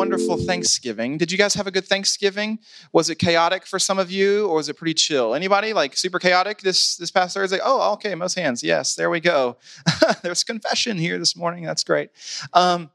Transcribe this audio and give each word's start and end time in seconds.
wonderful 0.00 0.36
Thanksgiving. 0.38 1.18
Did 1.18 1.30
you 1.30 1.38
guys 1.38 1.54
have 1.54 1.66
a 1.66 1.70
good 1.70 1.86
Thanksgiving? 1.86 2.58
Was 2.92 3.10
it 3.10 3.16
chaotic 3.16 3.66
for 3.66 3.78
some 3.78 3.98
of 3.98 4.10
you, 4.10 4.48
or 4.48 4.56
was 4.56 4.68
it 4.68 4.74
pretty 4.74 4.94
chill? 4.94 5.34
Anybody 5.34 5.72
like 5.72 5.96
super 5.96 6.18
chaotic 6.18 6.62
this 6.62 6.96
this 6.96 7.10
past 7.10 7.34
Thursday? 7.34 7.58
Oh, 7.62 7.92
okay, 7.92 8.14
most 8.14 8.34
hands. 8.34 8.62
Yes, 8.62 8.94
there 8.94 9.10
we 9.10 9.20
go. 9.20 9.56
There's 10.22 10.42
confession 10.42 10.98
here 10.98 11.18
this 11.18 11.36
morning. 11.36 11.64
That's 11.64 11.84
great. 11.84 12.10
Um, 12.54 12.90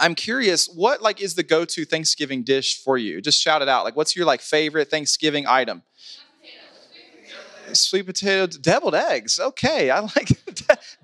I'm 0.00 0.14
curious, 0.14 0.66
what 0.66 1.02
like 1.02 1.20
is 1.20 1.34
the 1.34 1.42
go-to 1.42 1.84
Thanksgiving 1.84 2.42
dish 2.42 2.82
for 2.82 2.96
you? 2.96 3.20
Just 3.20 3.40
shout 3.40 3.62
it 3.62 3.68
out. 3.68 3.84
Like, 3.84 3.96
what's 3.96 4.16
your 4.16 4.24
like 4.24 4.40
favorite 4.40 4.90
Thanksgiving 4.90 5.46
item? 5.46 5.82
Sweet 7.72 8.06
potato, 8.06 8.46
deviled 8.46 8.96
eggs. 8.96 9.38
Okay, 9.38 9.90
I 9.90 10.00
like 10.16 10.28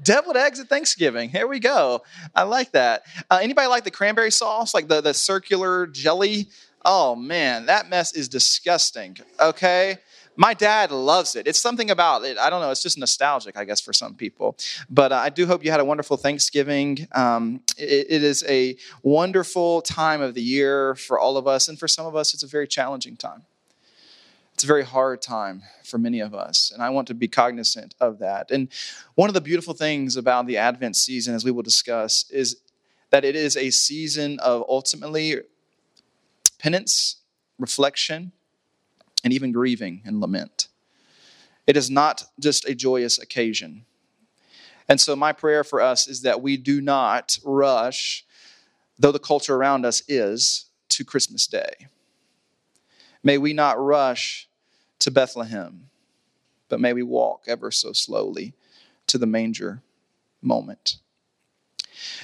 deviled 0.02 0.36
eggs 0.36 0.58
at 0.58 0.68
Thanksgiving. 0.68 1.30
Here 1.30 1.46
we 1.46 1.60
go. 1.60 2.02
I 2.34 2.42
like 2.42 2.72
that. 2.72 3.02
Uh, 3.30 3.38
anybody 3.40 3.68
like 3.68 3.84
the 3.84 3.90
cranberry 3.92 4.32
sauce, 4.32 4.74
like 4.74 4.88
the 4.88 5.00
the 5.00 5.14
circular 5.14 5.86
jelly? 5.86 6.48
Oh 6.84 7.14
man, 7.14 7.66
that 7.66 7.88
mess 7.88 8.14
is 8.14 8.28
disgusting. 8.28 9.16
Okay. 9.38 9.98
My 10.36 10.54
dad 10.54 10.90
loves 10.90 11.34
it. 11.34 11.46
It's 11.46 11.60
something 11.60 11.90
about 11.90 12.24
it. 12.24 12.38
I 12.38 12.50
don't 12.50 12.60
know. 12.60 12.70
It's 12.70 12.82
just 12.82 12.98
nostalgic, 12.98 13.56
I 13.56 13.64
guess, 13.64 13.80
for 13.80 13.92
some 13.92 14.14
people. 14.14 14.56
But 14.90 15.12
uh, 15.12 15.16
I 15.16 15.30
do 15.30 15.46
hope 15.46 15.64
you 15.64 15.70
had 15.70 15.80
a 15.80 15.84
wonderful 15.84 16.16
Thanksgiving. 16.16 17.08
Um, 17.12 17.62
it, 17.78 18.06
it 18.10 18.22
is 18.22 18.44
a 18.48 18.76
wonderful 19.02 19.82
time 19.82 20.20
of 20.20 20.34
the 20.34 20.42
year 20.42 20.94
for 20.94 21.18
all 21.18 21.36
of 21.36 21.46
us. 21.46 21.68
And 21.68 21.78
for 21.78 21.88
some 21.88 22.06
of 22.06 22.14
us, 22.14 22.34
it's 22.34 22.42
a 22.42 22.46
very 22.46 22.68
challenging 22.68 23.16
time. 23.16 23.42
It's 24.56 24.64
a 24.64 24.66
very 24.66 24.84
hard 24.84 25.20
time 25.20 25.64
for 25.84 25.98
many 25.98 26.20
of 26.20 26.34
us, 26.34 26.70
and 26.72 26.82
I 26.82 26.88
want 26.88 27.08
to 27.08 27.14
be 27.14 27.28
cognizant 27.28 27.94
of 28.00 28.20
that. 28.20 28.50
And 28.50 28.68
one 29.14 29.28
of 29.28 29.34
the 29.34 29.42
beautiful 29.42 29.74
things 29.74 30.16
about 30.16 30.46
the 30.46 30.56
Advent 30.56 30.96
season, 30.96 31.34
as 31.34 31.44
we 31.44 31.50
will 31.50 31.62
discuss, 31.62 32.24
is 32.30 32.56
that 33.10 33.22
it 33.22 33.36
is 33.36 33.54
a 33.58 33.68
season 33.68 34.38
of 34.38 34.64
ultimately 34.66 35.42
penance, 36.58 37.16
reflection, 37.58 38.32
and 39.24 39.32
even 39.32 39.52
grieving 39.52 40.02
and 40.04 40.20
lament. 40.20 40.68
It 41.66 41.76
is 41.76 41.90
not 41.90 42.24
just 42.38 42.68
a 42.68 42.74
joyous 42.74 43.18
occasion. 43.18 43.84
And 44.88 45.00
so, 45.00 45.16
my 45.16 45.32
prayer 45.32 45.64
for 45.64 45.80
us 45.80 46.06
is 46.06 46.22
that 46.22 46.42
we 46.42 46.56
do 46.56 46.80
not 46.80 47.38
rush, 47.44 48.24
though 48.98 49.12
the 49.12 49.18
culture 49.18 49.56
around 49.56 49.84
us 49.84 50.02
is, 50.06 50.66
to 50.90 51.04
Christmas 51.04 51.46
Day 51.46 51.88
May 53.22 53.38
we 53.38 53.52
not 53.52 53.82
rush 53.82 54.48
to 55.00 55.10
Bethlehem, 55.10 55.90
but 56.68 56.80
may 56.80 56.92
we 56.92 57.02
walk 57.02 57.42
ever 57.48 57.72
so 57.72 57.92
slowly 57.92 58.54
to 59.08 59.18
the 59.18 59.26
manger 59.26 59.82
moment. 60.40 60.98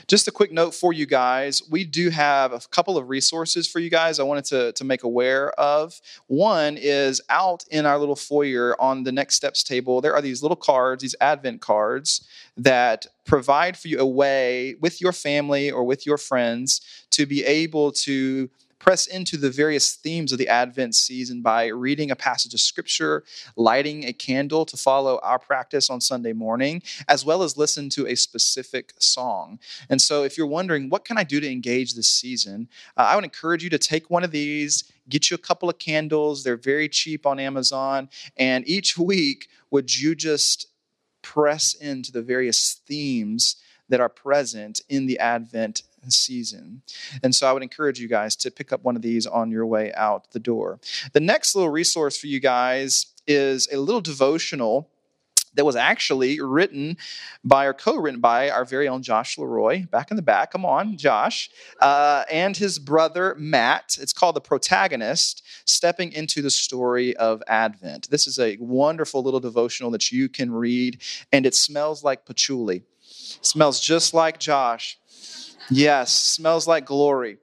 Just 0.07 0.29
a 0.29 0.31
quick 0.31 0.53
note 0.53 0.75
for 0.75 0.93
you 0.93 1.07
guys. 1.07 1.63
We 1.71 1.85
do 1.85 2.11
have 2.11 2.53
a 2.53 2.61
couple 2.71 2.97
of 2.99 3.09
resources 3.09 3.69
for 3.69 3.79
you 3.79 3.91
guys 3.91 4.19
I 4.19 4.25
wanted 4.25 4.45
to, 4.47 4.73
to 4.73 4.85
make 4.85 5.03
aware 5.03 5.51
of. 5.53 6.01
One 6.27 6.77
is 6.77 7.21
out 7.29 7.65
in 7.71 7.87
our 7.87 7.99
little 7.99 8.17
foyer 8.17 8.81
on 8.81 9.05
the 9.05 9.13
next 9.13 9.37
steps 9.37 9.63
table. 9.63 10.01
There 10.01 10.15
are 10.15 10.23
these 10.23 10.43
little 10.43 10.57
cards, 10.57 11.03
these 11.03 11.17
Advent 11.21 11.61
cards, 11.61 12.27
that 12.57 13.07
provide 13.25 13.77
for 13.77 13.89
you 13.89 13.99
a 13.99 14.07
way 14.07 14.75
with 14.81 15.01
your 15.01 15.13
family 15.13 15.71
or 15.71 15.85
with 15.85 16.07
your 16.07 16.19
friends 16.19 16.81
to 17.11 17.27
be 17.27 17.45
able 17.45 17.93
to 17.93 18.51
press 18.83 19.07
into 19.07 19.37
the 19.37 19.49
various 19.49 19.95
themes 19.95 20.33
of 20.33 20.39
the 20.39 20.49
Advent 20.49 20.93
season 20.93 21.41
by 21.41 21.69
reading 21.69 22.11
a 22.11 22.17
passage 22.17 22.53
of 22.53 22.59
scripture, 22.59 23.23
lighting 23.55 24.05
a 24.05 24.13
candle 24.13 24.67
to 24.67 24.77
follow 24.77 25.21
our 25.23 25.39
practice 25.39 25.89
on 25.89 26.01
Sunday 26.01 26.33
morning, 26.33 26.83
as 27.07 27.25
well 27.25 27.45
as 27.45 27.57
listen 27.57 27.89
to 27.89 28.09
a 28.09 28.17
specific 28.17 28.93
song. 28.99 29.61
And 29.89 30.03
so, 30.03 30.25
if 30.25 30.37
you're 30.37 30.49
wondering, 30.49 30.91
what 30.91 31.05
can 31.05 31.17
I 31.17 31.23
do 31.23 31.39
to 31.39 31.49
engage 31.49 31.95
this 31.95 32.09
season? 32.09 32.69
Uh, 32.97 33.03
I 33.03 33.15
would 33.15 33.25
encourage 33.25 33.63
you 33.63 33.71
to 33.71 33.79
take 33.79 34.11
one 34.11 34.25
of 34.25 34.33
these, 34.33 34.83
get 35.09 35.31
you 35.31 35.37
a 35.37 35.39
couple 35.39 35.71
of 35.71 35.79
candles. 35.79 36.43
They're 36.43 36.57
very 36.57 36.89
cheap 36.89 37.25
on 37.25 37.39
Amazon. 37.39 38.09
And 38.37 38.67
each 38.69 38.99
week, 39.13 39.49
would 39.71 39.97
you 39.97 40.17
just 40.17 40.67
press 41.23 41.73
into 41.73 42.11
the 42.11 42.23
various 42.23 42.81
themes 42.85 43.57
that 43.89 44.01
are 44.01 44.09
present 44.09 44.81
in 44.89 45.07
the 45.07 45.21
Advent 45.21 45.83
season. 46.11 46.83
And 47.23 47.35
so 47.35 47.47
I 47.47 47.53
would 47.53 47.63
encourage 47.63 48.01
you 48.01 48.09
guys 48.09 48.35
to 48.37 48.51
pick 48.51 48.73
up 48.73 48.83
one 48.83 48.97
of 48.97 49.03
these 49.03 49.27
on 49.27 49.51
your 49.51 49.67
way 49.67 49.93
out 49.95 50.31
the 50.33 50.41
door. 50.41 50.81
The 51.13 51.21
next 51.21 51.55
little 51.55 51.71
resource 51.71 52.19
for 52.19 52.27
you 52.27 52.41
guys 52.41 53.07
is 53.27 53.69
a 53.73 53.79
little 53.79 54.01
devotional 54.01 54.89
that 55.55 55.65
was 55.65 55.77
actually 55.77 56.41
written 56.41 56.97
by 57.45 57.67
or 57.67 57.75
co-written 57.75 58.21
by 58.21 58.49
our 58.51 58.65
very 58.65 58.89
own 58.89 59.03
Josh 59.03 59.37
Leroy, 59.37 59.85
back 59.87 60.11
in 60.11 60.17
the 60.17 60.23
back. 60.23 60.53
Come 60.53 60.65
on, 60.65 60.97
Josh, 60.97 61.51
uh, 61.81 62.25
and 62.31 62.57
his 62.57 62.79
brother 62.79 63.35
Matt. 63.39 63.99
It's 64.01 64.13
called 64.13 64.37
"The 64.37 64.41
Protagonist: 64.41 65.43
Stepping 65.67 66.13
into 66.13 66.41
the 66.41 66.51
Story 66.51 67.15
of 67.17 67.43
Advent." 67.47 68.09
This 68.11 68.27
is 68.27 68.39
a 68.39 68.57
wonderful 68.61 69.23
little 69.23 69.41
devotional 69.41 69.91
that 69.91 70.11
you 70.11 70.29
can 70.29 70.51
read, 70.51 71.03
and 71.33 71.45
it 71.45 71.55
smells 71.55 72.03
like 72.03 72.25
patchouli. 72.25 72.77
It 72.77 73.47
smells 73.47 73.81
just 73.81 74.15
like 74.15 74.39
Josh. 74.39 74.99
Yes, 75.71 76.13
smells 76.13 76.67
like 76.67 76.87
glory. 76.87 77.39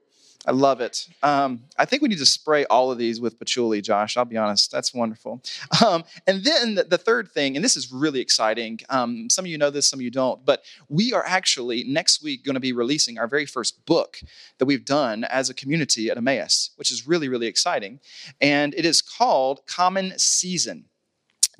I 0.46 0.52
love 0.52 0.80
it. 0.80 1.06
Um, 1.22 1.64
I 1.78 1.84
think 1.84 2.00
we 2.00 2.08
need 2.08 2.18
to 2.18 2.26
spray 2.26 2.64
all 2.64 2.90
of 2.90 2.96
these 2.96 3.20
with 3.20 3.38
patchouli, 3.38 3.82
Josh. 3.82 4.16
I'll 4.16 4.24
be 4.24 4.38
honest. 4.38 4.72
That's 4.72 4.94
wonderful. 4.94 5.42
Um, 5.86 6.04
and 6.26 6.44
then 6.44 6.74
the, 6.74 6.84
the, 6.84 6.98
third 6.98 7.30
thing, 7.30 7.56
and 7.56 7.64
this 7.64 7.76
is 7.76 7.92
really 7.92 8.20
exciting. 8.20 8.80
Um, 8.90 9.30
some 9.30 9.44
of 9.44 9.50
you 9.50 9.56
know 9.56 9.70
this, 9.70 9.88
some 9.88 9.98
of 9.98 10.02
you 10.02 10.10
don't, 10.10 10.44
but 10.44 10.62
we 10.88 11.12
are 11.12 11.24
actually 11.26 11.84
next 11.84 12.22
week 12.22 12.44
going 12.44 12.54
to 12.54 12.60
be 12.60 12.72
releasing 12.72 13.18
our 13.18 13.26
very 13.26 13.46
first 13.46 13.84
book 13.86 14.20
that 14.58 14.66
we've 14.66 14.84
done 14.84 15.24
as 15.24 15.48
a 15.48 15.54
community 15.54 16.10
at 16.10 16.16
Emmaus, 16.16 16.70
which 16.76 16.90
is 16.90 17.06
really, 17.06 17.28
really 17.28 17.46
exciting. 17.46 18.00
And 18.40 18.74
it 18.74 18.84
is 18.84 19.00
called 19.00 19.64
Common 19.66 20.18
Season. 20.18 20.84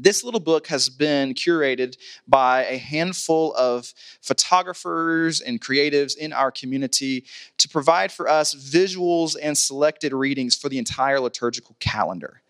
This 0.03 0.25
little 0.25 0.41
book 0.41 0.69
has 0.69 0.89
been 0.89 1.35
curated 1.35 1.99
by 2.27 2.65
a 2.65 2.79
handful 2.79 3.55
of 3.55 3.93
photographers 4.23 5.43
and 5.43 5.61
creatives 5.61 6.17
in 6.17 6.33
our 6.33 6.51
community 6.51 7.27
to 7.59 7.69
provide 7.69 8.11
for 8.11 8.27
us 8.27 8.55
visuals 8.55 9.37
and 9.41 9.59
selected 9.59 10.15
readings 10.15 10.57
for 10.57 10.71
the 10.71 10.79
entire 10.79 11.21
liturgical 11.21 11.77
calendar. 11.81 12.41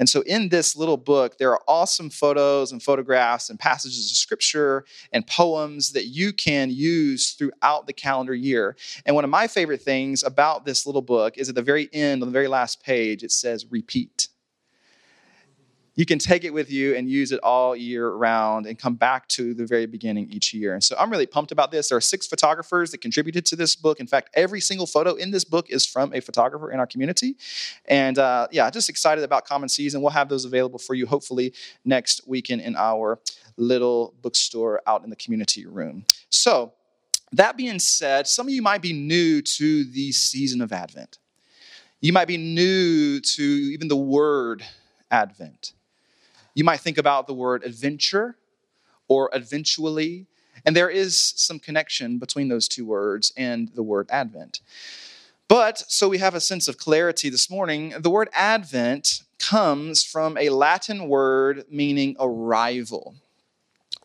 And 0.00 0.08
so, 0.08 0.22
in 0.22 0.48
this 0.48 0.74
little 0.74 0.96
book, 0.96 1.38
there 1.38 1.52
are 1.52 1.62
awesome 1.68 2.10
photos 2.10 2.72
and 2.72 2.82
photographs 2.82 3.50
and 3.50 3.58
passages 3.58 4.10
of 4.10 4.16
scripture 4.16 4.84
and 5.12 5.24
poems 5.24 5.92
that 5.92 6.06
you 6.06 6.32
can 6.32 6.70
use 6.70 7.34
throughout 7.34 7.86
the 7.86 7.92
calendar 7.92 8.34
year. 8.34 8.76
And 9.04 9.14
one 9.14 9.22
of 9.22 9.30
my 9.30 9.46
favorite 9.46 9.82
things 9.82 10.24
about 10.24 10.64
this 10.64 10.86
little 10.86 11.02
book 11.02 11.38
is 11.38 11.48
at 11.48 11.54
the 11.54 11.62
very 11.62 11.88
end, 11.92 12.22
on 12.22 12.28
the 12.28 12.32
very 12.32 12.48
last 12.48 12.82
page, 12.82 13.22
it 13.22 13.30
says 13.30 13.64
repeat 13.70 14.28
you 15.96 16.04
can 16.04 16.18
take 16.18 16.44
it 16.44 16.52
with 16.52 16.70
you 16.70 16.94
and 16.94 17.08
use 17.08 17.32
it 17.32 17.40
all 17.40 17.74
year 17.74 18.10
round 18.10 18.66
and 18.66 18.78
come 18.78 18.94
back 18.94 19.26
to 19.28 19.54
the 19.54 19.66
very 19.66 19.86
beginning 19.86 20.30
each 20.30 20.52
year. 20.52 20.74
And 20.74 20.84
so 20.84 20.94
I'm 20.98 21.10
really 21.10 21.26
pumped 21.26 21.52
about 21.52 21.70
this. 21.70 21.88
There 21.88 21.96
are 21.96 22.02
six 22.02 22.26
photographers 22.26 22.90
that 22.90 22.98
contributed 22.98 23.46
to 23.46 23.56
this 23.56 23.74
book. 23.74 23.98
In 23.98 24.06
fact, 24.06 24.28
every 24.34 24.60
single 24.60 24.86
photo 24.86 25.14
in 25.14 25.30
this 25.30 25.44
book 25.44 25.70
is 25.70 25.86
from 25.86 26.12
a 26.12 26.20
photographer 26.20 26.70
in 26.70 26.78
our 26.78 26.86
community. 26.86 27.36
And 27.86 28.18
uh, 28.18 28.46
yeah, 28.52 28.68
just 28.68 28.90
excited 28.90 29.24
about 29.24 29.46
Common 29.46 29.70
Season. 29.70 30.02
We'll 30.02 30.10
have 30.10 30.28
those 30.28 30.44
available 30.44 30.78
for 30.78 30.94
you 30.94 31.06
hopefully 31.06 31.54
next 31.84 32.20
weekend 32.28 32.60
in 32.60 32.76
our 32.76 33.18
little 33.56 34.14
bookstore 34.20 34.82
out 34.86 35.02
in 35.02 35.08
the 35.08 35.16
community 35.16 35.64
room. 35.64 36.04
So, 36.28 36.74
that 37.32 37.56
being 37.56 37.80
said, 37.80 38.28
some 38.28 38.46
of 38.46 38.52
you 38.52 38.62
might 38.62 38.82
be 38.82 38.92
new 38.92 39.42
to 39.42 39.84
the 39.84 40.12
season 40.12 40.60
of 40.60 40.72
Advent. 40.72 41.18
You 42.00 42.12
might 42.12 42.28
be 42.28 42.36
new 42.36 43.20
to 43.20 43.42
even 43.42 43.88
the 43.88 43.96
word 43.96 44.64
Advent. 45.10 45.72
You 46.56 46.64
might 46.64 46.80
think 46.80 46.96
about 46.96 47.26
the 47.26 47.34
word 47.34 47.64
adventure 47.64 48.38
or 49.08 49.28
eventually, 49.34 50.24
and 50.64 50.74
there 50.74 50.88
is 50.88 51.34
some 51.36 51.58
connection 51.58 52.18
between 52.18 52.48
those 52.48 52.66
two 52.66 52.86
words 52.86 53.30
and 53.36 53.68
the 53.74 53.82
word 53.82 54.06
Advent. 54.10 54.60
But 55.48 55.84
so 55.86 56.08
we 56.08 56.16
have 56.16 56.34
a 56.34 56.40
sense 56.40 56.66
of 56.66 56.78
clarity 56.78 57.28
this 57.28 57.50
morning, 57.50 57.92
the 58.00 58.08
word 58.08 58.30
Advent 58.32 59.22
comes 59.38 60.02
from 60.02 60.38
a 60.38 60.48
Latin 60.48 61.08
word 61.08 61.66
meaning 61.70 62.16
arrival 62.18 63.16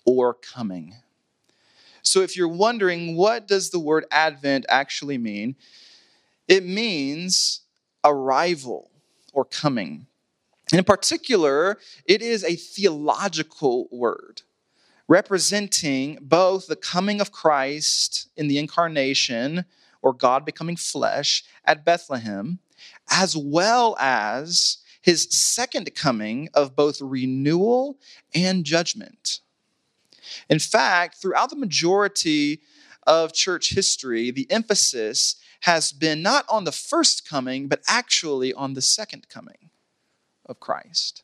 or 0.04 0.34
coming. 0.34 0.96
So 2.02 2.20
if 2.20 2.36
you're 2.36 2.50
wondering 2.50 3.16
what 3.16 3.48
does 3.48 3.70
the 3.70 3.80
word 3.80 4.06
Advent 4.12 4.66
actually 4.68 5.18
mean, 5.18 5.56
it 6.50 6.66
means 6.66 7.62
arrival 8.04 8.92
or 9.32 9.46
coming. 9.46 10.08
In 10.72 10.84
particular, 10.86 11.78
it 12.06 12.22
is 12.22 12.44
a 12.44 12.56
theological 12.56 13.90
word 13.92 14.44
representing 15.08 16.18
both 16.22 16.68
the 16.68 16.76
coming 16.78 17.20
of 17.20 17.34
Christ 17.34 18.30
in 18.38 18.48
the 18.48 18.58
incarnation 18.58 19.66
or 20.02 20.14
God 20.14 20.46
becoming 20.46 20.78
flesh 20.78 21.44
at 21.66 21.84
Bethlehem, 21.84 22.60
as 23.10 23.36
well 23.36 23.98
as 24.00 24.78
his 25.02 25.28
second 25.30 25.94
coming 25.96 26.48
of 26.54 26.76
both 26.76 27.02
renewal 27.02 28.00
and 28.34 28.64
judgment. 28.64 29.42
In 30.50 30.60
fact, 30.60 31.18
throughout 31.18 31.50
the 31.50 31.58
majority 31.58 32.62
of 33.06 33.34
church 33.34 33.74
history, 33.74 34.32
the 34.32 34.50
emphasis 34.50 35.36
has 35.62 35.92
been 35.92 36.22
not 36.22 36.46
on 36.48 36.64
the 36.64 36.72
first 36.72 37.28
coming, 37.28 37.68
but 37.68 37.82
actually 37.88 38.54
on 38.54 38.74
the 38.74 38.82
second 38.82 39.28
coming 39.28 39.72
of 40.52 40.60
Christ. 40.60 41.24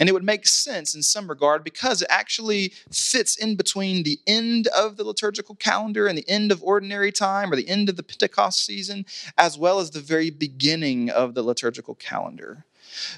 And 0.00 0.08
it 0.08 0.12
would 0.12 0.24
make 0.24 0.46
sense 0.46 0.94
in 0.94 1.02
some 1.02 1.28
regard 1.28 1.62
because 1.62 2.00
it 2.00 2.08
actually 2.10 2.72
fits 2.90 3.36
in 3.36 3.56
between 3.56 4.02
the 4.02 4.18
end 4.26 4.66
of 4.68 4.96
the 4.96 5.04
liturgical 5.04 5.54
calendar 5.54 6.06
and 6.06 6.16
the 6.16 6.28
end 6.28 6.50
of 6.50 6.62
ordinary 6.62 7.12
time 7.12 7.52
or 7.52 7.56
the 7.56 7.68
end 7.68 7.90
of 7.90 7.96
the 7.96 8.02
Pentecost 8.02 8.64
season, 8.64 9.04
as 9.36 9.58
well 9.58 9.80
as 9.80 9.90
the 9.90 10.00
very 10.00 10.30
beginning 10.30 11.10
of 11.10 11.34
the 11.34 11.42
liturgical 11.42 11.94
calendar. 11.94 12.64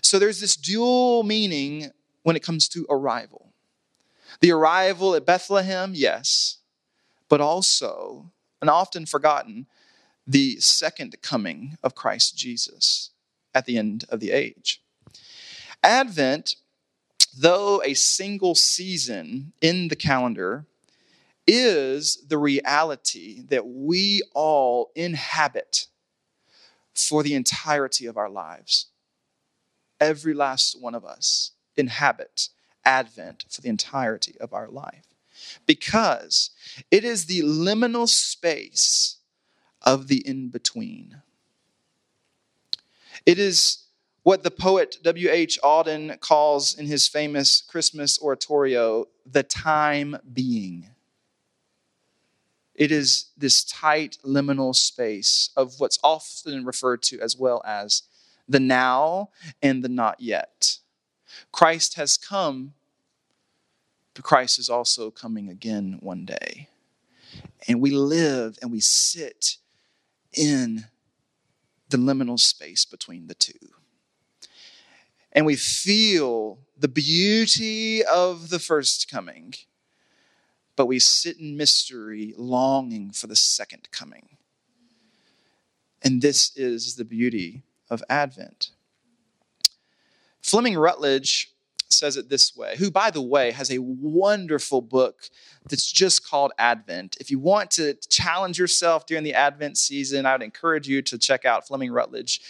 So 0.03 0.19
there's 0.19 0.41
this 0.41 0.57
dual 0.57 1.23
meaning 1.23 1.91
when 2.25 2.35
it 2.35 2.43
comes 2.43 2.69
to 2.71 2.87
arrival. 2.91 3.53
The 4.41 4.51
arrival 4.51 5.15
at 5.15 5.25
Bethlehem, 5.25 5.93
yes, 5.95 6.59
but 7.29 7.41
also, 7.41 8.33
and 8.61 8.69
often 8.69 9.07
forgotten, 9.07 9.67
the 10.27 10.59
second 10.59 11.15
coming 11.23 11.79
of 11.85 11.95
Christ 11.95 12.37
Jesus 12.37 13.11
at 13.55 13.67
the 13.67 13.79
end 13.79 14.05
of 14.09 14.21
the 14.21 14.31
age. 14.31 14.83
Advent 15.83 16.57
though 17.37 17.83
a 17.85 17.95
single 17.95 18.55
season 18.55 19.53
in 19.61 19.89
the 19.89 19.97
calendar 19.97 20.67
is 21.47 22.25
the 22.29 22.39
reality 22.39 23.43
that 23.49 23.67
we 23.67 24.23
all 24.35 24.91
inhabit 24.95 25.87
for 26.95 27.23
the 27.23 27.35
entirety 27.35 28.07
of 28.07 28.17
our 28.17 28.31
lives. 28.31 28.87
Every 30.01 30.33
last 30.33 30.81
one 30.81 30.95
of 30.95 31.05
us 31.05 31.53
inhabit 31.77 32.49
Advent 32.85 33.45
for 33.49 33.61
the 33.61 33.69
entirety 33.69 34.35
of 34.41 34.53
our 34.53 34.69
life 34.69 35.07
because 35.67 36.51
it 36.91 37.05
is 37.05 37.27
the 37.27 37.41
liminal 37.41 38.09
space 38.09 39.17
of 39.83 40.09
the 40.09 40.27
in 40.27 40.49
between. 40.49 41.23
It 43.27 43.39
is 43.39 43.85
what 44.23 44.43
the 44.43 44.51
poet 44.51 44.99
W.H. 45.03 45.59
Auden 45.63 46.19
calls 46.21 46.79
in 46.79 46.87
his 46.87 47.09
famous 47.09 47.61
Christmas 47.61 48.21
oratorio, 48.21 49.07
the 49.27 49.43
time 49.43 50.17
being. 50.33 50.89
It 52.75 52.91
is 52.91 53.27
this 53.37 53.63
tight 53.65 54.19
liminal 54.25 54.75
space 54.75 55.51
of 55.57 55.79
what's 55.79 55.99
often 56.03 56.65
referred 56.65 57.03
to 57.05 57.21
as 57.21 57.37
well 57.37 57.63
as 57.65 58.03
the 58.49 58.61
now 58.61 59.31
and 59.63 59.85
the 59.85 59.89
not 59.89 60.21
yet. 60.21 60.79
Christ 61.53 61.95
has 61.95 62.17
come, 62.17 62.75
but 64.13 64.25
Christ 64.25 64.59
is 64.59 64.69
also 64.69 65.11
coming 65.11 65.49
again 65.49 65.99
one 66.01 66.25
day. 66.25 66.69
And 67.69 67.81
we 67.81 67.91
live 67.91 68.59
and 68.61 68.71
we 68.71 68.81
sit 68.81 69.57
in 70.33 70.87
the 71.95 72.13
liminal 72.13 72.39
space 72.39 72.85
between 72.85 73.29
the 73.29 73.35
two 73.35 73.53
and 75.35 75.45
we 75.45 75.57
feel 75.57 76.59
the 76.79 76.89
beauty 76.89 78.05
of 78.05 78.51
the 78.51 78.61
first 78.61 79.11
coming, 79.11 79.55
but 80.77 80.87
we 80.87 80.99
sit 80.99 81.39
in 81.39 81.57
mystery, 81.57 82.33
longing 82.37 83.11
for 83.11 83.27
the 83.27 83.37
second 83.37 83.89
coming. 83.91 84.37
And 86.03 86.23
this 86.23 86.57
is 86.57 86.97
the 86.97 87.05
beauty 87.05 87.63
of 87.91 88.03
Advent. 88.09 88.71
Fleming 90.41 90.77
Rutledge 90.77 91.54
says 91.99 92.17
it 92.17 92.29
this 92.29 92.57
way, 92.57 92.77
who, 92.77 92.91
by 92.91 93.11
the 93.11 93.23
way, 93.23 93.51
has 93.51 93.71
a 93.71 93.79
wonderful 93.79 94.81
book 94.81 95.31
that's 95.69 95.91
just 95.91 96.27
called 96.27 96.53
Advent. 96.59 97.17
If 97.21 97.31
you 97.31 97.39
want 97.39 97.71
to 97.73 97.95
challenge 98.09 98.59
yourself 98.59 99.07
during 99.07 99.25
the 99.25 99.35
Advent 99.35 99.79
season, 99.79 100.27
I 100.27 100.33
would 100.33 100.43
encourage 100.43 100.89
you 100.89 101.03
to 101.03 101.19
check 101.19 101.45
out 101.45 101.67
Fleming 101.67 101.91
Rutledge 101.91 102.41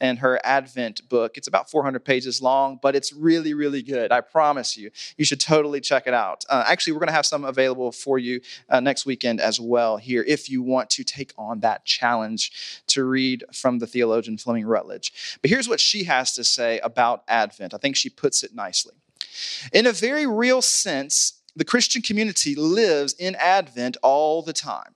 and 0.00 0.18
her 0.18 0.40
Advent 0.44 1.08
book. 1.08 1.36
It's 1.36 1.48
about 1.48 1.70
400 1.70 2.04
pages 2.04 2.40
long, 2.42 2.78
but 2.80 2.96
it's 2.96 3.12
really, 3.12 3.54
really 3.54 3.82
good. 3.82 4.12
I 4.12 4.20
promise 4.20 4.76
you. 4.76 4.90
You 5.16 5.24
should 5.24 5.40
totally 5.40 5.80
check 5.80 6.06
it 6.06 6.14
out. 6.14 6.44
Uh, 6.48 6.64
actually, 6.66 6.92
we're 6.92 7.00
going 7.00 7.08
to 7.08 7.14
have 7.14 7.26
some 7.26 7.44
available 7.44 7.92
for 7.92 8.18
you 8.18 8.40
uh, 8.68 8.80
next 8.80 9.06
weekend 9.06 9.40
as 9.40 9.60
well 9.60 9.96
here 9.96 10.24
if 10.26 10.50
you 10.50 10.62
want 10.62 10.90
to 10.90 11.04
take 11.04 11.32
on 11.36 11.60
that 11.60 11.84
challenge 11.84 12.82
to 12.88 13.04
read 13.04 13.44
from 13.52 13.78
the 13.78 13.86
theologian 13.86 14.38
Fleming 14.38 14.66
Rutledge. 14.66 15.38
But 15.42 15.50
here's 15.50 15.68
what 15.68 15.80
she 15.80 16.04
has 16.04 16.34
to 16.34 16.44
say 16.44 16.78
about 16.80 17.24
Advent. 17.28 17.74
I 17.74 17.78
think 17.78 17.96
she 17.96 18.10
puts 18.10 18.42
it 18.42 18.54
nicely. 18.54 18.94
In 19.72 19.86
a 19.86 19.92
very 19.92 20.26
real 20.26 20.62
sense, 20.62 21.40
the 21.54 21.64
Christian 21.64 22.02
community 22.02 22.54
lives 22.54 23.14
in 23.14 23.34
Advent 23.36 23.96
all 24.02 24.42
the 24.42 24.52
time. 24.52 24.94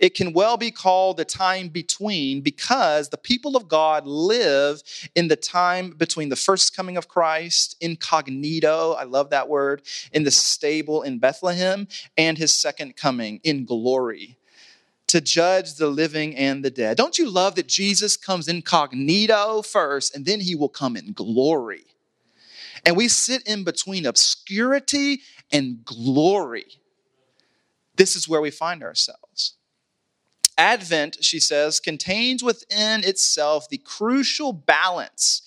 It 0.00 0.14
can 0.14 0.32
well 0.32 0.56
be 0.56 0.70
called 0.70 1.16
the 1.16 1.24
time 1.24 1.68
between 1.68 2.40
because 2.40 3.08
the 3.08 3.18
people 3.18 3.56
of 3.56 3.68
God 3.68 4.06
live 4.06 4.82
in 5.14 5.28
the 5.28 5.36
time 5.36 5.90
between 5.90 6.28
the 6.28 6.36
first 6.36 6.76
coming 6.76 6.96
of 6.96 7.08
Christ, 7.08 7.76
incognito, 7.80 8.92
I 8.92 9.04
love 9.04 9.30
that 9.30 9.48
word, 9.48 9.82
in 10.12 10.24
the 10.24 10.30
stable 10.30 11.02
in 11.02 11.18
Bethlehem, 11.18 11.88
and 12.16 12.38
his 12.38 12.52
second 12.52 12.96
coming 12.96 13.40
in 13.42 13.64
glory 13.64 14.38
to 15.08 15.20
judge 15.20 15.74
the 15.74 15.88
living 15.88 16.34
and 16.36 16.64
the 16.64 16.70
dead. 16.70 16.96
Don't 16.96 17.18
you 17.18 17.28
love 17.28 17.54
that 17.56 17.68
Jesus 17.68 18.16
comes 18.16 18.48
incognito 18.48 19.60
first 19.60 20.16
and 20.16 20.24
then 20.24 20.40
he 20.40 20.54
will 20.54 20.70
come 20.70 20.96
in 20.96 21.12
glory? 21.12 21.84
And 22.86 22.96
we 22.96 23.08
sit 23.08 23.46
in 23.46 23.62
between 23.62 24.06
obscurity 24.06 25.20
and 25.52 25.84
glory. 25.84 26.64
This 27.96 28.16
is 28.16 28.28
where 28.28 28.40
we 28.40 28.50
find 28.50 28.82
ourselves. 28.82 29.56
Advent, 30.62 31.18
she 31.20 31.40
says, 31.40 31.80
contains 31.80 32.40
within 32.40 33.02
itself 33.02 33.68
the 33.68 33.78
crucial 33.78 34.52
balance 34.52 35.42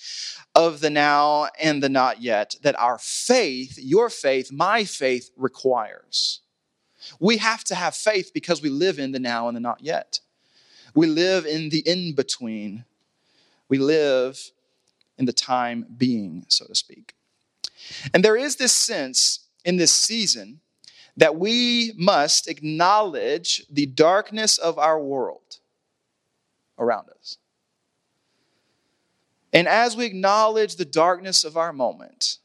of 0.54 0.82
the 0.82 0.90
now 0.90 1.48
and 1.58 1.82
the 1.82 1.88
not 1.88 2.22
yet 2.22 2.56
that 2.64 2.78
our 2.78 2.98
faith, 2.98 3.80
your 3.82 4.10
faith, 4.10 4.52
my 4.52 4.84
faith 4.84 5.30
requires. 5.38 6.42
We 7.18 7.38
have 7.38 7.64
to 7.66 7.76
have 7.76 7.96
faith 7.96 8.32
because 8.34 8.62
we 8.62 8.70
live 8.70 9.00
in 9.00 9.14
the 9.14 9.20
now 9.20 9.48
and 9.48 9.56
the 9.56 9.62
not 9.62 9.82
yet. 9.82 10.20
We 10.94 11.08
live 11.08 11.46
in 11.46 11.70
the 11.70 11.80
in 11.80 12.14
between. 12.14 12.84
We 13.70 13.78
live 13.78 14.52
in 15.18 15.26
the 15.26 15.34
time 15.34 15.86
being, 15.98 16.44
so 16.50 16.66
to 16.66 16.76
speak. 16.76 17.16
And 18.14 18.22
there 18.22 18.36
is 18.36 18.58
this 18.58 18.74
sense 18.74 19.48
in 19.64 19.78
this 19.78 19.94
season 19.94 20.60
that 21.18 21.38
we 21.38 21.94
must 21.98 22.48
acknowledge 22.48 23.66
the 23.70 23.86
darkness 23.86 24.58
of 24.58 24.78
our 24.78 25.00
world 25.00 25.60
around 26.78 27.10
us. 27.10 27.38
And 29.54 29.68
as 29.68 29.96
we 29.96 30.06
acknowledge 30.06 30.76
the 30.76 30.86
darkness 30.86 31.46
of 31.46 31.56
our 31.56 31.72
moment 31.72 32.40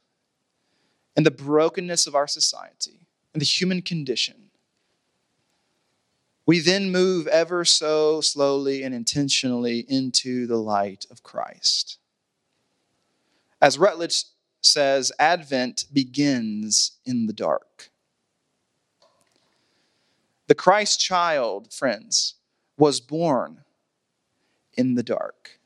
and 1.16 1.26
the 1.26 1.32
brokenness 1.32 2.06
of 2.06 2.14
our 2.14 2.28
society 2.28 3.08
and 3.34 3.40
the 3.40 3.46
human 3.46 3.82
condition, 3.82 4.50
we 6.46 6.60
then 6.60 6.92
move 6.92 7.26
ever 7.26 7.64
so 7.64 8.20
slowly 8.20 8.82
and 8.82 8.94
intentionally 8.94 9.80
into 9.88 10.46
the 10.46 10.56
light 10.56 11.06
of 11.10 11.22
Christ. 11.22 11.98
As 13.60 13.78
Rutledge 13.78 14.24
says, 14.60 15.12
Advent 15.18 15.84
begins 15.92 16.92
in 17.04 17.26
the 17.26 17.32
dark. 17.32 17.89
The 20.50 20.56
Christ 20.56 20.98
child, 20.98 21.72
friends, 21.72 22.34
was 22.76 22.98
born 22.98 23.60
in 24.72 24.96
the 24.96 25.02
dark. 25.04 25.60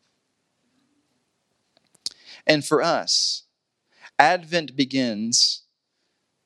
And 2.47 2.63
for 2.63 2.83
us, 2.83 3.45
Advent 4.19 4.77
begins 4.77 5.63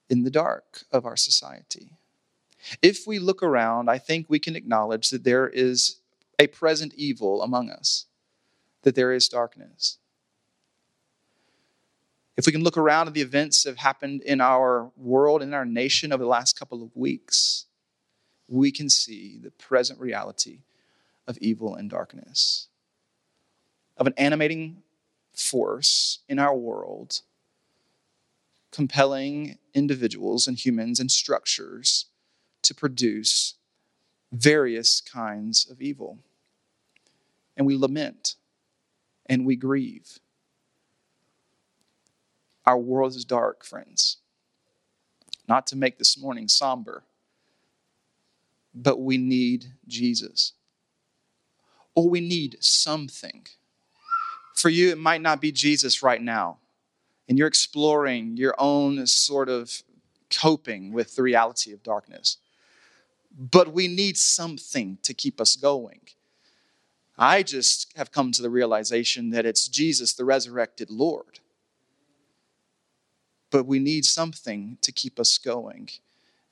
in 0.08 0.22
the 0.22 0.30
dark 0.30 0.84
of 0.92 1.04
our 1.04 1.16
society. 1.16 1.90
If 2.80 3.08
we 3.08 3.18
look 3.18 3.42
around, 3.42 3.90
I 3.90 3.98
think 3.98 4.26
we 4.28 4.38
can 4.38 4.54
acknowledge 4.54 5.10
that 5.10 5.24
there 5.24 5.48
is 5.48 5.96
a 6.38 6.46
present 6.46 6.94
evil 6.94 7.42
among 7.42 7.70
us, 7.70 8.06
that 8.82 8.94
there 8.94 9.12
is 9.12 9.26
darkness. 9.26 9.98
If 12.36 12.46
we 12.46 12.52
can 12.52 12.62
look 12.62 12.78
around 12.78 13.08
at 13.08 13.14
the 13.14 13.20
events 13.20 13.64
that 13.64 13.70
have 13.70 13.78
happened 13.78 14.22
in 14.22 14.40
our 14.40 14.92
world, 14.96 15.42
in 15.42 15.54
our 15.54 15.64
nation 15.64 16.12
over 16.12 16.22
the 16.22 16.28
last 16.28 16.56
couple 16.56 16.84
of 16.84 16.94
weeks, 16.94 17.64
we 18.48 18.72
can 18.72 18.88
see 18.88 19.38
the 19.38 19.50
present 19.50 20.00
reality 20.00 20.60
of 21.26 21.36
evil 21.38 21.74
and 21.74 21.90
darkness, 21.90 22.68
of 23.96 24.06
an 24.06 24.14
animating 24.16 24.82
force 25.32 26.20
in 26.28 26.38
our 26.38 26.56
world, 26.56 27.20
compelling 28.72 29.58
individuals 29.74 30.46
and 30.46 30.58
humans 30.58 30.98
and 30.98 31.10
structures 31.10 32.06
to 32.62 32.74
produce 32.74 33.54
various 34.32 35.00
kinds 35.00 35.68
of 35.70 35.80
evil. 35.80 36.18
And 37.56 37.66
we 37.66 37.76
lament 37.76 38.36
and 39.26 39.44
we 39.44 39.56
grieve. 39.56 40.18
Our 42.64 42.78
world 42.78 43.14
is 43.14 43.24
dark, 43.24 43.64
friends. 43.64 44.18
Not 45.48 45.66
to 45.68 45.76
make 45.76 45.98
this 45.98 46.18
morning 46.18 46.48
somber, 46.48 47.04
but 48.82 49.00
we 49.00 49.18
need 49.18 49.72
Jesus. 49.86 50.52
Or 51.94 52.08
we 52.08 52.20
need 52.20 52.58
something. 52.60 53.46
For 54.54 54.68
you, 54.68 54.90
it 54.90 54.98
might 54.98 55.20
not 55.20 55.40
be 55.40 55.52
Jesus 55.52 56.02
right 56.02 56.20
now, 56.20 56.58
and 57.28 57.38
you're 57.38 57.48
exploring 57.48 58.36
your 58.36 58.54
own 58.58 59.06
sort 59.06 59.48
of 59.48 59.82
coping 60.30 60.92
with 60.92 61.16
the 61.16 61.22
reality 61.22 61.72
of 61.72 61.82
darkness. 61.82 62.38
But 63.38 63.72
we 63.72 63.88
need 63.88 64.16
something 64.16 64.98
to 65.02 65.14
keep 65.14 65.40
us 65.40 65.56
going. 65.56 66.00
I 67.16 67.42
just 67.42 67.92
have 67.96 68.12
come 68.12 68.32
to 68.32 68.42
the 68.42 68.50
realization 68.50 69.30
that 69.30 69.46
it's 69.46 69.68
Jesus, 69.68 70.12
the 70.12 70.24
resurrected 70.24 70.90
Lord 70.90 71.40
but 73.50 73.66
we 73.66 73.78
need 73.78 74.04
something 74.04 74.78
to 74.82 74.92
keep 74.92 75.18
us 75.18 75.38
going 75.38 75.88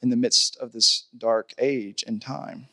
in 0.02 0.10
the 0.10 0.16
midst 0.16 0.56
of 0.58 0.72
this 0.72 1.04
dark 1.16 1.52
age 1.58 2.04
and 2.06 2.20
time. 2.20 2.68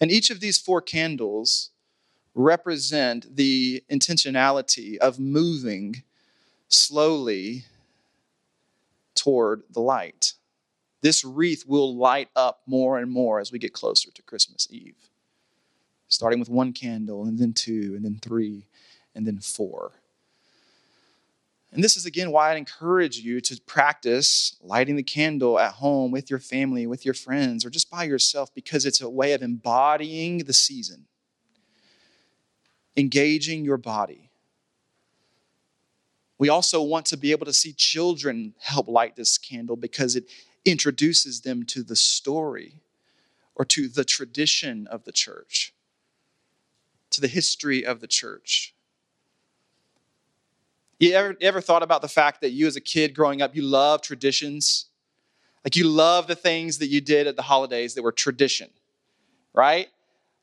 And 0.00 0.10
each 0.10 0.30
of 0.30 0.40
these 0.40 0.58
four 0.58 0.80
candles 0.80 1.70
represent 2.34 3.36
the 3.36 3.84
intentionality 3.90 4.96
of 4.96 5.20
moving 5.20 6.02
slowly 6.68 7.64
toward 9.14 9.62
the 9.70 9.80
light. 9.80 10.32
This 11.02 11.24
wreath 11.24 11.64
will 11.66 11.96
light 11.96 12.28
up 12.34 12.62
more 12.66 12.98
and 12.98 13.10
more 13.10 13.38
as 13.38 13.52
we 13.52 13.58
get 13.58 13.72
closer 13.72 14.10
to 14.10 14.22
Christmas 14.22 14.66
Eve, 14.70 15.10
starting 16.08 16.40
with 16.40 16.48
one 16.48 16.72
candle, 16.72 17.24
and 17.24 17.38
then 17.38 17.52
two, 17.52 17.94
and 17.94 18.04
then 18.04 18.18
three, 18.22 18.66
and 19.14 19.26
then 19.26 19.38
four. 19.38 19.92
And 21.72 21.82
this 21.82 21.96
is 21.96 22.04
again 22.04 22.30
why 22.30 22.52
I 22.52 22.56
encourage 22.56 23.18
you 23.18 23.40
to 23.40 23.58
practice 23.66 24.56
lighting 24.60 24.96
the 24.96 25.02
candle 25.02 25.58
at 25.58 25.72
home 25.72 26.10
with 26.10 26.28
your 26.28 26.38
family, 26.38 26.86
with 26.86 27.06
your 27.06 27.14
friends, 27.14 27.64
or 27.64 27.70
just 27.70 27.90
by 27.90 28.04
yourself 28.04 28.54
because 28.54 28.84
it's 28.84 29.00
a 29.00 29.08
way 29.08 29.32
of 29.32 29.42
embodying 29.42 30.38
the 30.38 30.52
season, 30.52 31.06
engaging 32.94 33.64
your 33.64 33.78
body. 33.78 34.30
We 36.38 36.50
also 36.50 36.82
want 36.82 37.06
to 37.06 37.16
be 37.16 37.30
able 37.30 37.46
to 37.46 37.52
see 37.54 37.72
children 37.72 38.54
help 38.60 38.88
light 38.88 39.16
this 39.16 39.38
candle 39.38 39.76
because 39.76 40.14
it 40.14 40.24
introduces 40.66 41.40
them 41.40 41.64
to 41.66 41.82
the 41.82 41.96
story 41.96 42.82
or 43.54 43.64
to 43.66 43.88
the 43.88 44.04
tradition 44.04 44.86
of 44.88 45.04
the 45.04 45.12
church, 45.12 45.72
to 47.10 47.20
the 47.20 47.28
history 47.28 47.86
of 47.86 48.00
the 48.00 48.06
church. 48.06 48.74
You 51.02 51.14
ever, 51.14 51.36
ever 51.40 51.60
thought 51.60 51.82
about 51.82 52.00
the 52.00 52.06
fact 52.06 52.42
that 52.42 52.50
you, 52.50 52.68
as 52.68 52.76
a 52.76 52.80
kid 52.80 53.12
growing 53.12 53.42
up, 53.42 53.56
you 53.56 53.62
love 53.62 54.02
traditions? 54.02 54.86
Like 55.64 55.74
you 55.74 55.82
love 55.82 56.28
the 56.28 56.36
things 56.36 56.78
that 56.78 56.86
you 56.86 57.00
did 57.00 57.26
at 57.26 57.34
the 57.34 57.42
holidays 57.42 57.94
that 57.94 58.04
were 58.04 58.12
tradition, 58.12 58.70
right? 59.52 59.88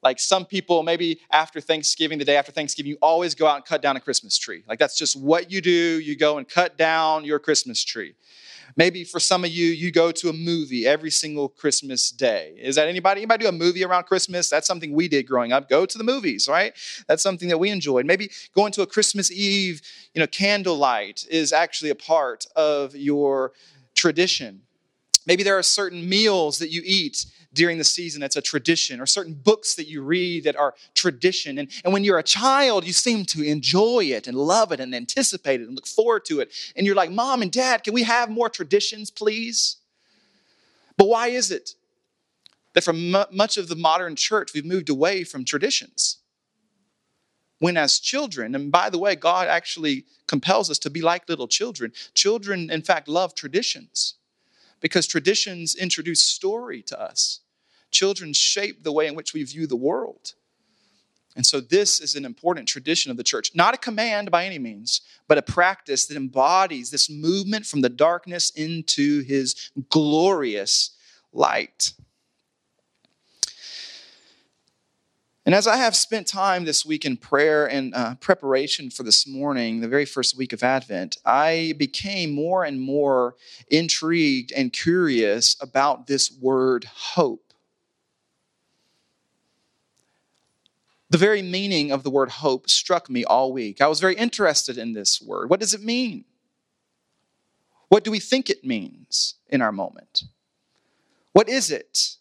Like 0.04 0.20
some 0.20 0.46
people, 0.46 0.84
maybe 0.84 1.22
after 1.32 1.62
Thanksgiving, 1.62 2.20
the 2.20 2.26
day 2.26 2.36
after 2.36 2.52
Thanksgiving, 2.52 2.90
you 2.90 2.98
always 3.02 3.36
go 3.36 3.48
out 3.48 3.56
and 3.56 3.64
cut 3.64 3.82
down 3.82 3.96
a 3.96 4.02
Christmas 4.02 4.38
tree. 4.38 4.66
Like 4.68 4.80
that's 4.80 4.98
just 4.98 5.18
what 5.18 5.50
you 5.50 5.62
do. 5.62 5.72
You 6.02 6.18
go 6.18 6.38
and 6.40 6.46
cut 6.46 6.78
down 6.78 7.24
your 7.24 7.40
Christmas 7.40 7.82
tree. 7.82 8.16
Maybe 8.80 9.04
for 9.04 9.20
some 9.20 9.44
of 9.44 9.52
you, 9.52 9.66
you 9.66 9.92
go 9.92 10.10
to 10.10 10.30
a 10.30 10.34
movie 10.34 10.88
every 10.88 11.12
single 11.12 11.50
Christmas 11.50 12.12
day. 12.12 12.56
Is 12.58 12.78
that 12.78 12.88
anybody? 12.88 13.20
Anybody 13.20 13.44
do 13.44 13.50
a 13.50 13.52
movie 13.52 13.84
around 13.84 14.06
Christmas? 14.06 14.50
That's 14.50 14.66
something 14.66 14.94
we 14.94 15.10
did 15.10 15.24
growing 15.24 15.52
up. 15.52 15.68
Go 15.68 15.86
to 15.86 15.98
the 15.98 16.04
movies, 16.06 16.48
right? 16.48 16.72
That's 17.06 17.22
something 17.22 17.50
that 17.50 17.58
we 17.58 17.72
enjoyed. 17.72 18.06
Maybe 18.06 18.32
going 18.56 18.72
to 18.72 18.82
a 18.82 18.88
Christmas 18.88 19.30
Eve, 19.34 19.82
you 20.14 20.22
know, 20.22 20.28
candlelight 20.28 21.26
is 21.30 21.52
actually 21.52 21.90
a 21.90 21.96
part 21.96 22.46
of 22.56 22.96
your 22.96 23.52
tradition. 23.96 24.62
Maybe 25.28 25.44
there 25.44 25.58
are 25.58 25.64
certain 25.64 26.08
meals 26.08 26.58
that 26.60 26.72
you 26.72 26.82
eat 26.86 27.26
during 27.54 27.78
the 27.78 27.84
season 27.84 28.22
that's 28.22 28.36
a 28.36 28.42
tradition, 28.42 29.02
or 29.02 29.06
certain 29.06 29.34
books 29.34 29.76
that 29.76 29.88
you 29.88 30.04
read 30.04 30.44
that 30.44 30.56
are 30.56 30.76
tradition. 30.94 31.58
And, 31.58 31.70
and 31.84 31.92
when 31.92 32.04
you're 32.04 32.20
a 32.20 32.24
child, 32.24 32.86
you 32.86 32.94
seem 32.94 33.26
to 33.26 33.42
enjoy 33.42 34.06
it 34.06 34.28
and 34.28 34.38
love 34.38 34.72
it 34.72 34.80
and 34.80 34.94
anticipate 34.94 35.62
it 35.62 35.68
and 35.68 35.76
look 35.76 35.88
forward 35.88 36.26
to 36.26 36.42
it. 36.42 36.52
And 36.76 36.86
you're 36.86 36.96
like, 36.96 37.12
Mom 37.12 37.42
and 37.42 37.52
Dad, 37.52 37.84
can 37.84 37.94
we 37.94 38.04
have 38.04 38.30
more 38.30 38.50
traditions, 38.50 39.10
please? 39.10 39.78
But 40.96 41.08
why 41.08 41.30
is 41.30 41.50
it 41.50 41.74
that 42.74 42.84
from 42.84 43.12
much 43.32 43.58
of 43.58 43.68
the 43.68 43.76
modern 43.76 44.16
church, 44.16 44.52
we've 44.54 44.66
moved 44.66 44.90
away 44.90 45.24
from 45.24 45.44
traditions? 45.44 46.18
When, 47.58 47.76
as 47.76 48.00
children, 48.00 48.56
and 48.56 48.72
by 48.72 48.90
the 48.90 49.00
way, 49.00 49.16
God 49.16 49.48
actually 49.50 50.06
compels 50.28 50.70
us 50.70 50.80
to 50.80 50.90
be 50.90 51.02
like 51.02 51.28
little 51.28 51.48
children, 51.48 51.92
children, 52.14 52.70
in 52.70 52.84
fact, 52.84 53.10
love 53.10 53.36
traditions 53.36 54.19
because 54.80 55.08
traditions 55.08 55.76
introduce 55.76 56.22
story 56.22 56.82
to 56.84 57.00
us. 57.00 57.42
Children 57.92 58.34
shape 58.34 58.84
the 58.84 58.92
way 58.92 59.08
in 59.08 59.16
which 59.16 59.34
we 59.34 59.44
view 59.44 59.68
the 59.68 59.76
world. 59.76 60.34
And 61.36 61.46
so, 61.46 61.62
this 61.62 62.02
is 62.02 62.16
an 62.16 62.26
important 62.26 62.68
tradition 62.68 63.12
of 63.12 63.18
the 63.18 63.24
church. 63.24 63.52
Not 63.54 63.74
a 63.74 63.78
command 63.78 64.32
by 64.32 64.46
any 64.46 64.60
means, 64.60 65.02
but 65.28 65.38
a 65.38 65.44
practice 65.44 66.08
that 66.08 66.18
embodies 66.18 66.90
this 66.90 67.10
movement 67.10 67.66
from 67.66 67.82
the 67.82 67.90
darkness 67.90 68.50
into 68.52 69.22
his 69.22 69.72
glorious 69.90 70.92
light. 71.32 71.94
And 75.50 75.56
as 75.56 75.66
I 75.66 75.78
have 75.78 75.96
spent 75.96 76.28
time 76.28 76.66
this 76.66 76.86
week 76.86 77.06
in 77.06 77.18
prayer 77.18 77.66
and 77.66 77.92
uh, 77.96 78.14
preparation 78.20 78.92
for 78.92 79.02
this 79.02 79.26
morning, 79.26 79.82
the 79.82 79.88
very 79.88 80.06
first 80.06 80.38
week 80.38 80.54
of 80.54 80.62
Advent, 80.62 81.18
I 81.26 81.74
became 81.76 82.36
more 82.36 82.64
and 82.64 82.80
more 82.80 83.34
intrigued 83.68 84.52
and 84.52 84.72
curious 84.72 85.58
about 85.60 86.06
this 86.06 86.32
word 86.32 86.86
hope. 86.86 87.52
The 91.10 91.18
very 91.18 91.42
meaning 91.42 91.92
of 91.92 92.04
the 92.04 92.12
word 92.12 92.30
hope 92.30 92.70
struck 92.70 93.10
me 93.10 93.24
all 93.24 93.52
week. 93.52 93.82
I 93.82 93.88
was 93.88 94.00
very 94.00 94.14
interested 94.18 94.78
in 94.78 94.94
this 94.94 95.20
word. 95.20 95.50
What 95.50 95.60
does 95.60 95.74
it 95.74 95.82
mean? 95.82 96.26
What 97.88 98.04
do 98.04 98.12
we 98.12 98.20
think 98.20 98.52
it 98.52 98.64
means 98.64 99.34
in 99.48 99.64
our 99.64 99.72
moment? 99.72 100.26
What 101.34 101.50
is 101.50 101.72
it? 101.72 102.18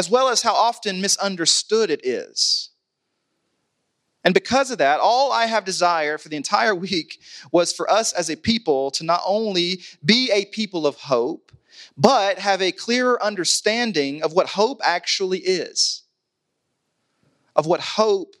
As 0.00 0.08
well 0.08 0.30
as 0.30 0.40
how 0.40 0.54
often 0.54 1.02
misunderstood 1.02 1.90
it 1.90 2.00
is. 2.06 2.70
And 4.24 4.32
because 4.32 4.70
of 4.70 4.78
that, 4.78 4.98
all 4.98 5.30
I 5.30 5.44
have 5.44 5.66
desired 5.66 6.22
for 6.22 6.30
the 6.30 6.38
entire 6.38 6.74
week 6.88 7.20
was 7.52 7.70
for 7.70 7.90
us 7.90 8.14
as 8.14 8.30
a 8.30 8.36
people 8.36 8.90
to 8.92 9.04
not 9.04 9.20
only 9.26 9.80
be 10.02 10.30
a 10.32 10.46
people 10.46 10.86
of 10.86 10.96
hope, 10.96 11.52
but 11.98 12.38
have 12.38 12.62
a 12.62 12.72
clearer 12.72 13.22
understanding 13.22 14.22
of 14.22 14.32
what 14.32 14.46
hope 14.46 14.80
actually 14.82 15.40
is, 15.40 16.04
of 17.54 17.66
what 17.66 17.80
hope 17.80 18.36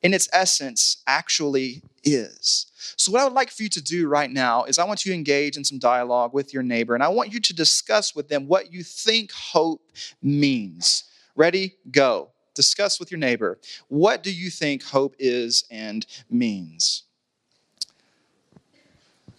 in 0.00 0.14
its 0.14 0.28
essence 0.32 1.02
actually 1.08 1.82
is. 2.04 2.66
So, 2.96 3.10
what 3.12 3.20
I 3.20 3.24
would 3.24 3.32
like 3.32 3.50
for 3.50 3.62
you 3.62 3.68
to 3.70 3.82
do 3.82 4.08
right 4.08 4.30
now 4.30 4.64
is 4.64 4.78
I 4.78 4.84
want 4.84 5.04
you 5.04 5.12
to 5.12 5.16
engage 5.16 5.56
in 5.56 5.64
some 5.64 5.78
dialogue 5.78 6.32
with 6.32 6.52
your 6.52 6.62
neighbor, 6.62 6.94
and 6.94 7.02
I 7.02 7.08
want 7.08 7.32
you 7.32 7.40
to 7.40 7.54
discuss 7.54 8.14
with 8.14 8.28
them 8.28 8.46
what 8.46 8.72
you 8.72 8.82
think 8.82 9.32
hope 9.32 9.82
means. 10.22 11.04
Ready? 11.36 11.76
Go. 11.90 12.30
Discuss 12.54 13.00
with 13.00 13.10
your 13.10 13.18
neighbor. 13.18 13.58
What 13.88 14.22
do 14.22 14.32
you 14.32 14.48
think 14.48 14.84
hope 14.84 15.16
is 15.18 15.64
and 15.70 16.06
means? 16.30 17.02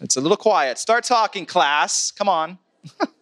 It's 0.02 0.18
a 0.18 0.22
little 0.22 0.38
quiet. 0.38 0.78
Start 0.78 1.06
talking, 1.06 1.46
class. 1.46 2.12
Come 2.12 2.28
on. 2.28 2.58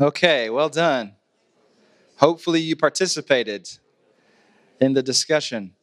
Okay, 0.00 0.50
well 0.50 0.68
done. 0.68 1.14
Hopefully, 2.16 2.60
you 2.60 2.74
participated 2.76 3.68
in 4.80 4.94
the 4.94 5.02
discussion. 5.02 5.74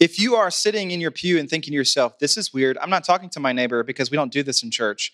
If 0.00 0.20
you 0.20 0.36
are 0.36 0.48
sitting 0.48 0.92
in 0.92 1.00
your 1.00 1.10
pew 1.10 1.38
and 1.38 1.50
thinking 1.50 1.72
to 1.72 1.74
yourself, 1.74 2.20
this 2.20 2.36
is 2.36 2.54
weird, 2.54 2.78
I'm 2.78 2.90
not 2.90 3.02
talking 3.02 3.28
to 3.30 3.40
my 3.40 3.52
neighbor 3.52 3.82
because 3.82 4.12
we 4.12 4.16
don't 4.16 4.30
do 4.30 4.44
this 4.44 4.62
in 4.62 4.70
church. 4.70 5.12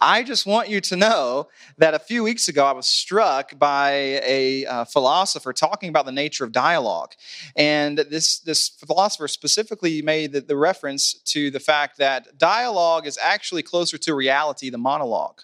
I 0.00 0.24
just 0.24 0.44
want 0.44 0.68
you 0.68 0.80
to 0.80 0.96
know 0.96 1.48
that 1.78 1.94
a 1.94 2.00
few 2.00 2.24
weeks 2.24 2.48
ago 2.48 2.66
I 2.66 2.72
was 2.72 2.86
struck 2.86 3.56
by 3.56 3.92
a 4.26 4.66
uh, 4.66 4.84
philosopher 4.86 5.52
talking 5.52 5.88
about 5.88 6.04
the 6.04 6.10
nature 6.10 6.42
of 6.42 6.50
dialogue. 6.50 7.12
And 7.54 7.98
this, 7.98 8.40
this 8.40 8.68
philosopher 8.68 9.28
specifically 9.28 10.02
made 10.02 10.32
the, 10.32 10.40
the 10.40 10.56
reference 10.56 11.14
to 11.26 11.52
the 11.52 11.60
fact 11.60 11.98
that 11.98 12.36
dialogue 12.36 13.06
is 13.06 13.16
actually 13.22 13.62
closer 13.62 13.98
to 13.98 14.14
reality 14.14 14.68
than 14.68 14.80
monologue 14.80 15.42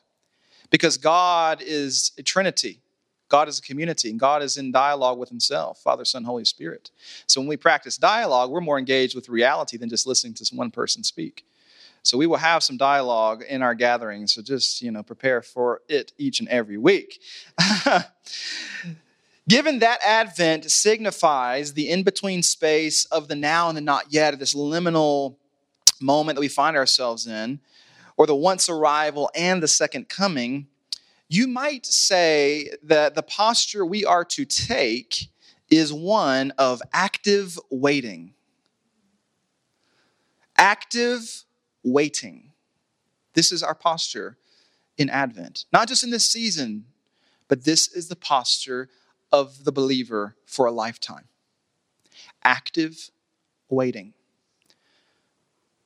because 0.71 0.97
God 0.97 1.63
is 1.65 2.11
a 2.19 2.25
trinity. 2.25 2.81
God 3.31 3.49
is 3.49 3.59
a 3.59 3.63
community, 3.63 4.11
and 4.11 4.21
God 4.21 4.43
is 4.43 4.59
in 4.59 4.73
dialogue 4.73 5.19
with 5.19 5.31
Himself, 5.31 5.79
Father, 5.79 6.05
Son, 6.05 6.25
Holy 6.25 6.45
Spirit. 6.45 6.91
So 7.27 7.41
when 7.41 7.49
we 7.49 7.57
practice 7.57 7.97
dialogue, 7.97 8.51
we're 8.51 8.61
more 8.61 8.79
engaged 8.79 9.15
with 9.15 9.31
reality 9.31 9.79
than 9.79 9.89
just 9.89 10.07
listening 10.07 10.35
to 10.35 10.55
one 10.55 10.71
person 10.71 11.03
speak. 11.03 11.47
So 12.03 12.19
we 12.19 12.27
will 12.27 12.37
have 12.37 12.63
some 12.63 12.77
dialogue 12.77 13.43
in 13.49 13.63
our 13.63 13.75
gatherings. 13.75 14.35
So 14.35 14.43
just, 14.43 14.83
you 14.83 14.91
know, 14.91 15.03
prepare 15.03 15.43
for 15.43 15.81
it 15.89 16.13
each 16.19 16.41
and 16.41 16.49
every 16.49 16.77
week. 16.77 17.21
Given 19.49 19.79
that 19.81 20.01
Advent 20.05 20.71
signifies 20.71 21.73
the 21.75 21.89
in 21.89 22.03
between 22.03 22.43
space 22.43 23.05
of 23.07 23.29
the 23.29 23.37
now 23.37 23.69
and 23.69 23.77
the 23.77 23.83
not 23.83 24.13
yet, 24.13 24.39
this 24.39 24.55
liminal 24.55 25.37
moment 26.01 26.37
that 26.37 26.41
we 26.41 26.49
find 26.49 26.77
ourselves 26.77 27.27
in, 27.27 27.61
or 28.17 28.27
the 28.27 28.35
once 28.35 28.69
arrival 28.69 29.31
and 29.35 29.63
the 29.63 29.69
second 29.69 30.09
coming, 30.09 30.67
you 31.31 31.47
might 31.47 31.87
say 31.87 32.71
that 32.83 33.15
the 33.15 33.23
posture 33.23 33.87
we 33.87 34.05
are 34.05 34.25
to 34.25 34.45
take 34.45 35.29
is 35.71 35.93
one 35.93 36.51
of 36.59 36.83
active 36.93 37.57
waiting. 37.71 38.35
Active 40.57 41.45
waiting. 41.85 42.51
This 43.35 43.53
is 43.53 43.63
our 43.63 43.77
posture 43.77 44.39
in 44.99 45.09
Advent. 45.09 45.67
Not 45.73 45.87
just 45.87 46.03
in 46.03 46.11
this 46.11 46.29
season, 46.29 46.87
but 47.47 47.65
this 47.65 47.87
is 47.87 48.09
the 48.09 48.17
posture 48.17 48.89
of 49.31 49.63
the 49.63 49.73
believer 49.73 50.35
for 50.47 50.67
a 50.67 50.73
lifetime. 50.73 51.29
Active 52.43 53.09
waiting. 53.69 54.15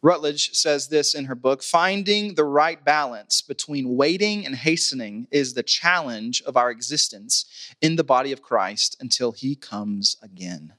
Rutledge 0.05 0.53
says 0.53 0.89
this 0.89 1.15
in 1.15 1.25
her 1.25 1.35
book 1.35 1.63
Finding 1.63 2.35
the 2.35 2.45
right 2.45 2.85
balance 2.85 3.41
between 3.41 3.97
waiting 3.97 4.45
and 4.45 4.55
hastening 4.55 5.27
is 5.31 5.55
the 5.55 5.63
challenge 5.63 6.43
of 6.43 6.59
our 6.59 6.71
existence 6.71 7.47
in 7.81 7.97
the 7.97 8.05
body 8.05 8.31
of 8.31 8.43
Christ 8.43 8.99
until 9.01 9.33
he 9.33 9.55
comes 9.55 10.19
again. 10.21 10.75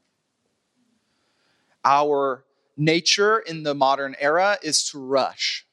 Our 1.84 2.46
nature 2.78 3.40
in 3.40 3.64
the 3.64 3.74
modern 3.74 4.16
era 4.20 4.60
is 4.62 4.88
to 4.92 5.00
rush. 5.04 5.66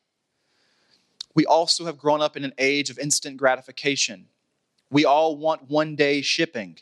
We 1.34 1.44
also 1.44 1.84
have 1.84 1.98
grown 1.98 2.22
up 2.22 2.38
in 2.38 2.44
an 2.44 2.54
age 2.56 2.88
of 2.88 2.98
instant 2.98 3.36
gratification. 3.36 4.28
We 4.90 5.04
all 5.04 5.36
want 5.36 5.68
one 5.68 5.94
day 5.94 6.22
shipping. 6.22 6.78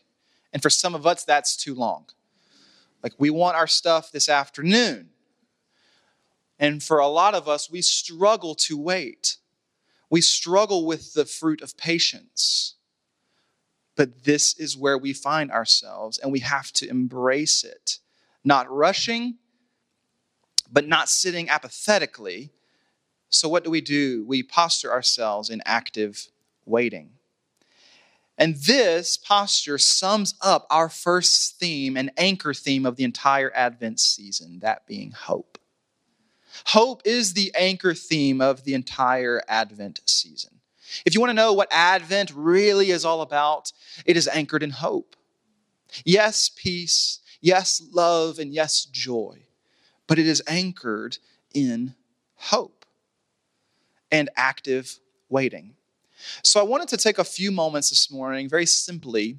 And 0.53 0.63
for 0.63 0.71
some 0.71 0.95
of 0.95 1.05
us, 1.05 1.25
that's 1.25 1.57
too 1.57 1.75
long. 1.75 2.07
Like, 3.03 3.15
we 3.19 3.31
want 3.31 3.57
our 3.57 3.67
stuff 3.67 4.13
this 4.13 4.29
afternoon. 4.29 5.09
And 6.61 6.83
for 6.83 6.99
a 6.99 7.09
lot 7.09 7.35
of 7.35 7.49
us, 7.49 7.71
we 7.71 7.81
struggle 7.81 8.55
to 8.57 8.77
wait. 8.77 9.39
We 10.11 10.21
struggle 10.21 10.85
with 10.87 11.15
the 11.15 11.25
fruit 11.25 11.63
of 11.63 11.79
patience. 11.79 12.75
But 13.97 14.25
this 14.25 14.55
is 14.59 14.77
where 14.77 14.99
we 14.99 15.15
find 15.15 15.51
ourselves, 15.51 16.19
and 16.19 16.31
we 16.31 16.41
have 16.41 16.71
to 16.75 16.89
embrace 16.89 17.65
it. 17.65 17.99
Not 18.45 18.71
rushing, 18.71 19.39
but 20.71 20.87
not 20.87 21.09
sitting 21.09 21.49
apathetically. 21.49 22.51
So, 23.31 23.49
what 23.49 23.65
do 23.65 23.71
we 23.71 23.81
do? 23.81 24.25
We 24.27 24.43
posture 24.43 24.93
ourselves 24.93 25.49
in 25.49 25.63
active 25.65 26.29
waiting. 26.67 27.13
And 28.37 28.57
this 28.57 29.17
posture 29.17 29.79
sums 29.79 30.35
up 30.41 30.67
our 30.71 30.89
first 30.89 31.59
theme 31.59 31.97
and 31.97 32.11
anchor 32.17 32.55
theme 32.55 32.87
of 32.87 32.97
the 32.97 33.05
entire 33.05 33.53
Advent 33.55 34.01
season, 34.01 34.61
that 34.61 34.87
being 34.87 35.13
hope. 35.13 35.60
Hope 36.67 37.03
is 37.05 37.35
the 37.35 37.53
anchor 37.57 37.95
theme 37.95 38.41
of 38.41 38.65
the 38.65 38.75
entire 38.75 39.43
Advent 39.49 40.01
season. 40.07 40.61
If 41.05 41.15
you 41.15 41.21
want 41.21 41.31
to 41.31 41.35
know 41.35 41.53
what 41.53 41.69
Advent 41.71 42.33
really 42.35 42.91
is 42.91 43.05
all 43.05 43.23
about, 43.23 43.73
it 44.05 44.17
is 44.17 44.29
anchored 44.29 44.63
in 44.63 44.71
hope. 44.71 45.17
Yes, 46.05 46.49
peace. 46.49 47.21
Yes, 47.41 47.83
love. 47.93 48.39
And 48.39 48.53
yes, 48.53 48.85
joy. 48.85 49.39
But 50.07 50.19
it 50.19 50.27
is 50.27 50.43
anchored 50.47 51.19
in 51.55 51.95
hope 52.35 52.85
and 54.11 54.29
active 54.37 54.99
waiting. 55.29 55.75
So 56.43 56.61
I 56.61 56.65
wanted 56.65 56.89
to 56.89 56.97
take 56.97 57.19
a 57.19 57.25
few 57.25 57.51
moments 57.51 57.91
this 57.91 58.11
morning, 58.11 58.49
very 58.49 58.67
simply, 58.67 59.39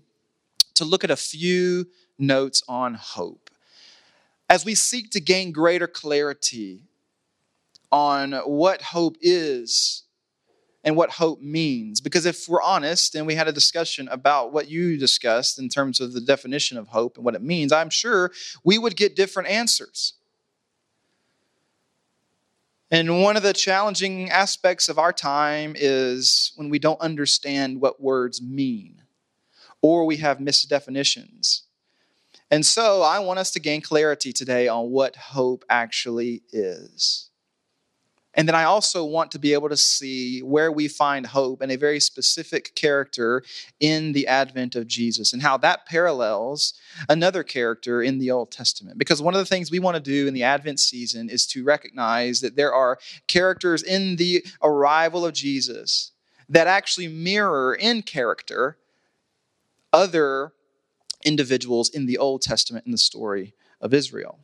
to 0.76 0.86
look 0.86 1.04
at 1.04 1.12
a 1.12 1.16
few 1.16 1.88
notes 2.18 2.64
on 2.68 2.96
hope. 2.96 3.50
As 4.50 4.66
we 4.66 4.76
seek 4.76 5.12
to 5.12 5.20
gain 5.20 5.52
greater 5.52 5.88
clarity 5.88 6.84
on 7.92 8.34
what 8.34 8.82
hope 8.82 9.18
is 9.22 10.04
and 10.84 10.96
what 10.96 11.12
hope 11.12 11.42
means. 11.42 12.02
Because 12.02 12.26
if 12.26 12.48
we're 12.48 12.62
honest, 12.62 13.16
and 13.16 13.28
we 13.28 13.36
had 13.36 13.48
a 13.48 13.52
discussion 13.52 14.08
about 14.08 14.52
what 14.52 14.70
you 14.70 14.98
discussed 14.98 15.60
in 15.60 15.70
terms 15.70 16.00
of 16.00 16.14
the 16.14 16.22
definition 16.22 16.78
of 16.78 16.88
hope 16.88 17.18
and 17.18 17.26
what 17.26 17.36
it 17.36 17.44
means, 17.44 17.72
I'm 17.72 17.90
sure 17.90 18.32
we 18.64 18.78
would 18.78 18.96
get 18.96 19.16
different 19.16 19.50
answers. 19.50 20.14
And 22.90 23.22
one 23.22 23.38
of 23.38 23.44
the 23.44 23.54
challenging 23.54 24.30
aspects 24.30 24.90
of 24.90 25.00
our 25.00 25.14
time 25.14 25.76
is 25.78 26.52
when 26.58 26.70
we 26.70 26.78
don't 26.78 27.00
understand 27.00 27.80
what 27.80 28.02
words 28.02 28.42
mean 28.42 29.02
or 29.82 30.06
we 30.06 30.18
have 30.18 30.40
misdefinitions. 30.40 31.62
And 32.52 32.66
so 32.66 33.02
I 33.02 33.20
want 33.20 33.40
us 33.40 33.52
to 33.52 33.62
gain 33.62 33.80
clarity 33.82 34.34
today 34.34 34.68
on 34.68 34.92
what 34.92 35.16
hope 35.16 35.64
actually 35.70 36.44
is. 36.52 37.31
And 38.34 38.48
then 38.48 38.56
I 38.56 38.64
also 38.64 39.04
want 39.04 39.32
to 39.32 39.40
be 39.40 39.54
able 39.54 39.68
to 39.70 39.78
see 39.78 40.42
where 40.42 40.72
we 40.72 40.88
find 40.88 41.26
hope 41.26 41.62
in 41.62 41.70
a 41.70 41.76
very 41.76 42.00
specific 42.00 42.74
character 42.76 43.44
in 43.80 44.14
the 44.14 44.26
advent 44.26 44.76
of 44.76 44.88
Jesus 44.88 45.34
and 45.34 45.42
how 45.42 45.58
that 45.58 45.86
parallels 45.86 46.74
another 47.10 47.44
character 47.44 48.02
in 48.02 48.20
the 48.20 48.32
Old 48.32 48.50
Testament. 48.50 48.98
Because 48.98 49.22
one 49.22 49.34
of 49.34 49.40
the 49.40 49.46
things 49.46 49.70
we 49.70 49.80
want 49.80 49.96
to 49.96 50.02
do 50.02 50.28
in 50.28 50.34
the 50.34 50.44
Advent 50.44 50.80
season 50.80 51.30
is 51.30 51.46
to 51.48 51.64
recognize 51.64 52.40
that 52.40 52.56
there 52.56 52.74
are 52.74 53.00
characters 53.28 53.84
in 53.84 54.16
the 54.16 54.46
arrival 54.64 55.26
of 55.26 55.34
Jesus 55.34 56.12
that 56.48 56.68
actually 56.68 57.10
mirror 57.10 57.76
in 57.76 58.02
character 58.02 58.78
other 59.92 60.54
individuals 61.24 61.90
in 61.90 62.06
the 62.06 62.18
Old 62.18 62.42
Testament 62.42 62.86
in 62.86 62.94
the 62.94 62.98
story 62.98 63.54
of 63.82 63.94
Israel. 63.94 64.40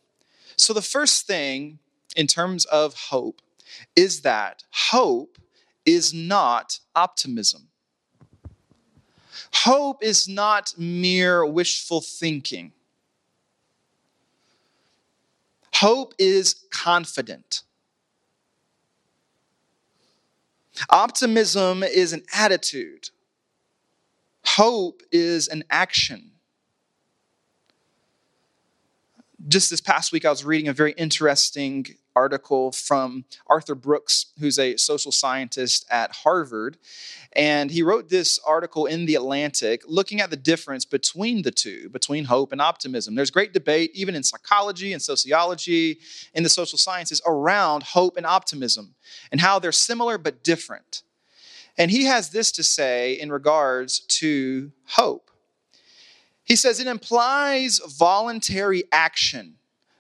So 0.58 0.74
the 0.74 0.82
first 0.82 1.26
thing 1.26 1.80
in 2.16 2.28
terms 2.28 2.66
of 2.66 2.96
hope 2.96 3.42
is 3.96 4.22
that 4.22 4.64
hope 4.72 5.38
is 5.86 6.14
not 6.14 6.80
optimism. 6.96 7.70
Hope 9.54 10.04
is 10.04 10.28
not 10.28 10.74
mere 10.78 11.46
wishful 11.46 12.02
thinking. 12.02 12.74
Hope 15.76 16.14
is 16.18 16.56
confident. 16.72 17.62
Optimism 20.90 21.84
is 21.84 22.14
an 22.14 22.24
attitude. 22.34 23.10
Hope 24.46 25.02
is 25.12 25.48
an 25.48 25.64
action. 25.70 26.32
Just 29.48 29.70
this 29.70 29.82
past 29.82 30.12
week, 30.12 30.26
I 30.26 30.30
was 30.30 30.44
reading 30.44 30.68
a 30.68 30.74
very 30.74 30.94
interesting 30.94 31.86
article 32.18 32.72
from 32.72 33.26
Arthur 33.46 33.76
Brooks, 33.76 34.34
who's 34.40 34.58
a 34.58 34.76
social 34.78 35.12
scientist 35.12 35.86
at 35.92 36.12
Harvard. 36.24 36.78
And 37.34 37.70
he 37.70 37.84
wrote 37.84 38.10
this 38.10 38.40
article 38.46 38.88
in 38.88 39.06
The 39.06 39.14
Atlantic 39.14 39.84
looking 39.88 40.20
at 40.20 40.32
the 40.32 40.36
difference 40.36 40.84
between 40.84 41.44
the 41.44 41.52
two, 41.52 41.90
between 41.90 42.26
hope 42.26 42.52
and 42.52 42.60
optimism. 42.60 43.14
There's 43.14 43.30
great 43.30 43.54
debate, 43.54 43.92
even 43.94 44.16
in 44.16 44.24
psychology 44.24 44.94
and 44.94 45.02
sociology, 45.02 46.00
in 46.34 46.42
the 46.42 46.50
social 46.50 46.80
sciences, 46.80 47.22
around 47.28 47.84
hope 47.84 48.18
and 48.18 48.26
optimism 48.26 48.96
and 49.32 49.40
how 49.40 49.60
they're 49.60 49.72
similar 49.72 50.18
but 50.18 50.44
different. 50.44 51.04
And 51.78 51.92
he 51.92 52.06
has 52.06 52.32
this 52.32 52.52
to 52.54 52.64
say 52.64 53.14
in 53.14 53.32
regards 53.32 54.00
to 54.22 54.72
hope. 54.86 55.30
He 56.44 56.56
says 56.56 56.80
it 56.80 56.88
implies 56.88 57.80
voluntary 57.86 58.86
action, 58.92 59.58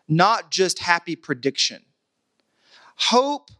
not 0.07 0.49
just 0.49 0.79
happy 0.79 1.15
prediction. 1.15 1.83
Hope 2.97 3.51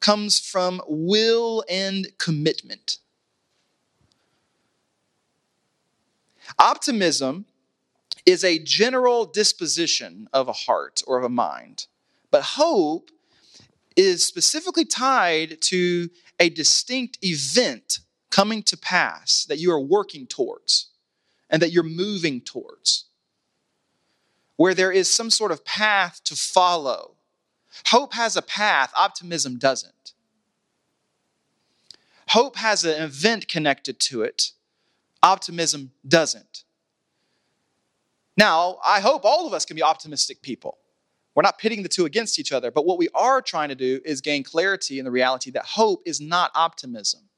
comes 0.00 0.40
from 0.40 0.82
will 0.88 1.64
and 1.68 2.08
commitment. 2.18 2.98
Optimism 6.58 7.44
is 8.26 8.42
a 8.42 8.58
general 8.58 9.24
disposition 9.24 10.28
of 10.32 10.48
a 10.48 10.52
heart 10.52 11.02
or 11.06 11.18
of 11.18 11.24
a 11.24 11.28
mind, 11.28 11.86
but 12.30 12.42
hope 12.42 13.10
is 13.96 14.26
specifically 14.26 14.84
tied 14.84 15.60
to 15.60 16.08
a 16.38 16.48
distinct 16.48 17.18
event 17.22 18.00
coming 18.30 18.62
to 18.62 18.76
pass 18.76 19.44
that 19.44 19.58
you 19.58 19.70
are 19.70 19.80
working 19.80 20.26
towards 20.26 20.88
and 21.50 21.60
that 21.60 21.72
you're 21.72 21.82
moving 21.82 22.40
towards, 22.40 23.06
where 24.56 24.74
there 24.74 24.92
is 24.92 25.12
some 25.12 25.30
sort 25.30 25.50
of 25.50 25.64
path 25.64 26.22
to 26.24 26.36
follow. 26.36 27.16
Hope 27.86 28.14
has 28.14 28.36
a 28.36 28.42
path, 28.42 28.92
optimism 28.98 29.58
doesn't. 29.58 30.12
Hope 32.28 32.56
has 32.56 32.84
an 32.84 33.02
event 33.02 33.48
connected 33.48 33.98
to 34.00 34.22
it, 34.22 34.52
optimism 35.22 35.92
doesn't. 36.06 36.64
Now, 38.36 38.78
I 38.84 39.00
hope 39.00 39.24
all 39.24 39.46
of 39.46 39.52
us 39.52 39.64
can 39.64 39.76
be 39.76 39.82
optimistic 39.82 40.40
people. 40.40 40.78
We're 41.34 41.42
not 41.42 41.58
pitting 41.58 41.82
the 41.82 41.88
two 41.88 42.06
against 42.06 42.38
each 42.38 42.52
other, 42.52 42.70
but 42.70 42.86
what 42.86 42.98
we 42.98 43.08
are 43.14 43.40
trying 43.40 43.68
to 43.68 43.74
do 43.74 44.00
is 44.04 44.20
gain 44.20 44.42
clarity 44.42 44.98
in 44.98 45.04
the 45.04 45.10
reality 45.10 45.50
that 45.52 45.64
hope 45.64 46.02
is 46.04 46.20
not 46.20 46.50
optimism. 46.54 47.29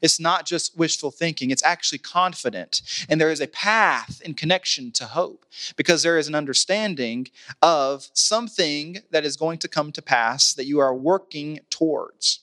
It's 0.00 0.20
not 0.20 0.46
just 0.46 0.76
wishful 0.76 1.10
thinking, 1.10 1.50
it's 1.50 1.64
actually 1.64 1.98
confident. 1.98 2.82
And 3.08 3.20
there 3.20 3.30
is 3.30 3.40
a 3.40 3.46
path 3.46 4.20
in 4.24 4.34
connection 4.34 4.92
to 4.92 5.06
hope 5.06 5.44
because 5.76 6.02
there 6.02 6.18
is 6.18 6.28
an 6.28 6.34
understanding 6.34 7.28
of 7.62 8.08
something 8.14 8.98
that 9.10 9.24
is 9.24 9.36
going 9.36 9.58
to 9.58 9.68
come 9.68 9.92
to 9.92 10.02
pass 10.02 10.52
that 10.54 10.66
you 10.66 10.78
are 10.78 10.94
working 10.94 11.60
towards. 11.70 12.40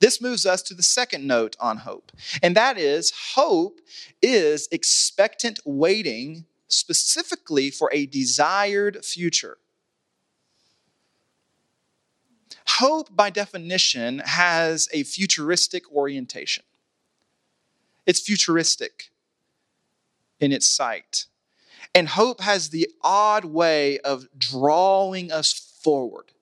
This 0.00 0.20
moves 0.20 0.46
us 0.46 0.62
to 0.62 0.74
the 0.74 0.82
second 0.82 1.26
note 1.26 1.56
on 1.60 1.78
hope, 1.78 2.12
and 2.42 2.56
that 2.56 2.78
is 2.78 3.12
hope 3.34 3.80
is 4.22 4.68
expectant 4.72 5.60
waiting 5.64 6.46
specifically 6.68 7.70
for 7.70 7.90
a 7.92 8.06
desired 8.06 9.04
future. 9.04 9.58
Hope, 12.66 13.14
by 13.14 13.30
definition, 13.30 14.20
has 14.20 14.88
a 14.92 15.02
futuristic 15.02 15.90
orientation. 15.90 16.64
It's 18.08 18.20
futuristic 18.20 19.10
in 20.40 20.50
its 20.50 20.66
sight. 20.66 21.26
And 21.94 22.08
hope 22.08 22.40
has 22.40 22.70
the 22.70 22.88
odd 23.02 23.44
way 23.44 23.98
of 24.00 24.26
drawing 24.36 25.30
us 25.30 25.52
forward. 25.52 26.32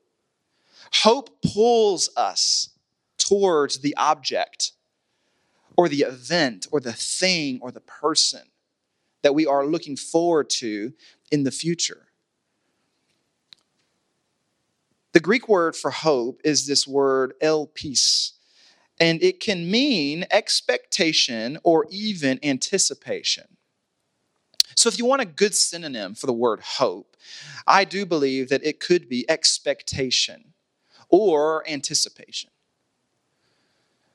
Hope 1.02 1.42
pulls 1.42 2.08
us 2.16 2.70
towards 3.18 3.80
the 3.80 3.96
object 3.96 4.72
or 5.76 5.88
the 5.88 6.02
event 6.02 6.68
or 6.70 6.78
the 6.78 6.92
thing 6.92 7.58
or 7.60 7.72
the 7.72 7.80
person 7.80 8.42
that 9.22 9.34
we 9.34 9.44
are 9.44 9.66
looking 9.66 9.96
forward 9.96 10.48
to 10.48 10.92
in 11.32 11.42
the 11.42 11.50
future. 11.50 12.06
The 15.12 15.20
Greek 15.20 15.48
word 15.48 15.74
for 15.74 15.90
hope 15.90 16.40
is 16.44 16.66
this 16.66 16.86
word 16.86 17.34
elpis, 17.42 18.35
and 18.98 19.22
it 19.22 19.40
can 19.40 19.70
mean 19.70 20.24
expectation 20.30 21.58
or 21.62 21.86
even 21.90 22.38
anticipation. 22.42 23.44
So, 24.74 24.88
if 24.88 24.98
you 24.98 25.06
want 25.06 25.22
a 25.22 25.26
good 25.26 25.54
synonym 25.54 26.14
for 26.14 26.26
the 26.26 26.32
word 26.32 26.60
hope, 26.60 27.16
I 27.66 27.84
do 27.84 28.04
believe 28.04 28.48
that 28.50 28.64
it 28.64 28.80
could 28.80 29.08
be 29.08 29.28
expectation 29.28 30.52
or 31.08 31.68
anticipation. 31.68 32.50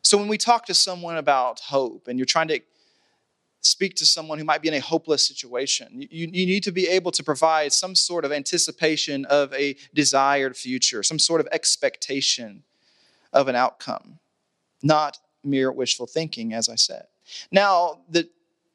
So, 0.04 0.18
when 0.18 0.28
we 0.28 0.38
talk 0.38 0.66
to 0.68 0.74
someone 0.74 1.18
about 1.18 1.60
hope 1.60 2.08
and 2.08 2.20
you're 2.20 2.26
trying 2.26 2.50
to 2.50 2.62
speak 3.62 3.96
to 3.96 4.06
someone 4.06 4.40
who 4.40 4.44
might 4.44 4.62
be 4.62 4.68
in 4.68 4.74
a 4.74 4.80
hopeless 4.80 5.26
situation. 5.26 6.08
You, 6.10 6.30
you 6.32 6.46
need 6.46 6.64
to 6.64 6.72
be 6.72 6.88
able 6.88 7.12
to 7.12 7.24
provide 7.24 7.72
some 7.72 7.96
sort 7.96 8.26
of 8.26 8.32
anticipation 8.32 9.26
of 9.26 9.54
a 9.54 9.76
desired 9.94 10.58
future, 10.58 11.04
some 11.04 11.20
sort 11.20 11.42
of 11.42 11.48
expectation 11.52 12.64
of 13.32 13.48
an 13.48 13.56
outcome, 13.56 14.20
not 14.84 15.18
mere 15.44 15.72
wishful 15.72 16.08
thinking, 16.08 16.54
as 16.54 16.70
I 16.70 16.76
said. 16.76 17.06
Now, 17.52 18.00
the 18.10 18.30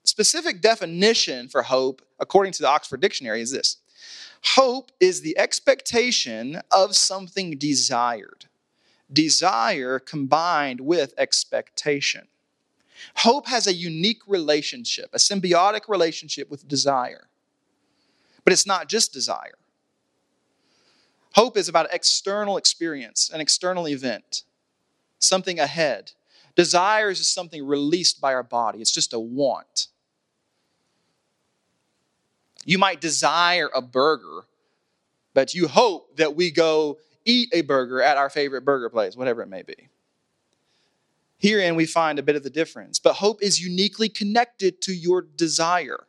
specific 0.04 0.60
definition 0.60 1.48
for 1.48 1.62
hope, 1.62 2.02
according 2.18 2.52
to 2.54 2.62
the 2.62 2.68
Oxford 2.68 3.00
Dictionary, 3.00 3.40
is 3.40 3.52
this 3.52 3.78
Hope 4.54 4.92
is 5.00 5.22
the 5.22 5.36
expectation 5.38 6.60
of 6.70 6.94
something 6.94 7.58
desired, 7.58 8.46
desire 9.12 9.98
combined 9.98 10.80
with 10.80 11.14
expectation. 11.18 12.28
Hope 13.16 13.46
has 13.48 13.66
a 13.66 13.72
unique 13.72 14.22
relationship, 14.26 15.10
a 15.12 15.18
symbiotic 15.18 15.88
relationship 15.88 16.50
with 16.50 16.68
desire. 16.68 17.28
But 18.44 18.52
it's 18.52 18.66
not 18.66 18.88
just 18.88 19.12
desire. 19.12 19.58
Hope 21.34 21.56
is 21.56 21.68
about 21.68 21.92
external 21.92 22.56
experience, 22.56 23.28
an 23.28 23.40
external 23.40 23.88
event, 23.88 24.44
something 25.18 25.58
ahead. 25.58 26.12
Desires 26.54 27.20
is 27.20 27.28
something 27.28 27.66
released 27.66 28.20
by 28.20 28.34
our 28.34 28.42
body, 28.42 28.80
it's 28.80 28.92
just 28.92 29.12
a 29.12 29.20
want. 29.20 29.88
You 32.64 32.78
might 32.78 33.00
desire 33.00 33.70
a 33.74 33.80
burger, 33.80 34.42
but 35.34 35.54
you 35.54 35.68
hope 35.68 36.16
that 36.16 36.34
we 36.34 36.50
go 36.50 36.98
eat 37.24 37.48
a 37.52 37.60
burger 37.60 38.02
at 38.02 38.16
our 38.16 38.28
favorite 38.28 38.64
burger 38.64 38.90
place, 38.90 39.16
whatever 39.16 39.42
it 39.42 39.48
may 39.48 39.62
be. 39.62 39.88
Herein, 41.38 41.76
we 41.76 41.86
find 41.86 42.18
a 42.18 42.22
bit 42.22 42.36
of 42.36 42.42
the 42.42 42.50
difference. 42.50 42.98
But 42.98 43.14
hope 43.14 43.42
is 43.42 43.60
uniquely 43.60 44.08
connected 44.08 44.80
to 44.82 44.92
your 44.92 45.22
desire, 45.22 46.06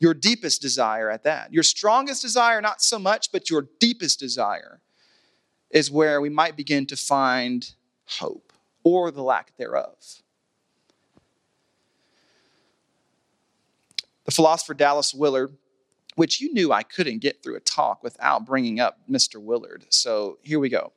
your 0.00 0.14
deepest 0.14 0.62
desire 0.62 1.10
at 1.10 1.24
that. 1.24 1.52
Your 1.52 1.62
strongest 1.62 2.22
desire, 2.22 2.60
not 2.60 2.80
so 2.80 2.98
much, 2.98 3.30
but 3.30 3.50
your 3.50 3.68
deepest 3.78 4.18
desire 4.18 4.80
is 5.70 5.90
where 5.90 6.20
we 6.20 6.30
might 6.30 6.56
begin 6.56 6.86
to 6.86 6.96
find 6.96 7.74
hope 8.08 8.52
or 8.84 9.10
the 9.10 9.22
lack 9.22 9.56
thereof. 9.56 9.96
The 14.24 14.32
philosopher 14.32 14.74
Dallas 14.74 15.14
Willard, 15.14 15.56
which 16.16 16.40
you 16.40 16.52
knew 16.52 16.70
I 16.72 16.82
couldn't 16.82 17.20
get 17.20 17.42
through 17.42 17.56
a 17.56 17.60
talk 17.60 18.02
without 18.02 18.44
bringing 18.44 18.78
up 18.78 18.98
Mr. 19.10 19.40
Willard. 19.40 19.86
So 19.88 20.38
here 20.42 20.58
we 20.58 20.68
go. 20.68 20.92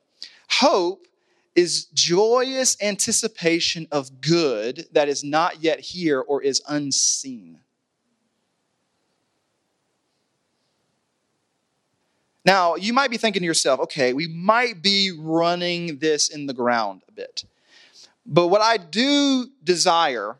Hope 0.50 1.06
is 1.54 1.86
joyous 1.94 2.76
anticipation 2.82 3.86
of 3.90 4.20
good 4.20 4.86
that 4.92 5.08
is 5.08 5.24
not 5.24 5.62
yet 5.62 5.80
here 5.80 6.20
or 6.20 6.42
is 6.42 6.62
unseen. 6.68 7.61
Now, 12.44 12.74
you 12.74 12.92
might 12.92 13.10
be 13.10 13.16
thinking 13.16 13.40
to 13.40 13.46
yourself, 13.46 13.78
okay, 13.80 14.12
we 14.12 14.26
might 14.26 14.82
be 14.82 15.12
running 15.16 15.98
this 15.98 16.28
in 16.28 16.46
the 16.46 16.54
ground 16.54 17.02
a 17.08 17.12
bit. 17.12 17.44
But 18.26 18.48
what 18.48 18.60
I 18.60 18.76
do 18.76 19.46
desire 19.62 20.36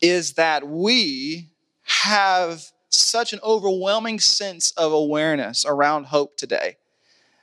is 0.00 0.32
that 0.32 0.66
we 0.66 1.50
have 1.82 2.62
such 2.88 3.32
an 3.32 3.40
overwhelming 3.42 4.20
sense 4.20 4.72
of 4.72 4.92
awareness 4.92 5.64
around 5.64 6.06
hope 6.06 6.36
today 6.36 6.76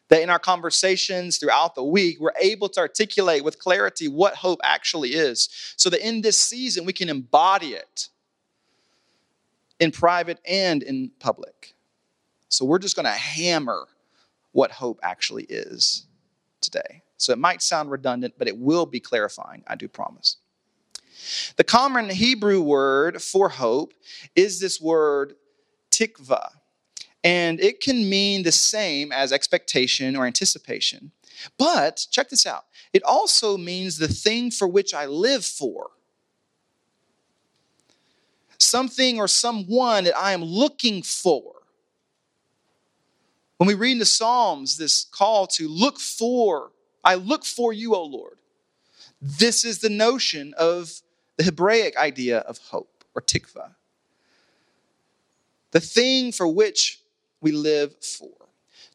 that 0.09 0.21
in 0.21 0.29
our 0.29 0.39
conversations 0.39 1.37
throughout 1.37 1.73
the 1.73 1.83
week, 1.83 2.19
we're 2.19 2.33
able 2.41 2.67
to 2.67 2.81
articulate 2.81 3.45
with 3.45 3.57
clarity 3.59 4.09
what 4.09 4.35
hope 4.35 4.59
actually 4.61 5.11
is, 5.11 5.47
so 5.77 5.89
that 5.89 6.05
in 6.05 6.19
this 6.19 6.37
season 6.37 6.83
we 6.83 6.91
can 6.91 7.07
embody 7.07 7.67
it 7.67 8.09
in 9.79 9.89
private 9.89 10.39
and 10.45 10.83
in 10.83 11.11
public. 11.19 11.73
So 12.51 12.65
we're 12.65 12.79
just 12.79 12.97
going 12.97 13.05
to 13.05 13.11
hammer 13.11 13.87
what 14.51 14.71
hope 14.71 14.99
actually 15.01 15.45
is 15.45 16.05
today. 16.59 17.01
So 17.15 17.31
it 17.31 17.39
might 17.39 17.61
sound 17.61 17.89
redundant, 17.89 18.33
but 18.37 18.47
it 18.49 18.57
will 18.57 18.85
be 18.85 18.99
clarifying, 18.99 19.63
I 19.67 19.75
do 19.75 19.87
promise. 19.87 20.37
The 21.55 21.63
common 21.63 22.09
Hebrew 22.09 22.61
word 22.61 23.21
for 23.21 23.49
hope 23.49 23.93
is 24.35 24.59
this 24.59 24.81
word 24.81 25.35
tikva. 25.91 26.49
And 27.23 27.61
it 27.61 27.79
can 27.79 28.09
mean 28.09 28.43
the 28.43 28.51
same 28.51 29.11
as 29.11 29.31
expectation 29.31 30.15
or 30.15 30.25
anticipation. 30.25 31.11
But 31.57 32.05
check 32.11 32.29
this 32.29 32.45
out 32.45 32.65
it 32.91 33.03
also 33.03 33.57
means 33.57 33.97
the 33.97 34.09
thing 34.09 34.51
for 34.51 34.67
which 34.67 34.93
I 34.93 35.05
live 35.05 35.45
for. 35.45 35.91
Something 38.57 39.19
or 39.19 39.27
someone 39.27 40.03
that 40.03 40.17
I 40.17 40.33
am 40.33 40.43
looking 40.43 41.01
for. 41.01 41.60
When 43.61 43.67
we 43.67 43.75
read 43.75 43.91
in 43.91 43.99
the 43.99 44.05
Psalms 44.05 44.77
this 44.77 45.03
call 45.03 45.45
to 45.45 45.67
look 45.67 45.99
for, 45.99 46.71
I 47.03 47.13
look 47.13 47.45
for 47.45 47.71
you, 47.71 47.93
O 47.93 48.03
Lord. 48.03 48.39
This 49.21 49.63
is 49.63 49.77
the 49.77 49.89
notion 49.89 50.55
of 50.57 50.91
the 51.37 51.43
Hebraic 51.43 51.95
idea 51.95 52.39
of 52.39 52.57
hope 52.57 53.05
or 53.13 53.21
tikva. 53.21 53.75
The 55.69 55.79
thing 55.79 56.31
for 56.31 56.47
which 56.47 57.01
we 57.39 57.51
live 57.51 57.93
for. 58.03 58.31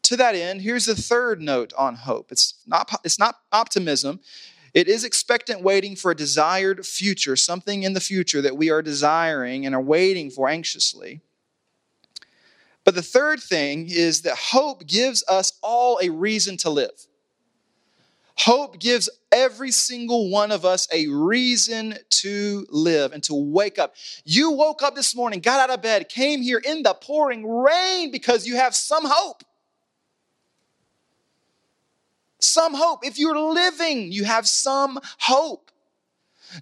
To 0.02 0.16
that 0.16 0.35
end, 0.35 0.62
here's 0.62 0.87
the 0.87 0.96
third 0.96 1.40
note 1.40 1.72
on 1.79 1.94
hope. 1.94 2.33
It's 2.33 2.55
not, 2.66 2.90
it's 3.05 3.20
not 3.20 3.37
optimism. 3.52 4.18
It 4.74 4.88
is 4.88 5.05
expectant 5.05 5.62
waiting 5.62 5.94
for 5.94 6.11
a 6.11 6.16
desired 6.16 6.85
future, 6.85 7.37
something 7.37 7.85
in 7.85 7.92
the 7.92 8.00
future 8.00 8.42
that 8.42 8.57
we 8.57 8.70
are 8.70 8.83
desiring 8.83 9.64
and 9.64 9.76
are 9.76 9.81
waiting 9.81 10.29
for 10.29 10.48
anxiously. 10.48 11.20
But 12.87 12.94
the 12.94 13.03
third 13.03 13.40
thing 13.42 13.88
is 13.90 14.22
that 14.22 14.37
hope 14.37 14.87
gives 14.87 15.25
us 15.29 15.59
all 15.61 15.99
a 16.01 16.09
reason 16.09 16.57
to 16.59 16.70
live. 16.70 17.09
Hope 18.38 18.79
gives 18.79 19.11
every 19.33 19.72
single 19.72 20.31
one 20.31 20.53
of 20.53 20.64
us 20.64 20.87
a 20.92 21.09
reason 21.09 21.96
to 22.11 22.64
live 22.70 23.12
and 23.12 23.25
to 23.25 23.35
wake 23.35 23.81
up. 23.81 23.96
You 24.25 24.53
woke 24.53 24.85
up 24.85 24.94
this 24.94 25.16
morning, 25.16 25.40
got 25.40 25.59
out 25.59 25.75
of 25.75 25.83
bed, 25.83 26.09
came 26.09 26.42
here 26.42 26.62
in 26.64 26.85
the 26.85 26.94
pouring 26.94 27.44
rain 27.44 28.12
because 28.12 28.46
you 28.46 28.55
have 28.55 28.77
some 28.77 29.05
hope. 29.05 29.42
Some 32.38 32.72
hope. 32.72 33.05
If 33.05 33.18
you're 33.18 33.37
living, 33.37 34.12
you 34.12 34.22
have 34.22 34.46
some 34.46 35.01
hope. 35.18 35.72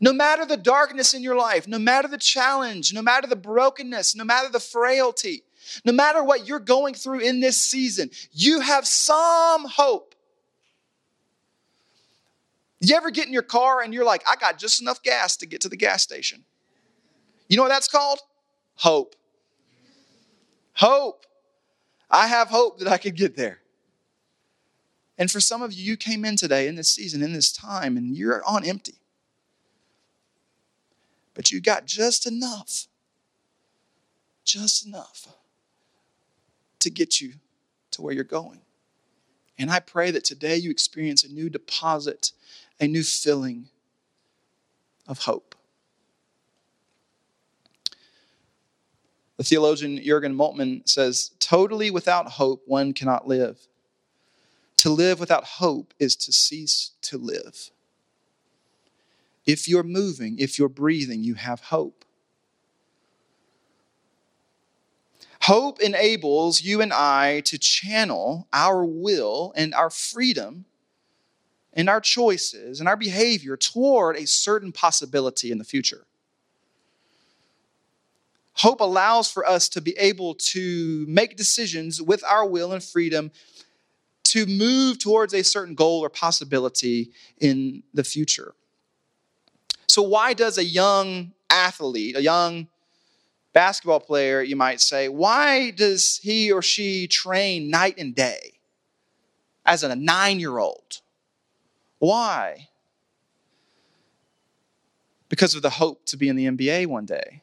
No 0.01 0.15
matter 0.15 0.47
the 0.47 0.57
darkness 0.57 1.13
in 1.13 1.23
your 1.23 1.37
life, 1.37 1.69
no 1.69 1.79
matter 1.79 2.09
the 2.09 2.17
challenge, 2.17 2.95
no 2.95 3.03
matter 3.03 3.27
the 3.27 3.37
brokenness, 3.37 4.17
no 4.17 4.25
matter 4.25 4.49
the 4.49 4.61
frailty, 4.61 5.43
no 5.85 5.93
matter 5.93 6.23
what 6.23 6.47
you're 6.47 6.59
going 6.59 6.95
through 6.95 7.21
in 7.21 7.41
this 7.41 7.57
season, 7.57 8.11
you 8.33 8.61
have 8.61 8.87
some 8.87 9.67
hope. 9.67 10.15
You 12.81 12.95
ever 12.97 13.11
get 13.11 13.27
in 13.27 13.33
your 13.33 13.43
car 13.43 13.81
and 13.81 13.95
you're 13.95 14.05
like, 14.05 14.23
I 14.29 14.37
got 14.37 14.59
just 14.59 14.81
enough 14.81 15.03
gas 15.03 15.37
to 15.39 15.47
get 15.47 15.61
to 15.63 15.69
the 15.69 15.77
gas 15.77 16.03
station? 16.03 16.45
You 17.49 17.57
know 17.57 17.63
what 17.63 17.71
that's 17.71 17.89
called? 17.89 18.19
Hope. 18.77 19.15
Hope. 20.75 21.25
I 22.11 22.27
have 22.27 22.49
hope 22.49 22.79
that 22.79 22.89
I 22.89 22.99
could 22.99 23.17
get 23.17 23.37
there. 23.37 23.61
And 25.17 25.31
for 25.31 25.41
some 25.41 25.63
of 25.63 25.73
you, 25.73 25.85
you 25.85 25.97
came 25.97 26.25
in 26.25 26.37
today 26.37 26.67
in 26.67 26.75
this 26.75 26.91
season, 26.91 27.23
in 27.23 27.33
this 27.33 27.53
time, 27.53 27.97
and 27.97 28.17
you're 28.17 28.43
on 28.47 28.65
empty. 28.65 28.97
But 31.35 31.51
you 31.51 31.61
got 31.61 31.87
just 31.87 32.27
enough, 32.27 32.87
just 34.45 34.87
enough 34.87 35.29
to 36.85 36.91
get 36.91 37.21
you 37.21 37.35
to 37.91 38.03
where 38.03 38.15
you're 38.15 38.25
going. 38.25 38.61
And 39.59 39.71
I 39.71 39.81
pray 39.81 40.11
that 40.11 40.25
today 40.25 40.57
you 40.57 40.71
experience 40.71 41.25
a 41.25 41.33
new 41.33 41.51
deposit, 41.51 42.33
a 42.81 42.87
new 42.87 43.03
filling 43.03 43.69
of 45.07 45.21
hope. 45.21 45.55
The 49.37 49.45
theologian 49.45 50.01
Jurgen 50.03 50.35
Moltmann 50.35 50.89
says, 50.89 51.33
Totally 51.41 51.91
without 51.91 52.33
hope, 52.33 52.63
one 52.67 52.93
cannot 52.93 53.27
live. 53.27 53.67
To 54.79 54.91
live 54.91 55.19
without 55.19 55.45
hope 55.45 55.95
is 55.99 56.15
to 56.17 56.33
cease 56.33 56.93
to 57.03 57.19
live. 57.19 57.71
If 59.47 59.69
you're 59.69 59.83
moving, 59.83 60.39
if 60.39 60.59
you're 60.59 60.69
breathing, 60.69 61.23
you 61.23 61.35
have 61.35 61.61
hope. 61.61 62.05
Hope 65.45 65.83
enables 65.83 66.63
you 66.63 66.81
and 66.81 66.91
I 66.91 67.41
to 67.41 67.59
channel 67.59 68.49
our 68.51 68.83
will 68.83 69.53
and 69.55 69.75
our 69.75 69.91
freedom 69.91 70.65
and 71.75 71.87
our 71.87 72.01
choices 72.01 72.81
and 72.81 72.89
our 72.89 72.97
behavior 72.97 73.55
toward 73.55 74.17
a 74.17 74.27
certain 74.27 74.73
possibility 74.73 75.53
in 75.53 75.59
the 75.59 75.65
future. 75.65 76.07
Hope 78.55 78.81
allows 78.81 79.31
for 79.31 79.47
us 79.47 79.69
to 79.69 79.83
be 79.83 79.95
able 79.99 80.35
to 80.35 81.05
make 81.07 81.37
decisions 81.37 82.01
with 82.01 82.25
our 82.25 82.47
will 82.47 82.73
and 82.73 82.83
freedom 82.83 83.31
to 84.23 84.47
move 84.47 84.99
towards 84.99 85.35
a 85.35 85.45
certain 85.45 85.75
goal 85.75 86.01
or 86.01 86.09
possibility 86.09 87.11
in 87.39 87.83
the 87.93 88.05
future. 88.05 88.55
So, 89.89 90.01
why 90.01 90.33
does 90.33 90.57
a 90.57 90.65
young 90.65 91.33
athlete, 91.51 92.17
a 92.17 92.23
young 92.23 92.69
basketball 93.55 94.01
player, 94.01 94.43
you 94.43 94.57
might 94.57 94.81
say, 94.83 95.09
why 95.09 95.71
does 95.71 96.19
he 96.23 96.53
or 96.53 96.61
she 96.61 97.07
train 97.07 97.71
night 97.71 97.95
and 97.97 98.15
day 98.15 98.59
as 99.65 99.83
a 99.83 99.97
nine 99.97 100.39
year 100.39 100.59
old? 100.59 101.01
Why? 101.99 102.69
Because 105.31 105.55
of 105.55 105.63
the 105.63 105.71
hope 105.71 106.05
to 106.07 106.19
be 106.19 106.29
in 106.29 106.37
the 106.37 106.47
NBA 106.47 106.87
one 106.89 107.07
day. 107.07 107.41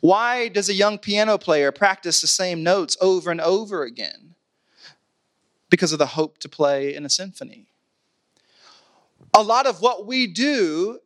Why 0.00 0.48
does 0.48 0.68
a 0.68 0.74
young 0.74 0.98
piano 0.98 1.38
player 1.38 1.70
practice 1.70 2.20
the 2.20 2.26
same 2.26 2.62
notes 2.62 2.96
over 3.00 3.30
and 3.30 3.40
over 3.40 3.84
again? 3.84 4.34
Because 5.70 5.92
of 5.92 5.98
the 5.98 6.06
hope 6.06 6.38
to 6.38 6.48
play 6.48 6.94
in 6.94 7.04
a 7.04 7.10
symphony. 7.10 7.66
A 9.32 9.42
lot 9.42 9.66
of 9.66 9.80
what 9.80 10.06
we 10.06 10.26
do 10.26 11.00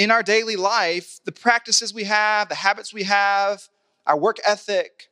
in 0.00 0.10
our 0.10 0.22
daily 0.22 0.56
life, 0.56 1.20
the 1.26 1.30
practices 1.30 1.92
we 1.92 2.04
have, 2.04 2.48
the 2.48 2.54
habits 2.54 2.90
we 2.90 3.02
have, 3.02 3.68
our 4.06 4.16
work 4.16 4.38
ethic 4.46 5.10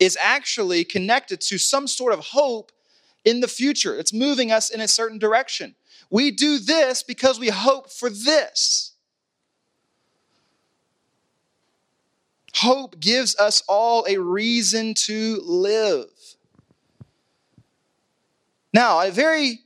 is 0.00 0.18
actually 0.20 0.82
connected 0.82 1.40
to 1.40 1.56
some 1.56 1.86
sort 1.86 2.12
of 2.12 2.18
hope 2.18 2.72
in 3.24 3.38
the 3.38 3.46
future. 3.46 3.96
It's 3.96 4.12
moving 4.12 4.50
us 4.50 4.70
in 4.70 4.80
a 4.80 4.88
certain 4.88 5.20
direction. 5.20 5.76
We 6.10 6.32
do 6.32 6.58
this 6.58 7.04
because 7.04 7.38
we 7.38 7.50
hope 7.50 7.88
for 7.88 8.10
this. 8.10 8.90
Hope 12.56 12.98
gives 12.98 13.38
us 13.38 13.62
all 13.68 14.04
a 14.08 14.18
reason 14.18 14.94
to 14.94 15.40
live. 15.44 16.10
Now, 18.74 19.00
a 19.00 19.12
very 19.12 19.60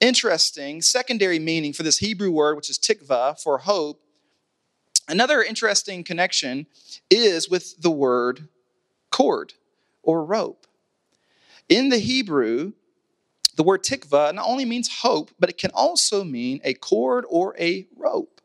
interesting 0.00 0.82
secondary 0.82 1.38
meaning 1.38 1.72
for 1.72 1.82
this 1.82 1.98
Hebrew 1.98 2.30
word, 2.30 2.56
which 2.56 2.70
is 2.70 2.78
tikva, 2.78 3.40
for 3.40 3.58
hope. 3.58 4.00
Another 5.08 5.42
interesting 5.42 6.04
connection 6.04 6.66
is 7.10 7.48
with 7.48 7.80
the 7.80 7.90
word 7.90 8.48
cord 9.10 9.54
or 10.02 10.24
rope. 10.24 10.66
In 11.68 11.88
the 11.88 11.98
Hebrew, 11.98 12.72
the 13.56 13.62
word 13.62 13.82
tikva 13.82 14.34
not 14.34 14.46
only 14.46 14.64
means 14.64 15.00
hope, 15.00 15.30
but 15.38 15.50
it 15.50 15.58
can 15.58 15.70
also 15.72 16.24
mean 16.24 16.60
a 16.62 16.74
cord 16.74 17.24
or 17.28 17.56
a 17.58 17.86
rope, 17.96 18.40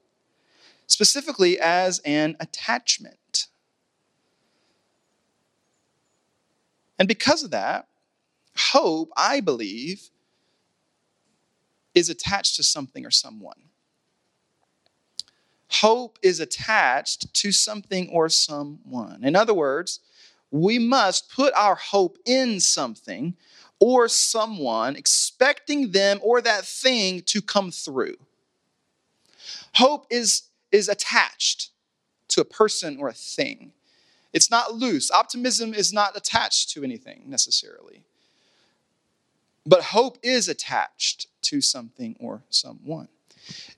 specifically 0.87 1.59
as 1.59 1.99
an 1.99 2.35
attachment. 2.39 3.47
And 6.97 7.07
because 7.07 7.43
of 7.43 7.51
that, 7.51 7.87
hope, 8.55 9.11
I 9.17 9.39
believe, 9.39 10.09
is 11.93 12.09
attached 12.09 12.55
to 12.55 12.63
something 12.63 13.05
or 13.05 13.11
someone. 13.11 13.69
Hope 15.69 16.19
is 16.21 16.39
attached 16.39 17.33
to 17.33 17.51
something 17.51 18.09
or 18.09 18.29
someone. 18.29 19.23
In 19.23 19.35
other 19.35 19.53
words, 19.53 19.99
we 20.51 20.77
must 20.77 21.31
put 21.31 21.53
our 21.55 21.75
hope 21.75 22.17
in 22.25 22.59
something 22.59 23.35
or 23.79 24.07
someone, 24.07 24.95
expecting 24.95 25.91
them 25.91 26.19
or 26.21 26.41
that 26.41 26.63
thing 26.63 27.21
to 27.23 27.41
come 27.41 27.71
through. 27.71 28.15
Hope 29.75 30.05
is, 30.09 30.43
is 30.71 30.87
attached 30.87 31.71
to 32.29 32.41
a 32.41 32.45
person 32.45 32.97
or 32.99 33.09
a 33.09 33.13
thing. 33.13 33.73
It's 34.31 34.49
not 34.49 34.75
loose. 34.75 35.11
Optimism 35.11 35.73
is 35.73 35.91
not 35.91 36.15
attached 36.15 36.69
to 36.71 36.83
anything 36.83 37.23
necessarily. 37.27 38.03
But 39.65 39.83
hope 39.83 40.17
is 40.23 40.49
attached 40.49 41.27
to 41.43 41.61
something 41.61 42.15
or 42.19 42.43
someone. 42.49 43.07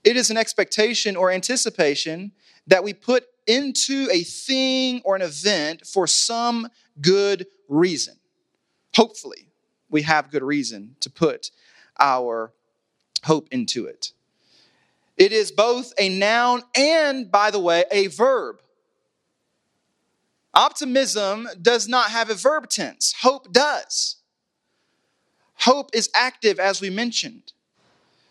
It 0.04 0.16
is 0.16 0.30
an 0.30 0.36
expectation 0.36 1.16
or 1.16 1.30
anticipation 1.30 2.32
that 2.66 2.84
we 2.84 2.92
put 2.92 3.24
into 3.46 4.08
a 4.10 4.22
thing 4.22 5.00
or 5.04 5.16
an 5.16 5.22
event 5.22 5.86
for 5.86 6.06
some 6.06 6.68
good 7.00 7.46
reason. 7.68 8.16
Hopefully, 8.94 9.48
we 9.88 10.02
have 10.02 10.30
good 10.30 10.42
reason 10.42 10.96
to 11.00 11.10
put 11.10 11.50
our 11.98 12.52
hope 13.24 13.48
into 13.50 13.86
it. 13.86 14.12
It 15.16 15.32
is 15.32 15.50
both 15.50 15.92
a 15.98 16.08
noun 16.08 16.62
and, 16.76 17.30
by 17.30 17.50
the 17.50 17.60
way, 17.60 17.84
a 17.90 18.08
verb. 18.08 18.60
Optimism 20.52 21.48
does 21.60 21.88
not 21.88 22.10
have 22.10 22.30
a 22.30 22.34
verb 22.34 22.68
tense, 22.68 23.14
hope 23.20 23.52
does. 23.52 24.15
Hope 25.66 25.90
is 25.92 26.08
active, 26.14 26.60
as 26.60 26.80
we 26.80 26.90
mentioned. 26.90 27.52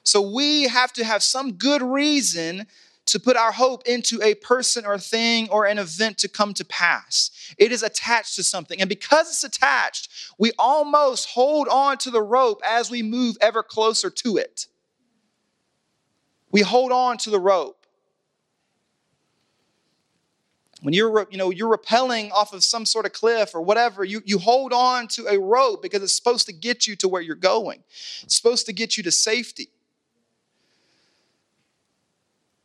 So 0.03 0.21
we 0.21 0.69
have 0.69 0.93
to 0.93 1.03
have 1.03 1.21
some 1.21 1.51
good 1.51 1.81
reason 1.81 2.65
to 3.07 3.19
put 3.19 3.35
our 3.35 3.51
hope 3.51 3.83
into 3.85 4.21
a 4.23 4.35
person 4.35 4.85
or 4.85 4.97
thing 4.97 5.49
or 5.49 5.65
an 5.65 5.77
event 5.77 6.17
to 6.19 6.29
come 6.29 6.53
to 6.53 6.63
pass. 6.63 7.53
It 7.57 7.73
is 7.73 7.83
attached 7.83 8.37
to 8.37 8.43
something. 8.43 8.79
And 8.79 8.87
because 8.87 9.27
it's 9.27 9.43
attached, 9.43 10.09
we 10.39 10.53
almost 10.57 11.27
hold 11.27 11.67
on 11.67 11.97
to 11.97 12.09
the 12.09 12.21
rope 12.21 12.61
as 12.65 12.89
we 12.89 13.03
move 13.03 13.35
ever 13.41 13.61
closer 13.61 14.09
to 14.09 14.37
it. 14.37 14.67
We 16.51 16.61
hold 16.61 16.93
on 16.93 17.17
to 17.17 17.29
the 17.29 17.39
rope. 17.39 17.84
When 20.85 20.93
you're 20.93 21.25
you 21.31 21.37
know 21.39 21.49
you're 21.49 21.75
rappelling 21.75 22.31
off 22.31 22.53
of 22.53 22.63
some 22.63 22.85
sort 22.85 23.07
of 23.07 23.11
cliff 23.11 23.55
or 23.55 23.61
whatever 23.61 24.03
you, 24.03 24.21
you 24.23 24.37
hold 24.37 24.71
on 24.71 25.07
to 25.07 25.25
a 25.25 25.39
rope 25.39 25.81
because 25.81 26.03
it's 26.03 26.13
supposed 26.13 26.45
to 26.45 26.53
get 26.53 26.85
you 26.85 26.95
to 26.97 27.07
where 27.07 27.23
you're 27.23 27.33
going. 27.35 27.83
It's 28.21 28.35
supposed 28.35 28.67
to 28.67 28.73
get 28.73 28.95
you 28.95 29.01
to 29.01 29.11
safety. 29.11 29.69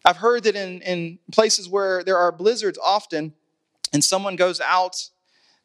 I've 0.05 0.19
heard 0.19 0.43
that 0.43 0.55
in, 0.55 0.83
in 0.83 1.19
places 1.33 1.67
where 1.67 2.05
there 2.05 2.19
are 2.19 2.31
blizzards 2.31 2.79
often 2.85 3.33
and 3.91 4.05
someone 4.05 4.37
goes 4.37 4.61
out 4.61 5.09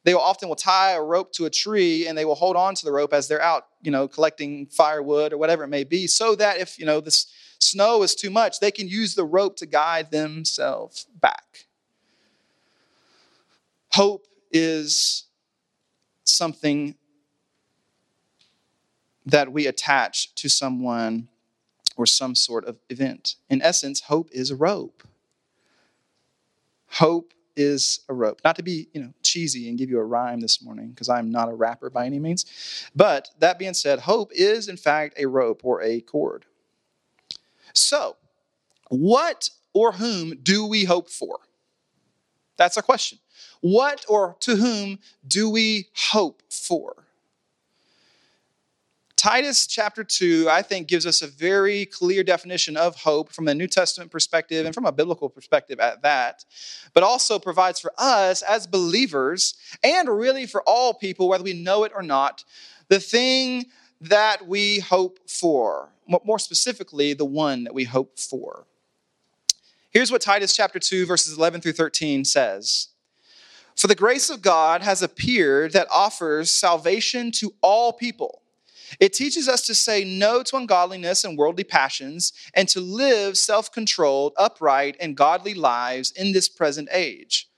they 0.06 0.14
will 0.14 0.22
often 0.22 0.48
will 0.48 0.56
tie 0.56 0.92
a 0.92 1.02
rope 1.02 1.34
to 1.34 1.46
a 1.46 1.50
tree 1.50 2.08
and 2.08 2.18
they 2.18 2.24
will 2.24 2.36
hold 2.36 2.56
on 2.56 2.74
to 2.76 2.86
the 2.86 2.92
rope 2.92 3.12
as 3.12 3.28
they're 3.28 3.42
out 3.42 3.68
you 3.82 3.92
know 3.92 4.08
collecting 4.08 4.68
firewood 4.68 5.34
or 5.34 5.38
whatever 5.38 5.66
it 5.66 5.70
may 5.70 5.84
be 5.84 6.08
so 6.08 6.36
that 6.36 6.58
if 6.58 6.80
you 6.80 6.86
know 6.86 7.02
this 7.02 7.28
snow 7.60 8.02
is 8.02 8.16
too 8.16 8.30
much 8.30 8.62
they 8.62 8.72
can 8.72 8.88
use 8.88 9.14
the 9.14 9.26
rope 9.26 9.58
to 9.58 9.66
guide 9.66 10.10
themselves 10.10 11.06
back 11.20 11.66
Hope 13.96 14.28
is 14.52 15.24
something 16.26 16.96
that 19.26 19.54
we 19.54 19.68
attach 19.68 20.36
to 20.36 20.50
someone 20.50 21.30
or 21.96 22.06
some 22.06 22.36
sort 22.36 22.66
of 22.66 22.78
event. 22.90 23.36
In 23.50 23.62
essence, 23.62 24.02
hope 24.02 24.28
is 24.34 24.52
a 24.52 24.56
rope. 24.58 25.08
Hope 26.90 27.34
is 27.56 28.02
a 28.10 28.14
rope. 28.14 28.42
Not 28.44 28.58
to 28.58 28.64
be, 28.64 28.90
you 28.94 29.02
know, 29.02 29.14
cheesy 29.24 29.70
and 29.70 29.78
give 29.78 29.90
you 29.90 30.00
a 30.00 30.04
rhyme 30.04 30.42
this 30.42 30.62
morning 30.62 30.90
because 30.90 31.08
I'm 31.08 31.32
not 31.32 31.48
a 31.48 31.54
rapper 31.54 31.90
by 31.90 32.06
any 32.06 32.20
means. 32.20 32.46
But 32.94 33.30
that 33.40 33.58
being 33.58 33.74
said, 33.74 34.00
hope 34.00 34.34
is 34.34 34.68
in 34.68 34.76
fact 34.76 35.18
a 35.18 35.26
rope 35.26 35.62
or 35.64 35.82
a 35.82 36.02
cord. 36.02 36.44
So, 37.72 38.18
what 38.90 39.52
or 39.72 39.94
whom 39.94 40.36
do 40.44 40.66
we 40.66 40.84
hope 40.84 41.10
for? 41.10 41.40
That's 42.58 42.76
a 42.76 42.82
question. 42.82 43.20
What 43.66 44.06
or 44.08 44.38
to 44.42 44.58
whom 44.58 45.00
do 45.28 45.50
we 45.50 45.88
hope 45.96 46.44
for? 46.52 47.08
Titus 49.16 49.66
chapter 49.66 50.04
2, 50.04 50.48
I 50.52 50.62
think, 50.62 50.88
gives 50.88 51.08
us 51.08 51.24
a 51.24 51.28
very 51.28 51.88
clear 51.88 52.24
definition 52.24 52.78
of 52.78 52.96
hope 52.96 53.32
from 53.32 53.48
a 53.48 53.56
New 53.56 53.66
Testament 53.66 54.12
perspective 54.12 54.68
and 54.68 54.76
from 54.76 54.86
a 54.86 54.92
biblical 54.92 55.30
perspective 55.30 55.80
at 55.80 56.04
that, 56.04 56.46
but 56.94 57.02
also 57.02 57.40
provides 57.40 57.80
for 57.80 57.92
us 57.98 58.44
as 58.44 58.68
believers 58.68 59.56
and 59.84 60.10
really 60.10 60.46
for 60.46 60.62
all 60.68 60.94
people, 60.94 61.28
whether 61.28 61.44
we 61.44 61.54
know 61.54 61.86
it 61.86 61.92
or 61.96 62.04
not, 62.04 62.44
the 62.90 63.00
thing 63.00 63.66
that 64.00 64.46
we 64.46 64.78
hope 64.78 65.28
for. 65.28 65.90
More 66.24 66.38
specifically, 66.38 67.14
the 67.14 67.26
one 67.26 67.64
that 67.64 67.74
we 67.74 67.86
hope 67.86 68.20
for. 68.20 68.68
Here's 69.90 70.12
what 70.12 70.22
Titus 70.22 70.56
chapter 70.56 70.78
2, 70.78 71.08
verses 71.08 71.36
11 71.36 71.62
through 71.62 71.72
13 71.72 72.26
says 72.26 72.90
for 73.76 73.88
the 73.88 73.96
grace 73.96 74.30
of 74.30 74.42
God 74.42 74.82
has 74.82 75.02
appeared 75.02 75.74
that 75.74 75.88
offers 75.92 76.50
salvation 76.50 77.32
to 77.34 77.54
all 77.62 77.92
people. 77.94 78.42
It 79.00 79.14
teaches 79.14 79.50
us 79.50 79.66
to 79.68 79.76
say 79.76 80.04
no 80.04 80.44
to 80.44 80.58
ungodliness 80.58 81.24
and 81.24 81.38
worldly 81.38 81.64
passions 81.64 82.32
and 82.54 82.70
to 82.70 82.80
live 82.80 83.38
self 83.38 83.72
controlled, 83.72 84.34
upright, 84.38 84.96
and 85.00 85.18
godly 85.18 85.54
lives 85.54 86.12
in 86.12 86.32
this 86.32 86.48
present 86.48 86.88
age. 86.92 87.50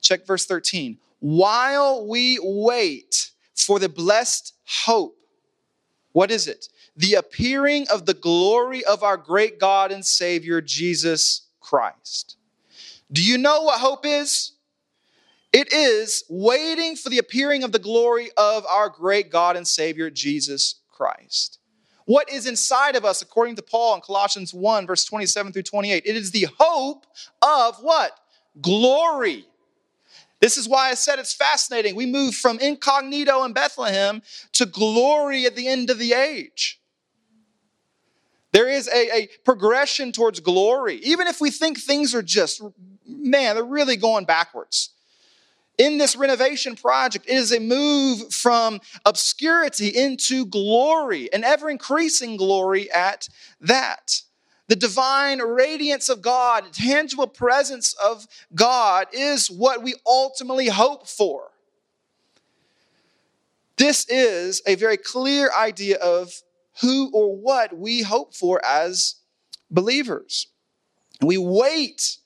Check 0.00 0.26
verse 0.26 0.46
13. 0.46 0.98
While 1.18 2.06
we 2.06 2.38
wait 2.40 3.30
for 3.54 3.78
the 3.78 3.88
blessed 3.88 4.54
hope, 4.64 5.16
what 6.12 6.30
is 6.30 6.46
it? 6.46 6.68
The 6.96 7.14
appearing 7.14 7.86
of 7.92 8.06
the 8.06 8.14
glory 8.14 8.84
of 8.84 9.02
our 9.02 9.16
great 9.16 9.58
God 9.58 9.90
and 9.92 10.04
Savior, 10.04 10.60
Jesus 10.60 11.42
Christ. 11.60 12.36
Do 13.10 13.22
you 13.22 13.38
know 13.38 13.62
what 13.62 13.80
hope 13.80 14.06
is? 14.06 14.52
It 15.56 15.72
is 15.72 16.22
waiting 16.28 16.96
for 16.96 17.08
the 17.08 17.16
appearing 17.16 17.64
of 17.64 17.72
the 17.72 17.78
glory 17.78 18.28
of 18.36 18.66
our 18.66 18.90
great 18.90 19.30
God 19.30 19.56
and 19.56 19.66
Savior, 19.66 20.10
Jesus 20.10 20.74
Christ. 20.90 21.60
What 22.04 22.30
is 22.30 22.46
inside 22.46 22.94
of 22.94 23.06
us, 23.06 23.22
according 23.22 23.56
to 23.56 23.62
Paul 23.62 23.94
in 23.94 24.02
Colossians 24.02 24.52
1, 24.52 24.86
verse 24.86 25.06
27 25.06 25.54
through 25.54 25.62
28? 25.62 26.02
It 26.04 26.14
is 26.14 26.30
the 26.30 26.48
hope 26.58 27.06
of 27.40 27.78
what? 27.78 28.20
Glory. 28.60 29.46
This 30.40 30.58
is 30.58 30.68
why 30.68 30.90
I 30.90 30.94
said 30.94 31.18
it's 31.18 31.32
fascinating. 31.32 31.96
We 31.96 32.04
move 32.04 32.34
from 32.34 32.58
incognito 32.58 33.42
in 33.44 33.54
Bethlehem 33.54 34.20
to 34.52 34.66
glory 34.66 35.46
at 35.46 35.56
the 35.56 35.68
end 35.68 35.88
of 35.88 35.98
the 35.98 36.12
age. 36.12 36.82
There 38.52 38.68
is 38.68 38.88
a, 38.88 39.20
a, 39.20 39.28
progression 39.42 40.12
towards 40.12 40.40
glory. 40.40 40.96
Even 40.96 41.26
if 41.28 41.40
we 41.40 41.50
think 41.50 41.78
things 41.78 42.14
are 42.14 42.22
just, 42.22 42.60
man, 43.06 43.54
they're 43.54 43.64
really 43.64 43.96
going 43.96 44.26
backwards 44.26 44.90
in 45.78 45.98
this 45.98 46.16
renovation 46.16 46.74
project, 46.74 47.26
it 47.28 47.34
is 47.34 47.52
a 47.52 47.60
move 47.60 48.32
from 48.32 48.80
obscurity 49.04 49.88
into 49.88 50.46
glory, 50.46 51.32
an 51.32 51.44
ever 51.44 51.68
increasing 51.68 52.36
glory 52.36 52.90
at 52.90 53.28
that. 53.60 54.22
The 54.68 54.76
divine 54.76 55.40
radiance 55.40 56.08
of 56.08 56.22
God, 56.22 56.72
tangible 56.72 57.28
presence 57.28 57.94
of 58.02 58.26
God 58.54 59.06
is 59.12 59.48
what 59.48 59.82
we 59.82 59.94
ultimately 60.06 60.68
hope 60.68 61.06
for. 61.06 61.50
This 63.76 64.08
is 64.08 64.62
a 64.66 64.74
very 64.74 64.96
clear 64.96 65.50
idea 65.52 65.98
of 65.98 66.42
who 66.80 67.10
or 67.12 67.36
what 67.36 67.76
we 67.76 68.02
hope 68.02 68.34
for 68.34 68.64
as 68.64 69.16
believers. 69.70 70.48
We 71.20 71.38
wait 71.38 72.18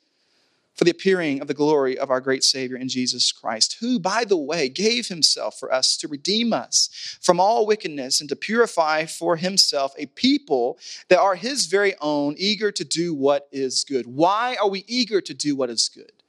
for 0.81 0.85
the 0.85 0.91
appearing 0.91 1.43
of 1.43 1.47
the 1.47 1.53
glory 1.53 1.99
of 1.99 2.09
our 2.09 2.23
great 2.23 2.43
Savior 2.43 2.75
in 2.75 2.89
Jesus 2.89 3.33
Christ, 3.33 3.77
who, 3.81 3.99
by 3.99 4.25
the 4.25 4.39
way, 4.39 4.71
gave 4.71 5.09
himself 5.09 5.59
for 5.59 5.71
us 5.71 5.95
to 5.99 6.09
redeem 6.09 6.55
us 6.55 7.19
from 7.21 7.39
all 7.39 7.67
wickedness 7.67 8.19
and 8.19 8.31
to 8.31 8.35
purify 8.35 9.05
for 9.05 9.37
himself 9.37 9.93
a 9.99 10.07
people 10.07 10.79
that 11.09 11.19
are 11.19 11.35
his 11.35 11.67
very 11.67 11.93
own, 12.01 12.35
eager 12.39 12.73
to 12.73 12.83
do 12.83 13.13
what 13.13 13.47
is 13.53 13.85
good. 13.85 14.07
Why 14.07 14.57
are 14.59 14.71
we 14.71 14.87
eager 14.87 15.21
to 15.21 15.35
do 15.35 15.55
what 15.55 15.69
is 15.69 15.91
good? 15.91 16.23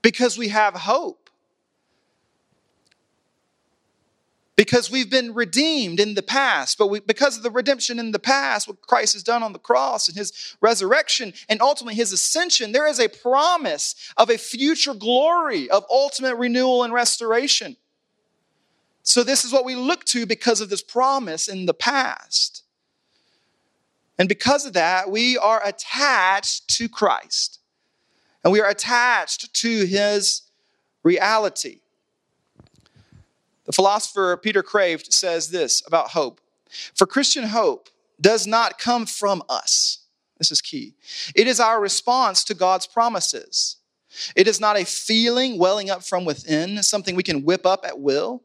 Because 0.00 0.38
we 0.38 0.48
have 0.48 0.72
hope. 0.72 1.25
Because 4.56 4.90
we've 4.90 5.10
been 5.10 5.34
redeemed 5.34 6.00
in 6.00 6.14
the 6.14 6.22
past, 6.22 6.78
but 6.78 6.86
we, 6.86 7.00
because 7.00 7.36
of 7.36 7.42
the 7.42 7.50
redemption 7.50 7.98
in 7.98 8.12
the 8.12 8.18
past, 8.18 8.66
what 8.66 8.80
Christ 8.80 9.12
has 9.12 9.22
done 9.22 9.42
on 9.42 9.52
the 9.52 9.58
cross 9.58 10.08
and 10.08 10.16
his 10.16 10.56
resurrection 10.62 11.34
and 11.48 11.60
ultimately 11.60 11.94
his 11.94 12.12
ascension, 12.12 12.72
there 12.72 12.86
is 12.86 12.98
a 12.98 13.08
promise 13.08 13.94
of 14.16 14.30
a 14.30 14.38
future 14.38 14.94
glory 14.94 15.68
of 15.68 15.84
ultimate 15.90 16.36
renewal 16.36 16.82
and 16.82 16.92
restoration. 16.92 17.76
So, 19.02 19.22
this 19.22 19.44
is 19.44 19.52
what 19.52 19.64
we 19.64 19.76
look 19.76 20.04
to 20.06 20.26
because 20.26 20.60
of 20.60 20.70
this 20.70 20.82
promise 20.82 21.46
in 21.46 21.66
the 21.66 21.74
past. 21.74 22.64
And 24.18 24.28
because 24.28 24.64
of 24.64 24.72
that, 24.72 25.10
we 25.10 25.36
are 25.36 25.60
attached 25.64 26.68
to 26.78 26.88
Christ 26.88 27.60
and 28.42 28.52
we 28.52 28.60
are 28.60 28.68
attached 28.68 29.52
to 29.52 29.84
his 29.84 30.42
reality. 31.02 31.80
The 33.66 33.72
philosopher 33.72 34.36
Peter 34.36 34.62
Kreeft 34.62 35.12
says 35.12 35.50
this 35.50 35.82
about 35.86 36.10
hope 36.10 36.40
For 36.94 37.06
Christian 37.06 37.44
hope 37.44 37.90
does 38.20 38.46
not 38.46 38.78
come 38.78 39.06
from 39.06 39.42
us. 39.48 39.98
This 40.38 40.50
is 40.50 40.60
key. 40.60 40.94
It 41.34 41.46
is 41.46 41.60
our 41.60 41.80
response 41.80 42.44
to 42.44 42.54
God's 42.54 42.86
promises. 42.86 43.76
It 44.34 44.48
is 44.48 44.60
not 44.60 44.78
a 44.78 44.84
feeling 44.84 45.58
welling 45.58 45.90
up 45.90 46.02
from 46.02 46.24
within, 46.24 46.82
something 46.82 47.14
we 47.14 47.22
can 47.22 47.44
whip 47.44 47.66
up 47.66 47.84
at 47.84 48.00
will. 48.00 48.42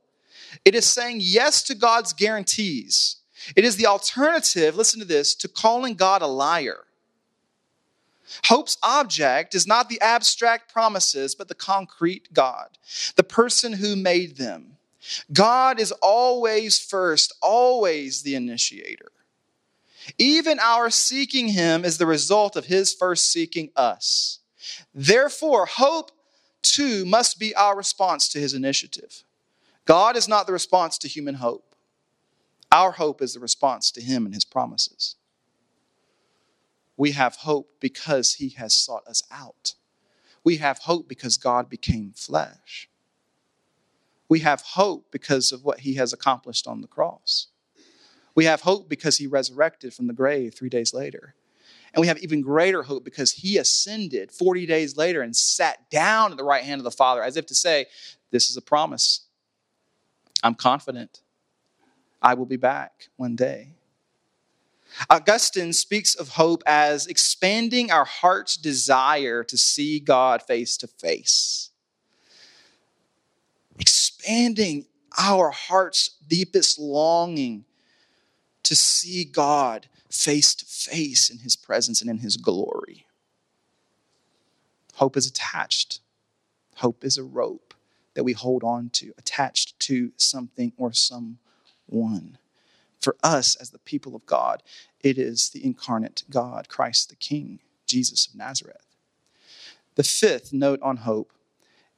It 0.66 0.76
is 0.76 0.86
saying 0.86 1.18
yes 1.22 1.64
to 1.64 1.76
God's 1.76 2.14
guarantees. 2.14 3.18
It 3.56 3.64
is 3.64 3.78
the 3.78 3.88
alternative, 3.88 4.76
listen 4.76 5.00
to 5.00 5.06
this, 5.06 5.34
to 5.36 5.48
calling 5.48 5.96
God 5.96 6.22
a 6.22 6.28
liar. 6.28 6.86
Hope's 8.46 8.78
object 8.84 9.56
is 9.56 9.68
not 9.68 9.90
the 9.90 10.00
abstract 10.02 10.72
promises, 10.72 11.36
but 11.36 11.48
the 11.48 11.56
concrete 11.56 12.34
God, 12.34 12.78
the 13.16 13.24
person 13.24 13.74
who 13.74 13.96
made 13.96 14.38
them. 14.38 14.78
God 15.32 15.80
is 15.80 15.92
always 16.02 16.80
first, 16.80 17.34
always 17.42 18.22
the 18.22 18.36
initiator. 18.36 19.12
Even 20.18 20.60
our 20.60 20.90
seeking 20.90 21.50
Him 21.50 21.86
is 21.86 21.98
the 21.98 22.06
result 22.06 22.56
of 22.56 22.66
His 22.66 22.94
first 22.94 23.32
seeking 23.32 23.70
us. 23.76 24.40
Therefore, 24.94 25.66
hope 25.66 26.12
too 26.62 27.06
must 27.06 27.40
be 27.40 27.56
our 27.56 27.76
response 27.76 28.28
to 28.30 28.40
His 28.40 28.54
initiative. 28.54 29.24
God 29.86 30.16
is 30.16 30.28
not 30.28 30.46
the 30.48 30.54
response 30.54 30.98
to 31.00 31.08
human 31.08 31.36
hope, 31.36 31.76
our 32.72 32.92
hope 32.92 33.22
is 33.22 33.34
the 33.34 33.40
response 33.40 33.92
to 33.92 34.02
Him 34.02 34.26
and 34.26 34.34
His 34.34 34.46
promises. 34.46 35.16
We 36.98 37.12
have 37.12 37.38
hope 37.38 37.70
because 37.80 38.34
He 38.34 38.50
has 38.50 38.76
sought 38.76 39.08
us 39.08 39.24
out. 39.32 39.74
We 40.44 40.58
have 40.58 40.80
hope 40.80 41.08
because 41.08 41.38
God 41.38 41.70
became 41.70 42.14
flesh. 42.16 42.90
We 44.32 44.40
have 44.40 44.62
hope 44.62 45.12
because 45.12 45.52
of 45.52 45.66
what 45.66 45.82
he 45.82 45.96
has 45.96 46.14
accomplished 46.14 46.66
on 46.66 46.80
the 46.80 46.88
cross. 46.88 47.48
We 48.34 48.46
have 48.46 48.62
hope 48.62 48.88
because 48.88 49.18
he 49.18 49.28
resurrected 49.28 49.94
from 49.94 50.08
the 50.08 50.14
grave 50.14 50.54
three 50.56 50.70
days 50.70 50.94
later. 50.94 51.36
And 51.94 52.00
we 52.00 52.08
have 52.08 52.18
even 52.20 52.40
greater 52.40 52.84
hope 52.84 53.04
because 53.04 53.34
he 53.34 53.58
ascended 53.58 54.32
40 54.32 54.66
days 54.66 54.96
later 54.96 55.22
and 55.22 55.36
sat 55.36 55.90
down 55.90 56.32
at 56.32 56.38
the 56.38 56.46
right 56.46 56.64
hand 56.64 56.80
of 56.80 56.86
the 56.86 56.92
Father, 56.92 57.22
as 57.22 57.36
if 57.36 57.46
to 57.48 57.54
say, 57.54 57.88
This 58.32 58.50
is 58.50 58.56
a 58.56 58.62
promise. 58.62 59.26
I'm 60.42 60.56
confident. 60.56 61.24
I 62.22 62.36
will 62.36 62.46
be 62.46 62.56
back 62.56 63.10
one 63.18 63.36
day. 63.36 63.74
Augustine 65.10 65.74
speaks 65.74 66.16
of 66.16 66.30
hope 66.30 66.64
as 66.66 67.06
expanding 67.06 67.92
our 67.92 68.06
heart's 68.06 68.56
desire 68.56 69.44
to 69.44 69.58
see 69.58 70.00
God 70.00 70.42
face 70.42 70.78
to 70.78 70.88
face. 70.88 71.72
Expanding 74.22 74.86
our 75.18 75.50
heart's 75.50 76.12
deepest 76.28 76.78
longing 76.78 77.66
to 78.62 78.76
see 78.76 79.24
God 79.24 79.88
face 80.12 80.54
to 80.54 80.66
face 80.66 81.32
in 81.32 81.40
his 81.40 81.56
presence 81.56 82.02
and 82.02 82.10
in 82.10 82.20
his 82.20 82.38
glory. 82.38 83.08
Hope 84.94 85.18
is 85.18 85.26
attached. 85.26 86.02
Hope 86.76 87.04
is 87.04 87.18
a 87.18 87.24
rope 87.24 87.74
that 88.14 88.24
we 88.24 88.34
hold 88.34 88.64
on 88.64 88.90
to, 88.90 89.12
attached 89.18 89.80
to 89.80 90.12
something 90.18 90.72
or 90.78 90.94
someone. 90.94 92.38
For 93.00 93.16
us, 93.24 93.56
as 93.56 93.72
the 93.72 93.80
people 93.80 94.16
of 94.16 94.28
God, 94.28 94.62
it 95.00 95.18
is 95.18 95.50
the 95.50 95.66
incarnate 95.66 96.26
God, 96.30 96.70
Christ 96.70 97.10
the 97.10 97.16
King, 97.16 97.60
Jesus 97.88 98.28
of 98.28 98.36
Nazareth. 98.36 98.86
The 99.96 100.04
fifth 100.04 100.54
note 100.54 100.80
on 100.84 100.98
hope 100.98 101.34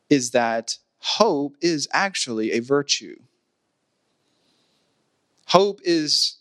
is 0.09 0.32
that 0.32 0.78
hope 1.04 1.58
is 1.62 1.86
actually 1.91 2.54
a 2.54 2.60
virtue. 2.62 3.18
Hope 5.47 5.82
is 5.84 6.38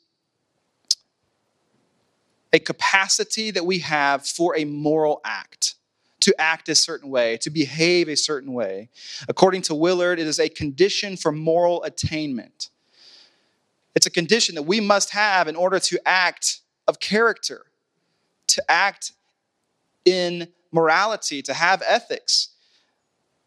a 2.52 2.60
capacity 2.60 3.50
that 3.50 3.66
we 3.66 3.80
have 3.80 4.24
for 4.24 4.56
a 4.56 4.64
moral 4.64 5.20
act, 5.24 5.74
to 6.20 6.32
act 6.40 6.68
a 6.68 6.76
certain 6.76 7.10
way, 7.10 7.36
to 7.38 7.50
behave 7.50 8.08
a 8.08 8.14
certain 8.14 8.52
way. 8.52 8.88
According 9.28 9.62
to 9.62 9.74
Willard, 9.74 10.20
it 10.20 10.28
is 10.28 10.38
a 10.38 10.48
condition 10.48 11.16
for 11.16 11.32
moral 11.32 11.82
attainment. 11.82 12.70
It's 13.96 14.06
a 14.06 14.10
condition 14.10 14.54
that 14.54 14.62
we 14.62 14.78
must 14.78 15.10
have 15.10 15.48
in 15.48 15.56
order 15.56 15.80
to 15.80 16.00
act 16.06 16.60
of 16.86 17.00
character, 17.00 17.66
to 18.46 18.62
act 18.70 19.12
in 20.04 20.48
morality, 20.70 21.42
to 21.42 21.52
have 21.52 21.82
ethics. 21.84 22.51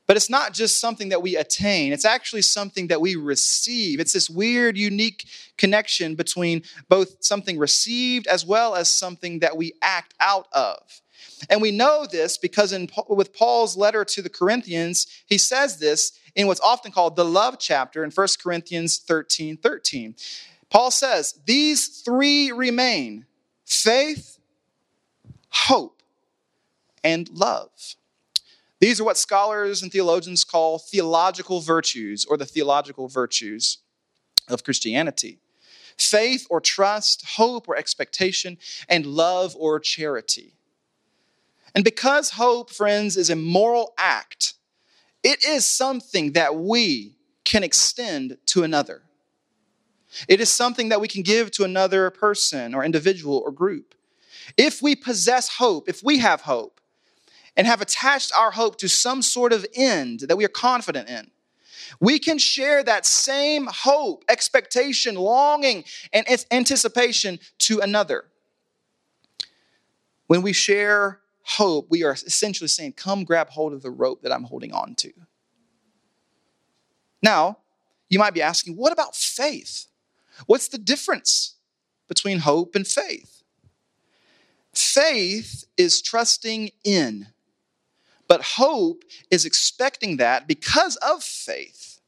But 0.07 0.17
it's 0.17 0.29
not 0.29 0.53
just 0.53 0.79
something 0.79 1.09
that 1.09 1.21
we 1.21 1.35
attain, 1.35 1.91
it's 1.91 2.05
actually 2.05 2.43
something 2.43 2.87
that 2.87 3.01
we 3.01 3.15
receive. 3.15 3.99
It's 3.99 4.13
this 4.13 4.29
weird, 4.29 4.77
unique 4.77 5.25
connection 5.57 6.15
between 6.15 6.63
both 6.89 7.23
something 7.23 7.57
received 7.57 8.27
as 8.27 8.45
well 8.45 8.75
as 8.75 8.89
something 8.89 9.39
that 9.39 9.57
we 9.57 9.73
act 9.81 10.13
out 10.19 10.47
of. 10.51 11.01
And 11.49 11.61
we 11.61 11.71
know 11.71 12.05
this 12.05 12.37
because 12.37 12.71
in, 12.71 12.89
with 13.09 13.33
Paul's 13.33 13.75
letter 13.75 14.05
to 14.05 14.21
the 14.21 14.29
Corinthians, 14.29 15.07
he 15.25 15.37
says 15.37 15.77
this 15.77 16.17
in 16.35 16.47
what's 16.47 16.61
often 16.61 16.91
called 16.91 17.15
the 17.15 17.25
love 17.25 17.57
chapter 17.59 18.03
in 18.03 18.11
1 18.11 18.27
Corinthians 18.41 18.97
13 18.97 19.57
13. 19.57 20.15
Paul 20.69 20.91
says, 20.91 21.39
These 21.45 22.01
three 22.01 22.51
remain 22.51 23.25
faith, 23.65 24.39
hope, 25.49 26.01
and 27.03 27.29
love. 27.29 27.69
These 28.79 28.99
are 28.99 29.05
what 29.05 29.17
scholars 29.17 29.81
and 29.81 29.91
theologians 29.91 30.43
call 30.43 30.79
theological 30.79 31.61
virtues 31.61 32.25
or 32.25 32.37
the 32.37 32.45
theological 32.45 33.07
virtues 33.07 33.79
of 34.47 34.63
Christianity 34.63 35.39
faith 35.97 36.45
or 36.49 36.59
trust, 36.59 37.23
hope 37.37 37.69
or 37.69 37.77
expectation, 37.77 38.57
and 38.89 39.05
love 39.05 39.55
or 39.57 39.79
charity. 39.79 40.53
And 41.73 41.83
because 41.83 42.31
hope, 42.31 42.69
friends, 42.69 43.15
is 43.15 43.29
a 43.29 43.35
moral 43.35 43.93
act, 43.97 44.55
it 45.23 45.43
is 45.45 45.65
something 45.65 46.33
that 46.33 46.55
we 46.55 47.15
can 47.43 47.63
extend 47.63 48.37
to 48.47 48.63
another. 48.63 49.03
It 50.27 50.39
is 50.39 50.49
something 50.49 50.89
that 50.89 51.01
we 51.01 51.07
can 51.07 51.23
give 51.23 51.51
to 51.51 51.63
another 51.63 52.09
person 52.09 52.73
or 52.73 52.83
individual 52.83 53.41
or 53.45 53.51
group. 53.51 53.95
If 54.57 54.81
we 54.81 54.95
possess 54.95 55.49
hope, 55.57 55.89
if 55.89 56.03
we 56.03 56.19
have 56.19 56.41
hope, 56.41 56.79
and 57.57 57.67
have 57.67 57.81
attached 57.81 58.31
our 58.37 58.51
hope 58.51 58.77
to 58.77 58.89
some 58.89 59.21
sort 59.21 59.53
of 59.53 59.65
end 59.75 60.21
that 60.21 60.37
we 60.37 60.45
are 60.45 60.49
confident 60.49 61.09
in, 61.09 61.31
we 61.99 62.19
can 62.19 62.37
share 62.37 62.83
that 62.83 63.05
same 63.05 63.67
hope, 63.71 64.23
expectation, 64.27 65.15
longing, 65.15 65.85
and 66.11 66.25
anticipation 66.51 67.39
to 67.59 67.79
another. 67.79 68.25
When 70.27 70.41
we 70.41 70.53
share 70.53 71.21
hope, 71.43 71.87
we 71.89 72.03
are 72.03 72.13
essentially 72.13 72.67
saying, 72.67 72.93
Come 72.93 73.23
grab 73.23 73.49
hold 73.49 73.73
of 73.73 73.81
the 73.81 73.91
rope 73.91 74.23
that 74.23 74.31
I'm 74.31 74.43
holding 74.43 74.73
on 74.73 74.95
to. 74.95 75.11
Now, 77.21 77.59
you 78.09 78.19
might 78.19 78.33
be 78.33 78.41
asking, 78.41 78.75
What 78.75 78.91
about 78.91 79.15
faith? 79.15 79.87
What's 80.47 80.67
the 80.67 80.77
difference 80.77 81.55
between 82.07 82.39
hope 82.39 82.75
and 82.75 82.85
faith? 82.85 83.43
Faith 84.73 85.65
is 85.77 86.01
trusting 86.01 86.71
in 86.83 87.27
but 88.27 88.41
hope 88.41 89.03
is 89.29 89.45
expecting 89.45 90.17
that 90.17 90.47
because 90.47 90.95
of 90.97 91.23
faith. 91.23 91.99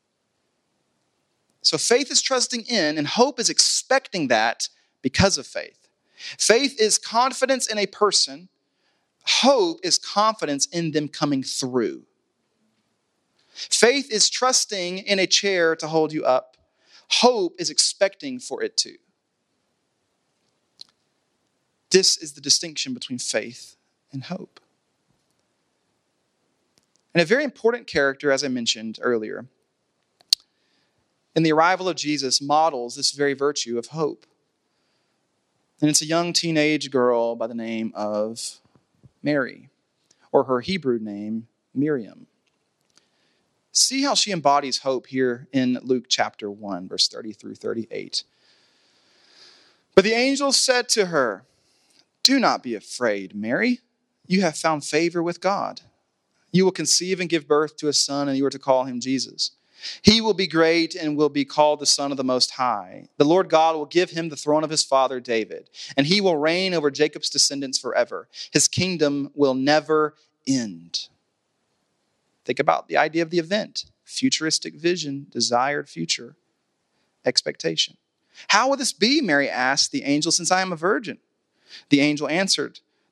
So 1.61 1.77
faith 1.77 2.09
is 2.11 2.21
trusting 2.21 2.61
in, 2.61 2.97
and 2.97 3.05
hope 3.05 3.39
is 3.39 3.49
expecting 3.49 4.29
that 4.29 4.69
because 5.01 5.37
of 5.37 5.45
faith. 5.45 5.87
Faith 6.39 6.79
is 6.79 6.97
confidence 6.97 7.67
in 7.67 7.77
a 7.77 7.85
person, 7.85 8.49
hope 9.23 9.79
is 9.83 9.97
confidence 9.97 10.65
in 10.67 10.91
them 10.91 11.07
coming 11.07 11.43
through. 11.43 12.03
Faith 13.51 14.11
is 14.11 14.29
trusting 14.29 14.99
in 14.99 15.19
a 15.19 15.27
chair 15.27 15.75
to 15.75 15.87
hold 15.87 16.13
you 16.13 16.23
up, 16.23 16.57
hope 17.09 17.55
is 17.59 17.69
expecting 17.69 18.39
for 18.39 18.63
it 18.63 18.77
to. 18.77 18.95
This 21.89 22.17
is 22.17 22.33
the 22.33 22.41
distinction 22.41 22.93
between 22.93 23.19
faith 23.19 23.75
and 24.11 24.23
hope. 24.23 24.59
And 27.17 27.23
a 27.23 27.25
very 27.25 27.43
important 27.43 27.87
character, 27.87 28.31
as 28.31 28.43
I 28.43 28.47
mentioned 28.47 28.99
earlier, 29.01 29.47
in 31.35 31.41
the 31.41 31.51
arrival 31.51 31.89
of 31.89 31.95
Jesus 31.95 32.39
models 32.39 32.95
this 32.95 33.09
very 33.09 33.33
virtue 33.33 33.79
of 33.79 33.87
hope. 33.87 34.27
And 35.81 35.89
it's 35.89 36.03
a 36.03 36.05
young 36.05 36.31
teenage 36.31 36.91
girl 36.91 37.35
by 37.35 37.47
the 37.47 37.55
name 37.55 37.91
of 37.95 38.59
Mary, 39.23 39.71
or 40.31 40.43
her 40.43 40.59
Hebrew 40.59 40.99
name, 40.99 41.47
Miriam. 41.73 42.27
See 43.71 44.03
how 44.03 44.13
she 44.13 44.31
embodies 44.31 44.81
hope 44.81 45.07
here 45.07 45.47
in 45.51 45.79
Luke 45.81 46.05
chapter 46.07 46.51
1, 46.51 46.87
verse 46.87 47.07
30 47.07 47.33
through 47.33 47.55
38. 47.55 48.25
But 49.95 50.03
the 50.03 50.13
angel 50.13 50.51
said 50.51 50.87
to 50.89 51.07
her, 51.07 51.45
Do 52.21 52.39
not 52.39 52.61
be 52.61 52.75
afraid, 52.75 53.33
Mary. 53.33 53.79
You 54.27 54.41
have 54.41 54.55
found 54.55 54.85
favor 54.85 55.23
with 55.23 55.41
God. 55.41 55.81
You 56.51 56.65
will 56.65 56.71
conceive 56.71 57.19
and 57.19 57.29
give 57.29 57.47
birth 57.47 57.77
to 57.77 57.87
a 57.87 57.93
son, 57.93 58.29
and 58.29 58.37
you 58.37 58.45
are 58.45 58.51
to 58.51 58.59
call 58.59 58.85
him 58.85 58.99
Jesus. 58.99 59.51
He 60.01 60.21
will 60.21 60.33
be 60.33 60.47
great 60.47 60.95
and 60.95 61.15
will 61.15 61.29
be 61.29 61.45
called 61.45 61.79
the 61.79 61.85
Son 61.85 62.11
of 62.11 62.17
the 62.17 62.23
Most 62.23 62.51
High. 62.51 63.07
The 63.17 63.25
Lord 63.25 63.49
God 63.49 63.75
will 63.75 63.85
give 63.85 64.09
him 64.09 64.29
the 64.29 64.35
throne 64.35 64.63
of 64.63 64.69
his 64.69 64.83
father 64.83 65.19
David, 65.19 65.69
and 65.95 66.07
he 66.07 66.19
will 66.19 66.37
reign 66.37 66.73
over 66.73 66.89
Jacob's 66.89 67.29
descendants 67.29 67.77
forever. 67.77 68.27
His 68.51 68.67
kingdom 68.67 69.31
will 69.35 69.53
never 69.53 70.15
end. 70.47 71.07
Think 72.43 72.59
about 72.59 72.87
the 72.87 72.97
idea 72.97 73.21
of 73.21 73.29
the 73.29 73.39
event 73.39 73.85
futuristic 74.03 74.73
vision, 74.75 75.27
desired 75.29 75.89
future, 75.89 76.37
expectation. 77.25 77.97
How 78.47 78.69
will 78.69 78.77
this 78.77 78.93
be? 78.93 79.19
Mary 79.19 79.49
asked 79.49 79.91
the 79.91 80.03
angel, 80.03 80.31
since 80.31 80.49
I 80.49 80.61
am 80.61 80.71
a 80.71 80.77
virgin. 80.77 81.17
The 81.89 81.99
angel 81.99 82.29
answered, 82.29 82.79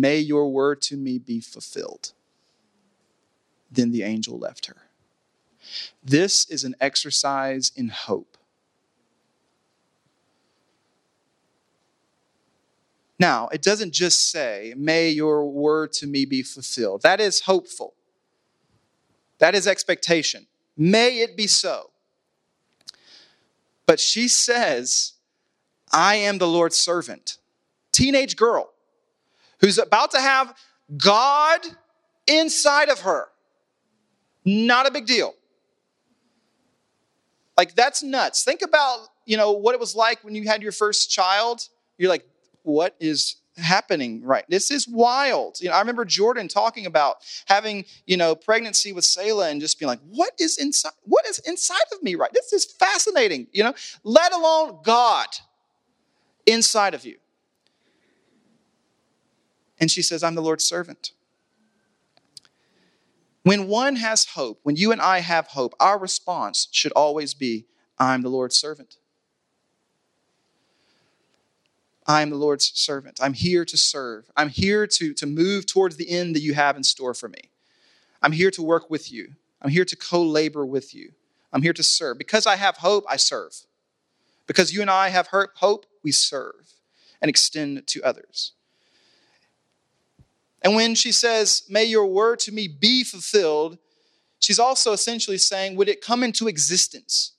May 0.00 0.18
your 0.18 0.50
word 0.50 0.82
to 0.82 0.96
me 0.96 1.18
be 1.18 1.40
fulfilled. 1.40 2.12
Then 3.70 3.90
the 3.90 4.02
angel 4.02 4.38
left 4.38 4.66
her. 4.66 4.76
This 6.02 6.48
is 6.48 6.64
an 6.64 6.76
exercise 6.80 7.72
in 7.74 7.88
hope. 7.88 8.36
Now, 13.18 13.48
it 13.48 13.62
doesn't 13.62 13.92
just 13.92 14.30
say, 14.30 14.74
May 14.76 15.08
your 15.08 15.48
word 15.50 15.92
to 15.94 16.06
me 16.06 16.26
be 16.26 16.42
fulfilled. 16.42 17.02
That 17.02 17.20
is 17.20 17.40
hopeful, 17.40 17.94
that 19.38 19.54
is 19.54 19.66
expectation. 19.66 20.46
May 20.76 21.20
it 21.20 21.36
be 21.36 21.46
so. 21.46 21.90
But 23.86 23.98
she 23.98 24.28
says, 24.28 25.14
I 25.90 26.16
am 26.16 26.38
the 26.38 26.46
Lord's 26.46 26.76
servant. 26.76 27.38
Teenage 27.92 28.36
girl 28.36 28.72
who's 29.60 29.78
about 29.78 30.10
to 30.12 30.20
have 30.20 30.54
God 30.96 31.60
inside 32.26 32.88
of 32.88 33.00
her. 33.00 33.28
Not 34.44 34.86
a 34.86 34.90
big 34.90 35.06
deal. 35.06 35.34
Like 37.56 37.74
that's 37.74 38.02
nuts. 38.02 38.44
Think 38.44 38.62
about, 38.62 39.08
you 39.24 39.36
know, 39.36 39.52
what 39.52 39.74
it 39.74 39.80
was 39.80 39.94
like 39.94 40.22
when 40.22 40.34
you 40.34 40.44
had 40.46 40.62
your 40.62 40.72
first 40.72 41.10
child. 41.10 41.68
You're 41.98 42.10
like, 42.10 42.26
what 42.62 42.94
is 43.00 43.36
happening 43.58 44.22
right 44.22 44.44
this 44.50 44.70
is 44.70 44.86
wild 44.86 45.58
you 45.60 45.68
know 45.68 45.74
i 45.74 45.78
remember 45.78 46.04
jordan 46.04 46.46
talking 46.46 46.84
about 46.84 47.16
having 47.46 47.86
you 48.04 48.14
know 48.14 48.34
pregnancy 48.34 48.92
with 48.92 49.04
selah 49.04 49.48
and 49.48 49.62
just 49.62 49.78
being 49.78 49.88
like 49.88 50.00
what 50.10 50.32
is 50.38 50.58
inside 50.58 50.92
what 51.04 51.26
is 51.26 51.38
inside 51.46 51.78
of 51.94 52.02
me 52.02 52.14
right 52.16 52.32
this 52.34 52.52
is 52.52 52.66
fascinating 52.66 53.46
you 53.52 53.64
know 53.64 53.72
let 54.04 54.30
alone 54.34 54.78
god 54.82 55.26
inside 56.44 56.92
of 56.92 57.06
you 57.06 57.16
and 59.78 59.90
she 59.90 60.02
says 60.02 60.22
i'm 60.22 60.34
the 60.34 60.42
lord's 60.42 60.64
servant 60.64 61.12
when 63.46 63.68
one 63.68 63.94
has 63.94 64.24
hope, 64.24 64.58
when 64.64 64.74
you 64.74 64.90
and 64.90 65.00
I 65.00 65.20
have 65.20 65.46
hope, 65.46 65.72
our 65.78 66.00
response 66.00 66.66
should 66.72 66.90
always 66.96 67.32
be, 67.32 67.66
I'm 67.96 68.22
the 68.22 68.28
Lord's 68.28 68.56
servant. 68.56 68.96
I 72.08 72.22
am 72.22 72.30
the 72.30 72.36
Lord's 72.36 72.72
servant. 72.74 73.20
I'm 73.22 73.34
here 73.34 73.64
to 73.64 73.76
serve. 73.76 74.28
I'm 74.36 74.48
here 74.48 74.84
to, 74.88 75.14
to 75.14 75.26
move 75.26 75.64
towards 75.64 75.94
the 75.94 76.10
end 76.10 76.34
that 76.34 76.42
you 76.42 76.54
have 76.54 76.76
in 76.76 76.82
store 76.82 77.14
for 77.14 77.28
me. 77.28 77.50
I'm 78.20 78.32
here 78.32 78.50
to 78.50 78.62
work 78.62 78.90
with 78.90 79.12
you. 79.12 79.34
I'm 79.62 79.70
here 79.70 79.84
to 79.84 79.94
co 79.94 80.24
labor 80.24 80.66
with 80.66 80.92
you. 80.92 81.12
I'm 81.52 81.62
here 81.62 81.72
to 81.74 81.84
serve. 81.84 82.18
Because 82.18 82.48
I 82.48 82.56
have 82.56 82.78
hope, 82.78 83.04
I 83.08 83.14
serve. 83.14 83.52
Because 84.48 84.74
you 84.74 84.80
and 84.80 84.90
I 84.90 85.10
have 85.10 85.28
hope, 85.28 85.86
we 86.02 86.10
serve 86.10 86.80
and 87.22 87.28
extend 87.28 87.86
to 87.86 88.02
others. 88.02 88.54
And 90.62 90.74
when 90.74 90.94
she 90.94 91.12
says, 91.12 91.62
May 91.68 91.84
your 91.84 92.06
word 92.06 92.38
to 92.40 92.52
me 92.52 92.68
be 92.68 93.04
fulfilled, 93.04 93.78
she's 94.38 94.58
also 94.58 94.92
essentially 94.92 95.38
saying, 95.38 95.76
Would 95.76 95.88
it 95.88 96.00
come 96.00 96.22
into 96.22 96.48
existence? 96.48 97.32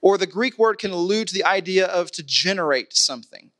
Or 0.00 0.18
the 0.18 0.26
Greek 0.26 0.58
word 0.58 0.78
can 0.78 0.90
allude 0.90 1.28
to 1.28 1.34
the 1.34 1.44
idea 1.44 1.86
of 1.86 2.10
to 2.12 2.22
generate 2.22 2.94
something 2.94 3.50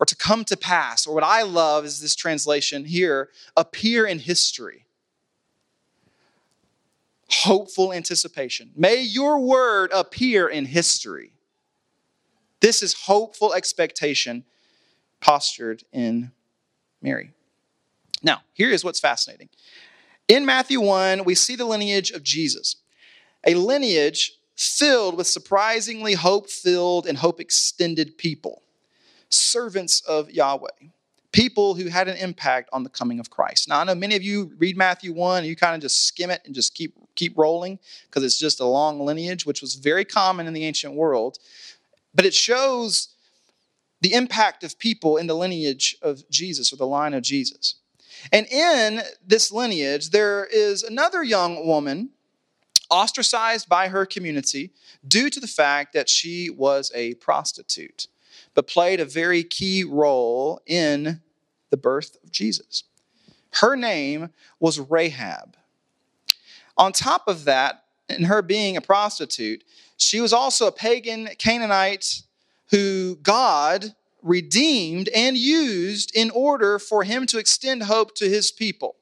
or 0.00 0.06
to 0.06 0.16
come 0.16 0.44
to 0.46 0.56
pass. 0.56 1.06
Or 1.06 1.14
what 1.14 1.22
I 1.22 1.42
love 1.42 1.84
is 1.84 2.00
this 2.00 2.16
translation 2.16 2.86
here 2.86 3.28
appear 3.56 4.06
in 4.06 4.18
history. 4.18 4.86
Hopeful 7.30 7.92
anticipation. 7.92 8.72
May 8.74 9.02
your 9.02 9.38
word 9.38 9.90
appear 9.92 10.48
in 10.48 10.64
history. 10.64 11.32
This 12.60 12.82
is 12.82 12.94
hopeful 13.04 13.54
expectation 13.54 14.44
postured 15.20 15.84
in 15.92 16.32
Mary. 17.00 17.32
Now, 18.22 18.42
here 18.52 18.70
is 18.70 18.84
what's 18.84 19.00
fascinating. 19.00 19.48
In 20.28 20.46
Matthew 20.46 20.80
1, 20.80 21.24
we 21.24 21.34
see 21.34 21.56
the 21.56 21.64
lineage 21.64 22.10
of 22.10 22.22
Jesus, 22.22 22.76
a 23.46 23.54
lineage 23.54 24.32
filled 24.56 25.16
with 25.16 25.26
surprisingly 25.26 26.14
hope 26.14 26.48
filled 26.50 27.06
and 27.06 27.18
hope 27.18 27.40
extended 27.40 28.18
people, 28.18 28.62
servants 29.30 30.02
of 30.02 30.30
Yahweh, 30.30 30.68
people 31.32 31.74
who 31.74 31.88
had 31.88 32.08
an 32.08 32.16
impact 32.16 32.68
on 32.72 32.82
the 32.84 32.90
coming 32.90 33.18
of 33.20 33.30
Christ. 33.30 33.68
Now, 33.68 33.80
I 33.80 33.84
know 33.84 33.94
many 33.94 34.16
of 34.16 34.22
you 34.22 34.52
read 34.58 34.76
Matthew 34.76 35.12
1 35.12 35.38
and 35.38 35.46
you 35.46 35.56
kind 35.56 35.74
of 35.74 35.80
just 35.80 36.06
skim 36.06 36.30
it 36.30 36.42
and 36.44 36.54
just 36.54 36.74
keep, 36.74 36.94
keep 37.14 37.38
rolling 37.38 37.78
because 38.06 38.22
it's 38.22 38.38
just 38.38 38.60
a 38.60 38.66
long 38.66 39.00
lineage, 39.00 39.46
which 39.46 39.62
was 39.62 39.76
very 39.76 40.04
common 40.04 40.46
in 40.46 40.52
the 40.52 40.64
ancient 40.64 40.94
world. 40.94 41.38
But 42.14 42.26
it 42.26 42.34
shows 42.34 43.08
the 44.00 44.12
impact 44.12 44.64
of 44.64 44.78
people 44.78 45.16
in 45.16 45.26
the 45.26 45.34
lineage 45.34 45.96
of 46.02 46.28
Jesus 46.30 46.72
or 46.72 46.76
the 46.76 46.86
line 46.86 47.14
of 47.14 47.22
Jesus. 47.22 47.76
And 48.32 48.46
in 48.46 49.02
this 49.26 49.50
lineage, 49.52 50.10
there 50.10 50.44
is 50.44 50.82
another 50.82 51.22
young 51.22 51.66
woman 51.66 52.10
ostracized 52.90 53.68
by 53.68 53.88
her 53.88 54.04
community 54.04 54.72
due 55.06 55.30
to 55.30 55.40
the 55.40 55.46
fact 55.46 55.92
that 55.92 56.08
she 56.08 56.50
was 56.50 56.90
a 56.94 57.14
prostitute, 57.14 58.08
but 58.54 58.66
played 58.66 59.00
a 59.00 59.04
very 59.04 59.44
key 59.44 59.84
role 59.84 60.60
in 60.66 61.20
the 61.70 61.76
birth 61.76 62.16
of 62.22 62.30
Jesus. 62.32 62.84
Her 63.54 63.76
name 63.76 64.30
was 64.58 64.78
Rahab. 64.78 65.56
On 66.76 66.92
top 66.92 67.28
of 67.28 67.44
that, 67.44 67.84
in 68.08 68.24
her 68.24 68.42
being 68.42 68.76
a 68.76 68.80
prostitute, 68.80 69.64
she 69.96 70.20
was 70.20 70.32
also 70.32 70.66
a 70.66 70.72
pagan 70.72 71.28
Canaanite 71.38 72.22
who 72.70 73.16
God 73.16 73.94
redeemed 74.22 75.08
and 75.14 75.36
used 75.36 76.14
in 76.14 76.30
order 76.30 76.78
for 76.78 77.04
him 77.04 77.26
to 77.26 77.38
extend 77.38 77.84
hope 77.84 78.14
to 78.16 78.28
his 78.28 78.50
people. 78.50 78.96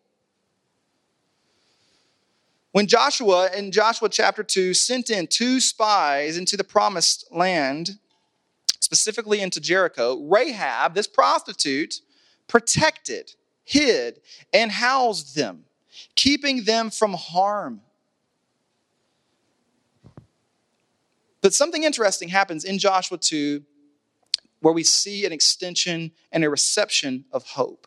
When 2.73 2.87
Joshua, 2.87 3.51
in 3.57 3.73
Joshua 3.73 4.09
chapter 4.09 4.43
2, 4.43 4.75
sent 4.75 5.11
in 5.11 5.27
two 5.27 5.59
spies 5.61 6.37
into 6.37 6.57
the 6.57 6.65
promised 6.65 7.27
land, 7.33 7.99
specifically 8.81 9.41
into 9.41 9.61
Jericho, 9.61 10.21
Rahab, 10.23 10.95
this 10.95 11.07
prostitute, 11.07 12.01
protected, 12.47 13.35
hid, 13.65 14.21
and 14.53 14.71
housed 14.71 15.35
them, 15.35 15.65
keeping 16.15 16.65
them 16.65 16.91
from 16.91 17.15
harm. 17.15 17.81
But 21.41 21.55
something 21.55 21.85
interesting 21.85 22.29
happens 22.29 22.65
in 22.65 22.79
Joshua 22.79 23.19
2 23.19 23.63
where 24.61 24.75
we 24.75 24.83
see 24.83 25.25
an 25.25 25.33
extension 25.33 26.13
and 26.33 26.45
a 26.45 26.51
reception 26.51 27.25
of 27.33 27.45
hope. 27.45 27.87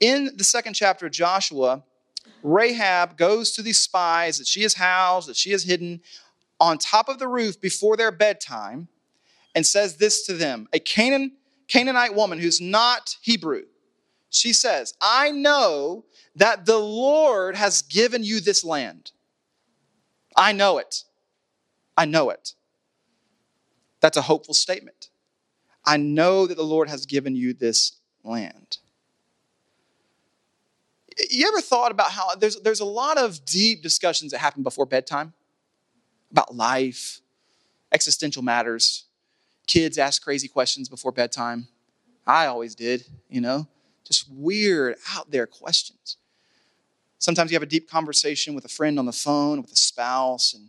In 0.00 0.30
the 0.36 0.44
second 0.44 0.74
chapter 0.74 1.06
of 1.06 1.12
Joshua, 1.12 1.84
Rahab 2.42 3.16
goes 3.16 3.52
to 3.52 3.62
these 3.62 3.78
spies 3.78 4.38
that 4.38 4.46
she 4.46 4.62
has 4.62 4.74
housed, 4.74 5.28
that 5.28 5.36
she 5.36 5.52
has 5.52 5.64
hidden 5.64 6.00
on 6.60 6.78
top 6.78 7.08
of 7.08 7.18
the 7.18 7.28
roof 7.28 7.60
before 7.60 7.96
their 7.96 8.12
bedtime, 8.12 8.88
and 9.54 9.66
says 9.66 9.96
this 9.96 10.26
to 10.26 10.34
them 10.34 10.68
a 10.72 10.78
Canaan, 10.78 11.32
Canaanite 11.68 12.14
woman 12.14 12.38
who's 12.38 12.60
not 12.60 13.16
Hebrew. 13.22 13.62
She 14.28 14.52
says, 14.52 14.92
I 15.00 15.30
know 15.30 16.04
that 16.34 16.66
the 16.66 16.78
Lord 16.78 17.56
has 17.56 17.82
given 17.82 18.22
you 18.22 18.40
this 18.40 18.64
land. 18.64 19.12
I 20.36 20.52
know 20.52 20.78
it. 20.78 21.04
I 21.96 22.04
know 22.04 22.28
it. 22.30 22.52
That's 24.00 24.18
a 24.18 24.22
hopeful 24.22 24.52
statement. 24.52 25.08
I 25.86 25.96
know 25.96 26.46
that 26.46 26.56
the 26.56 26.64
Lord 26.64 26.88
has 26.88 27.06
given 27.06 27.36
you 27.36 27.54
this 27.54 27.92
land. 28.24 28.78
You 31.30 31.48
ever 31.48 31.60
thought 31.60 31.92
about 31.92 32.10
how 32.10 32.34
there's, 32.34 32.60
there's 32.60 32.80
a 32.80 32.84
lot 32.84 33.16
of 33.16 33.44
deep 33.44 33.82
discussions 33.82 34.32
that 34.32 34.38
happen 34.38 34.62
before 34.62 34.84
bedtime 34.84 35.32
about 36.30 36.54
life, 36.54 37.20
existential 37.92 38.42
matters? 38.42 39.04
Kids 39.66 39.96
ask 39.96 40.22
crazy 40.22 40.48
questions 40.48 40.88
before 40.88 41.12
bedtime. 41.12 41.68
I 42.26 42.46
always 42.46 42.74
did, 42.74 43.04
you 43.30 43.40
know, 43.40 43.68
just 44.04 44.28
weird, 44.30 44.96
out 45.14 45.30
there 45.30 45.46
questions. 45.46 46.16
Sometimes 47.18 47.50
you 47.50 47.54
have 47.54 47.62
a 47.62 47.66
deep 47.66 47.88
conversation 47.88 48.54
with 48.54 48.64
a 48.64 48.68
friend 48.68 48.98
on 48.98 49.06
the 49.06 49.12
phone, 49.12 49.62
with 49.62 49.72
a 49.72 49.76
spouse, 49.76 50.52
and 50.52 50.68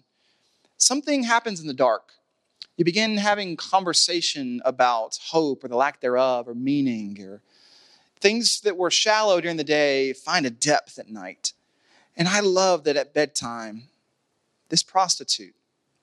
something 0.77 1.23
happens 1.23 1.59
in 1.59 1.67
the 1.67 1.73
dark 1.73 2.13
you 2.77 2.85
begin 2.85 3.17
having 3.17 3.57
conversation 3.57 4.61
about 4.63 5.17
hope 5.29 5.63
or 5.63 5.67
the 5.67 5.75
lack 5.75 5.99
thereof 5.99 6.47
or 6.47 6.53
meaning 6.53 7.19
or 7.21 7.41
things 8.19 8.61
that 8.61 8.77
were 8.77 8.91
shallow 8.91 9.41
during 9.41 9.57
the 9.57 9.63
day 9.63 10.13
find 10.13 10.45
a 10.45 10.51
depth 10.51 10.99
at 10.99 11.09
night. 11.09 11.53
And 12.15 12.27
I 12.27 12.39
love 12.39 12.83
that 12.83 12.95
at 12.95 13.13
bedtime, 13.13 13.89
this 14.69 14.83
prostitute, 14.83 15.55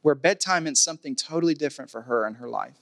where 0.02 0.14
bedtime 0.14 0.64
meant 0.64 0.78
something 0.78 1.14
totally 1.14 1.54
different 1.54 1.90
for 1.90 2.02
her 2.02 2.26
in 2.26 2.34
her 2.34 2.48
life, 2.48 2.78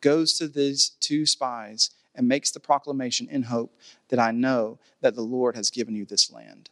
goes 0.00 0.38
to 0.38 0.48
these 0.48 0.90
two 1.00 1.26
spies 1.26 1.90
and 2.14 2.28
makes 2.28 2.50
the 2.50 2.60
proclamation 2.60 3.28
in 3.28 3.44
hope 3.44 3.76
that 4.08 4.18
I 4.18 4.30
know 4.30 4.78
that 5.00 5.14
the 5.14 5.22
Lord 5.22 5.56
has 5.56 5.70
given 5.70 5.94
you 5.94 6.04
this 6.04 6.32
land. 6.32 6.70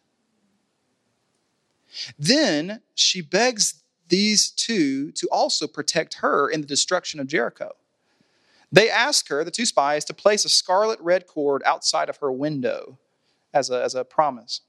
Then 2.19 2.81
she 2.95 3.21
begs 3.21 3.83
these 4.09 4.51
two 4.51 5.13
to 5.13 5.29
also 5.31 5.67
protect 5.67 6.15
her 6.15 6.49
in 6.49 6.61
the 6.61 6.67
destruction 6.67 7.21
of 7.21 7.27
Jericho. 7.27 7.73
They 8.71 8.91
ask 8.91 9.29
her, 9.29 9.45
the 9.45 9.51
two 9.51 9.67
spies, 9.67 10.05
to 10.07 10.15
place 10.15 10.45
a 10.45 10.51
scarlet 10.51 11.01
red 11.01 11.27
cord 11.27 11.63
outside 11.65 12.09
of 12.09 12.19
her 12.19 12.31
window 12.31 12.99
as 13.55 13.71
a, 13.71 13.83
as 13.83 13.95
a 13.95 14.05
promise. 14.05 14.61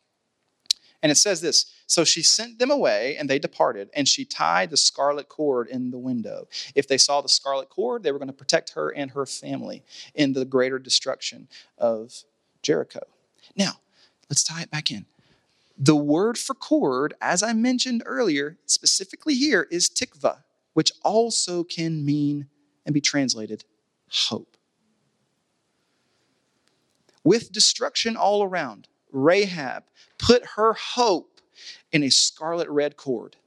And 1.02 1.12
it 1.12 1.16
says 1.16 1.42
this 1.42 1.74
So 1.88 2.04
she 2.04 2.22
sent 2.22 2.60
them 2.60 2.72
away, 2.72 3.16
and 3.18 3.30
they 3.30 3.40
departed, 3.40 3.90
and 3.94 4.08
she 4.08 4.26
tied 4.26 4.70
the 4.70 4.78
scarlet 4.78 5.30
cord 5.30 5.68
in 5.68 5.92
the 5.92 5.98
window. 5.98 6.48
If 6.76 6.88
they 6.88 6.98
saw 6.98 7.22
the 7.22 7.30
scarlet 7.30 7.70
cord, 7.70 8.04
they 8.04 8.12
were 8.12 8.20
going 8.20 8.28
to 8.28 8.34
protect 8.34 8.74
her 8.74 8.90
and 8.90 9.12
her 9.12 9.26
family 9.26 9.84
in 10.14 10.34
the 10.34 10.46
greater 10.46 10.80
destruction 10.80 11.48
of 11.78 12.24
Jericho. 12.62 13.02
Now, 13.56 13.74
let's 14.30 14.44
tie 14.44 14.62
it 14.62 14.72
back 14.72 14.92
in. 14.92 15.06
The 15.82 15.96
word 15.96 16.38
for 16.38 16.54
cord, 16.54 17.14
as 17.22 17.42
I 17.42 17.54
mentioned 17.54 18.04
earlier, 18.06 18.58
specifically 18.66 19.36
here, 19.36 19.66
is 19.72 19.88
tikva, 19.90 20.40
which 20.74 20.92
also 21.06 21.64
can 21.64 22.06
mean 22.06 22.48
and 22.86 22.94
be 22.94 23.00
translated 23.00 23.64
hope. 24.10 24.58
With 27.24 27.54
destruction 27.54 28.18
all 28.18 28.44
around, 28.44 28.90
Rahab 29.12 29.84
put 30.18 30.46
her 30.58 30.74
hope 30.74 31.40
in 31.94 32.04
a 32.04 32.10
scarlet 32.10 32.68
red 32.68 32.98
cord. 32.98 33.38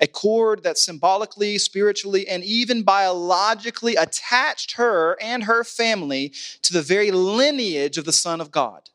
A 0.00 0.08
cord 0.08 0.64
that 0.64 0.78
symbolically, 0.78 1.58
spiritually, 1.58 2.26
and 2.26 2.42
even 2.42 2.82
biologically 2.82 3.94
attached 3.94 4.72
her 4.72 5.16
and 5.20 5.44
her 5.44 5.62
family 5.62 6.32
to 6.62 6.72
the 6.72 6.82
very 6.82 7.12
lineage 7.12 7.98
of 7.98 8.04
the 8.04 8.12
Son 8.12 8.40
of 8.40 8.50
God. 8.50 8.90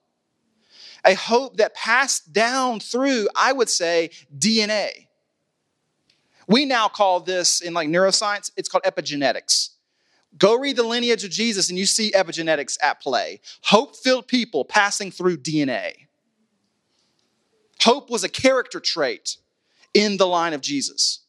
A 1.05 1.13
hope 1.13 1.57
that 1.57 1.75
passed 1.75 2.33
down 2.33 2.79
through, 2.79 3.27
I 3.35 3.53
would 3.53 3.69
say, 3.69 4.09
DNA. 4.35 5.07
We 6.47 6.65
now 6.65 6.87
call 6.87 7.19
this 7.19 7.61
in 7.61 7.73
like 7.73 7.89
neuroscience, 7.89 8.51
it's 8.57 8.69
called 8.69 8.83
epigenetics. 8.83 9.69
Go 10.37 10.57
read 10.57 10.75
the 10.75 10.83
lineage 10.83 11.23
of 11.23 11.31
Jesus 11.31 11.69
and 11.69 11.79
you 11.79 11.85
see 11.85 12.11
epigenetics 12.11 12.77
at 12.81 13.01
play. 13.01 13.39
Hope 13.63 13.95
filled 13.95 14.27
people 14.27 14.65
passing 14.65 15.11
through 15.11 15.37
DNA. 15.37 15.93
Hope 17.81 18.09
was 18.09 18.23
a 18.23 18.29
character 18.29 18.79
trait 18.79 19.37
in 19.93 20.17
the 20.17 20.27
line 20.27 20.53
of 20.53 20.61
Jesus 20.61 21.21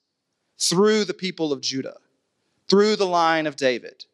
through 0.59 1.05
the 1.05 1.15
people 1.15 1.53
of 1.53 1.61
Judah, 1.61 1.99
through 2.69 2.97
the 2.97 3.07
line 3.07 3.47
of 3.47 3.57
David. 3.57 4.07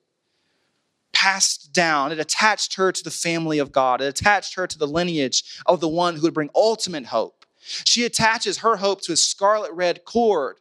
Passed 1.23 1.73
down, 1.73 2.11
it 2.11 2.19
attached 2.19 2.75
her 2.75 2.91
to 2.91 3.05
the 3.05 3.11
family 3.11 3.61
of 3.61 3.71
God, 3.71 4.01
it 4.01 4.07
attached 4.07 4.57
her 4.57 4.67
to 4.67 4.77
the 4.77 4.89
lineage 4.89 5.45
of 5.67 5.79
the 5.79 5.87
one 5.87 6.17
who 6.17 6.23
would 6.23 6.35
bring 6.35 6.51
ultimate 6.53 7.07
hope. 7.07 7.47
She 7.61 8.05
attaches 8.05 8.59
her 8.59 8.77
hope 8.79 9.03
to 9.03 9.13
a 9.13 9.17
scarlet 9.17 9.71
red 9.73 10.05
cord 10.05 10.57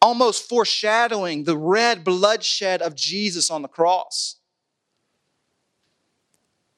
almost 0.00 0.48
foreshadowing 0.48 1.42
the 1.42 1.56
red 1.56 2.04
bloodshed 2.04 2.80
of 2.80 2.94
Jesus 2.94 3.50
on 3.50 3.62
the 3.62 3.68
cross. 3.68 4.36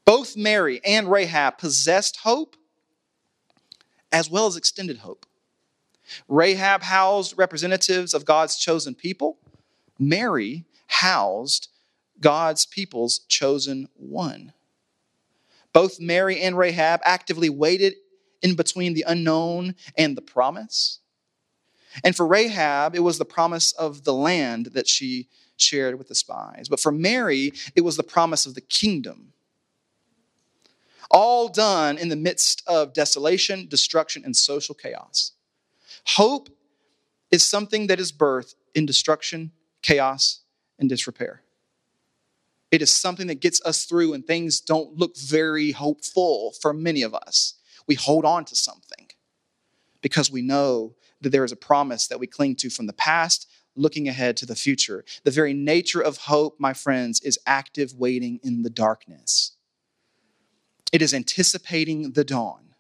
Both 0.07 0.35
Mary 0.35 0.81
and 0.83 1.11
Rahab 1.11 1.59
possessed 1.59 2.21
hope 2.23 2.57
as 4.11 4.31
well 4.31 4.47
as 4.47 4.57
extended 4.57 4.99
hope. 4.99 5.27
Rahab 6.27 6.83
housed 6.85 7.37
representatives 7.37 8.15
of 8.15 8.25
God's 8.25 8.57
chosen 8.57 8.95
people. 8.95 9.37
Mary 9.99 10.65
housed 10.87 11.69
God's 12.21 12.67
people's 12.67 13.21
chosen 13.29 13.89
one. 13.95 14.53
Both 15.73 16.01
Mary 16.01 16.41
and 16.41 16.59
Rahab 16.59 17.01
actively 17.05 17.49
waited 17.49 17.95
in 18.43 18.55
between 18.55 18.95
the 18.95 19.05
unknown 19.07 19.75
and 19.97 20.17
the 20.17 20.23
promise. 20.23 21.01
And 22.05 22.15
for 22.15 22.27
Rahab, 22.27 22.95
it 22.95 23.01
was 23.01 23.19
the 23.19 23.25
promise 23.25 23.73
of 23.73 24.05
the 24.05 24.15
land 24.15 24.67
that 24.75 24.89
she 24.89 25.29
shared 25.57 25.99
with 25.99 26.09
the 26.09 26.15
spies. 26.15 26.69
But 26.69 26.81
for 26.81 26.93
Mary, 26.93 27.53
it 27.75 27.83
was 27.83 27.97
the 27.97 28.03
promise 28.03 28.47
of 28.47 28.55
the 28.55 28.61
kingdom. 28.61 29.33
All 31.11 31.49
done 31.49 31.99
in 31.99 32.09
the 32.09 32.17
midst 32.17 32.63
of 32.67 32.93
desolation, 32.93 33.67
destruction, 33.69 34.25
and 34.25 34.37
social 34.37 34.75
chaos. 34.75 35.33
Hope 36.07 36.49
is 37.31 37.43
something 37.43 37.89
that 37.89 38.01
is 38.01 38.13
birthed 38.13 38.55
in 38.75 38.87
destruction, 38.87 39.51
chaos, 39.83 40.41
and 40.79 40.89
disrepair. 40.89 41.43
It 42.71 42.83
is 42.83 42.91
something 42.93 43.27
that 43.27 43.41
gets 43.41 43.61
us 43.65 43.85
through 43.85 44.13
when 44.13 44.23
things 44.23 44.61
don't 44.61 44.97
look 44.97 45.17
very 45.17 45.73
hopeful 45.73 46.55
for 46.61 46.73
many 46.73 47.03
of 47.03 47.15
us. 47.15 47.55
We 47.87 47.97
hold 47.97 48.25
on 48.25 48.45
to 48.47 48.55
something 48.55 49.09
because 50.03 50.31
we 50.31 50.43
know 50.43 50.95
that 51.21 51.31
there 51.31 51.45
is 51.45 51.53
a 51.53 51.57
promise 51.57 52.07
that 52.07 52.21
we 52.21 52.27
cling 52.27 52.57
to 52.57 52.71
from 52.71 52.87
the 52.87 52.93
past, 52.93 53.49
looking 53.75 54.09
ahead 54.09 54.37
to 54.39 54.47
the 54.47 54.55
future. 54.55 55.05
The 55.25 55.31
very 55.31 55.53
nature 55.53 56.01
of 56.01 56.19
hope, 56.19 56.59
my 56.59 56.73
friends, 56.73 57.21
is 57.21 57.39
active 57.47 57.95
waiting 57.95 58.39
in 58.43 58.63
the 58.63 58.71
darkness. 58.71 59.53
It 60.93 61.03
is 61.03 61.13
anticipating 61.13 62.13
the 62.13 62.25
dawn. 62.25 62.75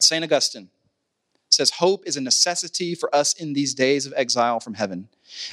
St. 0.00 0.24
Augustine 0.24 0.70
says, 1.56 1.70
Hope 1.70 2.06
is 2.06 2.16
a 2.16 2.20
necessity 2.20 2.94
for 2.94 3.14
us 3.14 3.34
in 3.34 3.52
these 3.52 3.74
days 3.74 4.06
of 4.06 4.14
exile 4.16 4.60
from 4.60 4.74
heaven. 4.74 5.08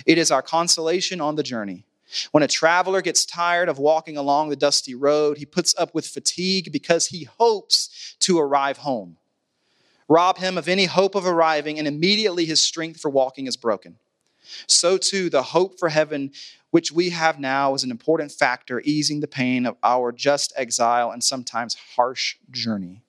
It 0.05 0.17
is 0.17 0.31
our 0.31 0.41
consolation 0.41 1.21
on 1.21 1.35
the 1.35 1.43
journey. 1.43 1.85
When 2.31 2.43
a 2.43 2.47
traveler 2.47 3.01
gets 3.01 3.25
tired 3.25 3.69
of 3.69 3.79
walking 3.79 4.17
along 4.17 4.49
the 4.49 4.55
dusty 4.55 4.93
road, 4.93 5.37
he 5.37 5.45
puts 5.45 5.73
up 5.79 5.95
with 5.95 6.05
fatigue 6.05 6.71
because 6.71 7.07
he 7.07 7.23
hopes 7.23 8.15
to 8.19 8.37
arrive 8.37 8.77
home 8.77 9.17
rob 10.07 10.37
him 10.37 10.57
of 10.57 10.67
any 10.67 10.85
hope 10.85 11.15
of 11.15 11.25
arriving, 11.25 11.79
and 11.79 11.87
immediately 11.87 12.45
his 12.45 12.61
strength 12.61 12.99
for 12.99 13.09
walking 13.09 13.47
is 13.47 13.57
broken. 13.57 13.97
So, 14.67 14.97
too, 14.97 15.29
the 15.29 15.41
hope 15.41 15.79
for 15.79 15.89
heaven, 15.89 16.31
which 16.71 16.91
we 16.91 17.09
have 17.11 17.39
now, 17.39 17.73
is 17.73 17.83
an 17.83 17.91
important 17.91 18.31
factor, 18.31 18.81
easing 18.81 19.19
the 19.19 19.27
pain 19.27 19.65
of 19.65 19.77
our 19.83 20.11
just 20.11 20.53
exile 20.55 21.11
and 21.11 21.23
sometimes 21.23 21.75
harsh 21.95 22.35
journey. 22.51 23.02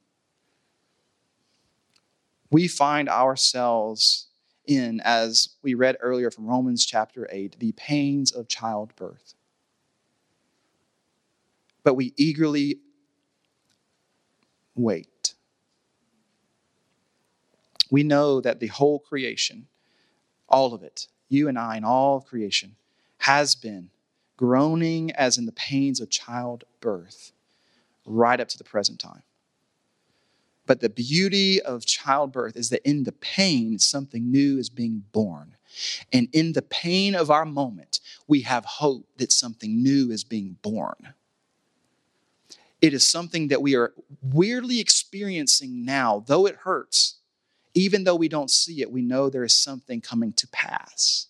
We 2.54 2.68
find 2.68 3.08
ourselves 3.08 4.28
in, 4.64 5.00
as 5.00 5.56
we 5.64 5.74
read 5.74 5.96
earlier 5.98 6.30
from 6.30 6.46
Romans 6.46 6.86
chapter 6.86 7.28
8, 7.32 7.58
the 7.58 7.72
pains 7.72 8.30
of 8.30 8.46
childbirth. 8.46 9.34
But 11.82 11.94
we 11.94 12.14
eagerly 12.16 12.78
wait 14.76 15.34
we 17.90 18.02
know 18.02 18.40
that 18.40 18.60
the 18.60 18.68
whole 18.68 19.00
creation, 19.00 19.66
all 20.48 20.74
of 20.74 20.82
it, 20.84 21.08
you 21.28 21.48
and 21.48 21.58
I 21.58 21.76
and 21.76 21.84
all 21.84 22.18
of 22.18 22.26
creation, 22.26 22.76
has 23.18 23.56
been 23.56 23.90
groaning 24.36 25.10
as 25.12 25.38
in 25.38 25.46
the 25.46 25.52
pains 25.52 26.00
of 26.00 26.08
childbirth 26.08 27.32
right 28.06 28.40
up 28.40 28.48
to 28.48 28.58
the 28.58 28.64
present 28.64 29.00
time. 29.00 29.22
But 30.66 30.80
the 30.80 30.88
beauty 30.88 31.60
of 31.60 31.84
childbirth 31.84 32.56
is 32.56 32.70
that 32.70 32.88
in 32.88 33.04
the 33.04 33.12
pain, 33.12 33.78
something 33.78 34.30
new 34.30 34.58
is 34.58 34.70
being 34.70 35.04
born. 35.12 35.56
And 36.12 36.28
in 36.32 36.52
the 36.52 36.62
pain 36.62 37.14
of 37.14 37.30
our 37.30 37.44
moment, 37.44 38.00
we 38.26 38.42
have 38.42 38.64
hope 38.64 39.06
that 39.18 39.32
something 39.32 39.82
new 39.82 40.10
is 40.10 40.24
being 40.24 40.56
born. 40.62 41.14
It 42.80 42.94
is 42.94 43.06
something 43.06 43.48
that 43.48 43.62
we 43.62 43.74
are 43.74 43.92
weirdly 44.22 44.80
experiencing 44.80 45.84
now, 45.84 46.24
though 46.26 46.46
it 46.46 46.56
hurts 46.56 47.16
even 47.74 48.04
though 48.04 48.14
we 48.14 48.28
don't 48.28 48.50
see 48.50 48.80
it, 48.80 48.90
we 48.90 49.02
know 49.02 49.28
there 49.28 49.44
is 49.44 49.54
something 49.54 50.00
coming 50.00 50.32
to 50.34 50.48
pass. 50.48 51.26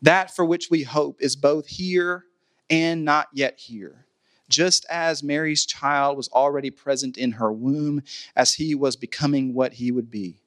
That 0.00 0.34
for 0.34 0.44
which 0.44 0.68
we 0.70 0.82
hope 0.82 1.18
is 1.20 1.36
both 1.36 1.66
here 1.68 2.24
and 2.72 3.04
not 3.04 3.28
yet 3.34 3.60
here. 3.60 4.06
Just 4.48 4.86
as 4.90 5.22
Mary's 5.22 5.66
child 5.66 6.16
was 6.16 6.28
already 6.30 6.70
present 6.70 7.18
in 7.18 7.32
her 7.32 7.52
womb 7.52 8.02
as 8.34 8.54
he 8.54 8.74
was 8.74 8.96
becoming 8.96 9.52
what 9.52 9.74
he 9.74 9.92
would 9.92 10.10
be. 10.10 10.40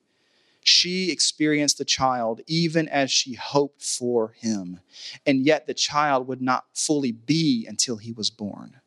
She 0.61 1.11
experienced 1.11 1.77
the 1.77 1.85
child 1.85 2.41
even 2.47 2.89
as 2.89 3.11
she 3.11 3.35
hoped 3.35 3.83
for 3.83 4.29
him, 4.29 4.79
and 5.25 5.45
yet 5.45 5.67
the 5.67 5.75
child 5.75 6.27
would 6.27 6.41
not 6.41 6.65
fully 6.73 7.11
be 7.11 7.67
until 7.67 7.97
he 7.97 8.11
was 8.11 8.31
born. 8.31 8.77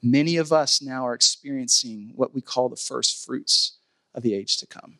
Many 0.00 0.36
of 0.36 0.52
us 0.52 0.80
now 0.80 1.04
are 1.04 1.14
experiencing 1.14 2.12
what 2.14 2.32
we 2.32 2.40
call 2.40 2.68
the 2.68 2.76
first 2.76 3.26
fruits 3.26 3.78
of 4.14 4.22
the 4.22 4.34
age 4.34 4.56
to 4.58 4.66
come. 4.66 4.98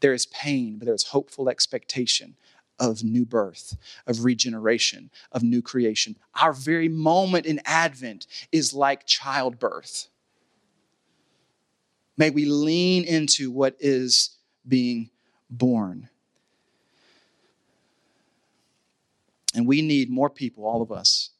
There 0.00 0.14
is 0.14 0.24
pain, 0.24 0.78
but 0.78 0.86
there 0.86 0.94
is 0.94 1.08
hopeful 1.08 1.50
expectation 1.50 2.36
of 2.80 3.04
new 3.04 3.26
birth, 3.26 3.76
of 4.06 4.24
regeneration, 4.24 5.10
of 5.30 5.42
new 5.42 5.60
creation. 5.60 6.16
Our 6.40 6.54
very 6.54 6.88
moment 6.88 7.44
in 7.46 7.60
Advent 7.66 8.26
is 8.50 8.72
like 8.74 9.06
childbirth. 9.06 10.08
May 12.16 12.30
we 12.30 12.46
lean 12.46 13.04
into 13.04 13.50
what 13.50 13.76
is 13.78 14.30
being 14.66 15.10
born. 15.50 16.08
And 19.54 19.66
we 19.66 19.82
need 19.82 20.10
more 20.10 20.30
people, 20.30 20.64
all 20.64 20.80
of 20.80 20.90
us, 20.90 21.30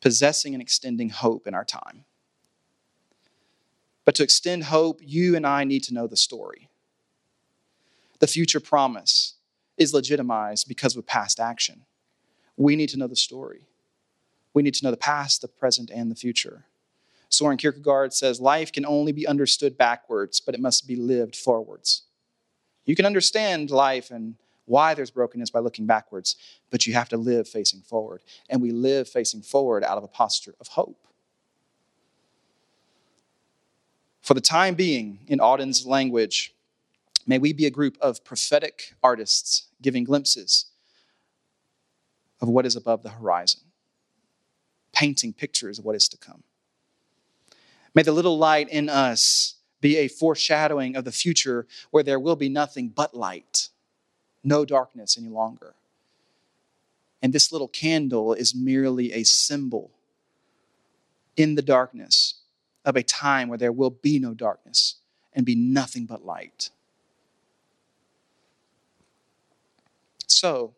possessing 0.00 0.54
and 0.54 0.62
extending 0.62 1.10
hope 1.10 1.46
in 1.46 1.54
our 1.54 1.64
time. 1.64 2.04
But 4.04 4.14
to 4.16 4.22
extend 4.22 4.64
hope, 4.64 5.00
you 5.02 5.36
and 5.36 5.46
I 5.46 5.64
need 5.64 5.84
to 5.84 5.94
know 5.94 6.06
the 6.06 6.16
story. 6.16 6.68
The 8.20 8.26
future 8.26 8.60
promise 8.60 9.33
is 9.76 9.94
legitimized 9.94 10.68
because 10.68 10.96
of 10.96 11.06
past 11.06 11.40
action. 11.40 11.82
We 12.56 12.76
need 12.76 12.88
to 12.90 12.98
know 12.98 13.06
the 13.06 13.16
story. 13.16 13.66
We 14.52 14.62
need 14.62 14.74
to 14.74 14.84
know 14.84 14.90
the 14.90 14.96
past, 14.96 15.42
the 15.42 15.48
present, 15.48 15.90
and 15.90 16.10
the 16.10 16.14
future. 16.14 16.64
Soren 17.28 17.56
Kierkegaard 17.56 18.12
says 18.12 18.40
life 18.40 18.70
can 18.70 18.86
only 18.86 19.12
be 19.12 19.26
understood 19.26 19.76
backwards, 19.76 20.40
but 20.40 20.54
it 20.54 20.60
must 20.60 20.86
be 20.86 20.94
lived 20.94 21.34
forwards. 21.34 22.02
You 22.84 22.94
can 22.94 23.06
understand 23.06 23.70
life 23.70 24.10
and 24.10 24.36
why 24.66 24.94
there's 24.94 25.10
brokenness 25.10 25.50
by 25.50 25.58
looking 25.58 25.86
backwards, 25.86 26.36
but 26.70 26.86
you 26.86 26.94
have 26.94 27.08
to 27.10 27.16
live 27.16 27.48
facing 27.48 27.80
forward. 27.80 28.22
And 28.48 28.62
we 28.62 28.70
live 28.70 29.08
facing 29.08 29.42
forward 29.42 29.84
out 29.84 29.98
of 29.98 30.04
a 30.04 30.08
posture 30.08 30.54
of 30.60 30.68
hope. 30.68 31.06
For 34.22 34.32
the 34.32 34.40
time 34.40 34.74
being, 34.74 35.18
in 35.26 35.38
Auden's 35.40 35.84
language, 35.84 36.53
may 37.26 37.38
we 37.38 37.52
be 37.52 37.66
a 37.66 37.70
group 37.70 37.96
of 38.00 38.24
prophetic 38.24 38.94
artists 39.02 39.68
giving 39.80 40.04
glimpses 40.04 40.66
of 42.40 42.48
what 42.48 42.66
is 42.66 42.76
above 42.76 43.02
the 43.02 43.10
horizon, 43.10 43.60
painting 44.92 45.32
pictures 45.32 45.78
of 45.78 45.84
what 45.84 45.96
is 45.96 46.08
to 46.08 46.16
come. 46.16 46.42
May 47.94 48.02
the 48.02 48.12
little 48.12 48.38
light 48.38 48.68
in 48.68 48.88
us 48.88 49.54
be 49.80 49.96
a 49.98 50.08
foreshadowing 50.08 50.96
of 50.96 51.04
the 51.04 51.12
future 51.12 51.66
where 51.90 52.02
there 52.02 52.18
will 52.18 52.36
be 52.36 52.48
nothing 52.48 52.88
but 52.88 53.14
light, 53.14 53.68
no 54.42 54.64
darkness 54.64 55.16
any 55.18 55.28
longer. 55.28 55.74
And 57.22 57.32
this 57.32 57.52
little 57.52 57.68
candle 57.68 58.34
is 58.34 58.54
merely 58.54 59.12
a 59.12 59.24
symbol 59.24 59.90
in 61.36 61.54
the 61.54 61.62
darkness 61.62 62.42
of 62.84 62.96
a 62.96 63.02
time 63.02 63.48
where 63.48 63.58
there 63.58 63.72
will 63.72 63.90
be 63.90 64.18
no 64.18 64.34
darkness 64.34 64.96
and 65.32 65.46
be 65.46 65.54
nothing 65.54 66.06
but 66.06 66.24
light. 66.24 66.70
So, 70.26 70.74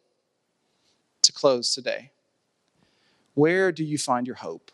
to 1.22 1.32
close 1.32 1.74
today, 1.74 2.12
where 3.34 3.72
do 3.72 3.84
you 3.84 3.98
find 3.98 4.26
your 4.26 4.36
hope? 4.36 4.70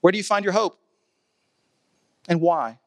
Where 0.00 0.12
do 0.12 0.18
you 0.18 0.24
find 0.24 0.44
your 0.44 0.54
hope? 0.54 0.78
And 2.28 2.40
why? 2.40 2.78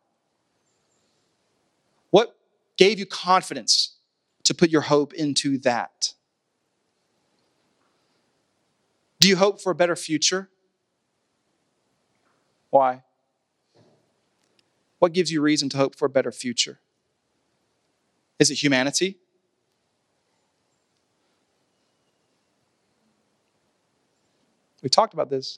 What 2.09 2.35
gave 2.77 2.99
you 2.99 3.05
confidence 3.05 3.97
to 4.43 4.53
put 4.53 4.69
your 4.69 4.81
hope 4.81 5.13
into 5.13 5.57
that? 5.59 6.13
Do 9.19 9.27
you 9.27 9.35
hope 9.37 9.61
for 9.61 9.71
a 9.71 9.75
better 9.75 9.95
future? 9.95 10.49
Why? 12.69 13.03
What 14.99 15.13
gives 15.13 15.31
you 15.31 15.41
reason 15.41 15.69
to 15.69 15.77
hope 15.77 15.95
for 15.95 16.05
a 16.05 16.09
better 16.09 16.31
future? 16.31 16.79
Is 18.39 18.49
it 18.49 18.55
humanity? 18.55 19.17
We 24.83 24.89
talked 24.89 25.13
about 25.13 25.29
this. 25.29 25.57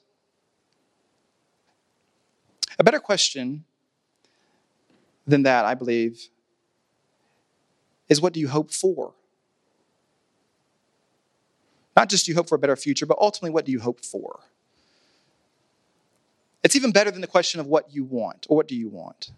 A 2.77 2.83
better 2.83 2.99
question 2.99 3.65
than 5.27 5.43
that, 5.43 5.65
I 5.65 5.73
believe, 5.73 6.29
is 8.07 8.21
what 8.21 8.33
do 8.33 8.39
you 8.39 8.47
hope 8.47 8.71
for? 8.71 9.13
Not 11.97 12.09
just 12.09 12.25
do 12.25 12.31
you 12.31 12.35
hope 12.35 12.47
for 12.47 12.55
a 12.55 12.59
better 12.59 12.75
future, 12.75 13.05
but 13.05 13.17
ultimately, 13.19 13.49
what 13.49 13.65
do 13.65 13.71
you 13.71 13.79
hope 13.79 14.05
for? 14.05 14.41
It's 16.63 16.75
even 16.75 16.91
better 16.91 17.09
than 17.09 17.21
the 17.21 17.27
question 17.27 17.59
of 17.59 17.67
what 17.67 17.93
you 17.93 18.03
want 18.03 18.45
or 18.49 18.57
what 18.57 18.67
do 18.67 18.75
you 18.75 18.89
want. 18.89 19.31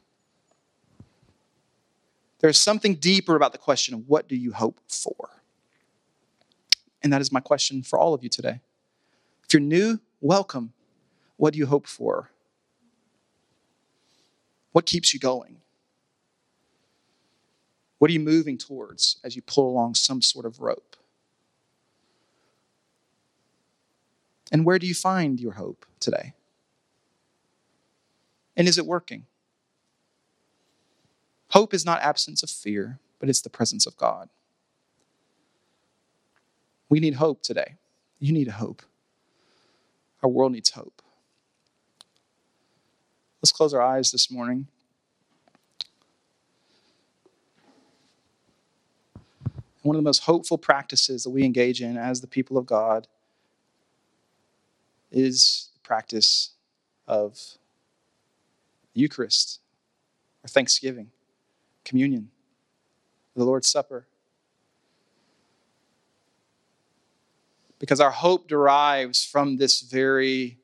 There's 2.40 2.60
something 2.60 2.96
deeper 2.96 3.36
about 3.36 3.52
the 3.52 3.58
question 3.58 3.94
of 3.94 4.08
what 4.08 4.28
do 4.28 4.36
you 4.36 4.52
hope 4.54 4.80
for? 4.88 5.30
And 7.04 7.14
that 7.14 7.22
is 7.22 7.32
my 7.32 7.40
question 7.40 7.84
for 7.84 7.98
all 8.00 8.14
of 8.14 8.24
you 8.24 8.30
today. 8.30 8.60
If 9.48 9.54
you're 9.54 9.62
new, 9.62 10.02
welcome. 10.20 10.74
What 11.38 11.54
do 11.54 11.60
you 11.60 11.68
hope 11.68 11.88
for? 11.88 12.32
What 14.74 14.86
keeps 14.86 15.14
you 15.14 15.22
going? 15.22 15.58
What 17.98 18.12
are 18.12 18.14
you 18.14 18.20
moving 18.20 18.58
towards 18.58 19.20
as 19.24 19.38
you 19.38 19.42
pull 19.42 19.70
along 19.70 19.96
some 19.96 20.22
sort 20.22 20.46
of 20.46 20.60
rope? 20.60 20.98
And 24.52 24.66
where 24.66 24.78
do 24.78 24.86
you 24.86 24.94
find 24.94 25.40
your 25.40 25.54
hope 25.54 25.86
today? 26.02 26.34
And 28.58 28.68
is 28.68 28.78
it 28.78 28.86
working? 28.86 29.28
Hope 31.52 31.74
is 31.74 31.86
not 31.86 32.02
absence 32.02 32.44
of 32.44 32.50
fear, 32.50 33.00
but 33.20 33.30
it's 33.30 33.42
the 33.42 33.50
presence 33.50 33.86
of 33.88 33.96
God. 33.96 34.28
We 36.90 37.00
need 37.00 37.14
hope 37.16 37.42
today. 37.42 37.76
You 38.20 38.34
need 38.34 38.50
a 38.50 38.54
hope. 38.54 38.82
Our 40.28 40.32
world 40.32 40.52
needs 40.52 40.72
hope. 40.72 41.02
Let's 43.42 43.54
close 43.54 43.74
our 43.74 43.82
eyes 43.82 44.12
this 44.12 44.30
morning. 44.30 44.68
One 49.84 49.96
of 49.96 50.00
the 50.00 50.06
most 50.06 50.24
hopeful 50.24 50.58
practices 50.58 51.24
that 51.24 51.30
we 51.30 51.46
engage 51.46 51.82
in 51.82 51.96
as 51.96 52.20
the 52.20 52.28
people 52.28 52.58
of 52.58 52.66
God 52.66 53.08
is 55.14 55.70
the 55.76 55.80
practice 55.80 56.50
of 57.08 57.40
Eucharist 58.94 59.62
or 60.44 60.50
Thanksgiving, 60.50 61.12
communion, 61.86 62.32
the 63.34 63.46
Lord's 63.46 63.72
Supper. 63.72 64.08
Because 67.80 68.00
our 68.00 68.12
hope 68.12 68.48
derives 68.48 69.24
from 69.24 69.58
this 69.58 69.82
very 69.82 70.58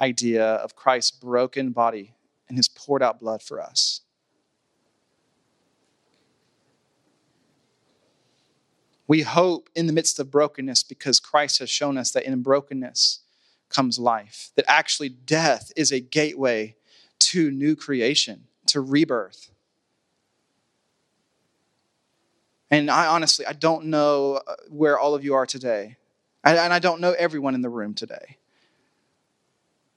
idea 0.00 0.44
of 0.44 0.74
Christ's 0.74 1.10
broken 1.10 1.70
body 1.70 2.14
and 2.48 2.56
his 2.56 2.68
poured 2.68 3.02
out 3.02 3.20
blood 3.20 3.42
for 3.42 3.60
us. 3.60 4.00
We 9.06 9.22
hope 9.22 9.68
in 9.74 9.86
the 9.86 9.92
midst 9.92 10.20
of 10.20 10.30
brokenness 10.30 10.84
because 10.84 11.18
Christ 11.18 11.58
has 11.58 11.68
shown 11.68 11.98
us 11.98 12.12
that 12.12 12.24
in 12.24 12.42
brokenness 12.42 13.20
comes 13.68 13.98
life, 13.98 14.50
that 14.54 14.64
actually 14.68 15.08
death 15.08 15.72
is 15.76 15.90
a 15.90 16.00
gateway 16.00 16.76
to 17.18 17.50
new 17.50 17.74
creation, 17.74 18.44
to 18.66 18.80
rebirth. 18.80 19.50
And 22.70 22.88
I 22.88 23.06
honestly, 23.06 23.44
I 23.46 23.52
don't 23.52 23.86
know 23.86 24.40
uh, 24.46 24.54
where 24.68 24.98
all 24.98 25.14
of 25.14 25.24
you 25.24 25.34
are 25.34 25.46
today. 25.46 25.96
And 26.42 26.72
I 26.72 26.78
don't 26.78 27.00
know 27.00 27.12
everyone 27.12 27.54
in 27.54 27.62
the 27.62 27.68
room 27.68 27.94
today. 27.94 28.38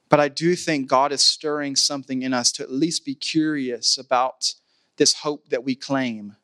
But 0.09 0.19
I 0.19 0.27
do 0.27 0.55
think 0.55 0.87
God 0.87 1.11
is 1.11 1.21
stirring 1.21 1.75
something 1.75 2.21
in 2.21 2.33
us 2.33 2.51
to 2.53 2.63
at 2.63 2.71
least 2.71 3.05
be 3.05 3.15
curious 3.15 3.97
about 3.97 4.53
this 4.97 5.13
hope 5.15 5.49
that 5.49 5.63
we 5.63 5.73
claim, 5.73 6.35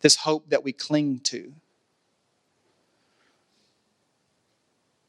this 0.00 0.16
hope 0.16 0.48
that 0.50 0.64
we 0.64 0.72
cling 0.72 1.20
to. 1.20 1.52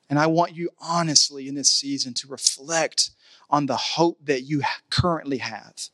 And 0.10 0.20
I 0.20 0.28
want 0.28 0.56
you 0.56 0.70
honestly 0.80 1.48
in 1.48 1.56
this 1.56 1.72
season 1.72 2.14
to 2.16 2.28
reflect 2.28 3.10
on 3.50 3.66
the 3.66 3.78
hope 3.78 4.20
that 4.26 4.42
you 4.42 4.62
currently 4.92 5.40
have. 5.40 5.90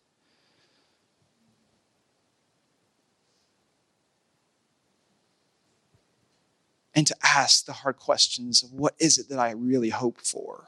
And 6.93 7.07
to 7.07 7.15
ask 7.23 7.65
the 7.65 7.73
hard 7.73 7.97
questions 7.97 8.63
of 8.63 8.73
what 8.73 8.95
is 8.99 9.17
it 9.17 9.29
that 9.29 9.39
I 9.39 9.51
really 9.51 9.89
hope 9.89 10.19
for? 10.19 10.67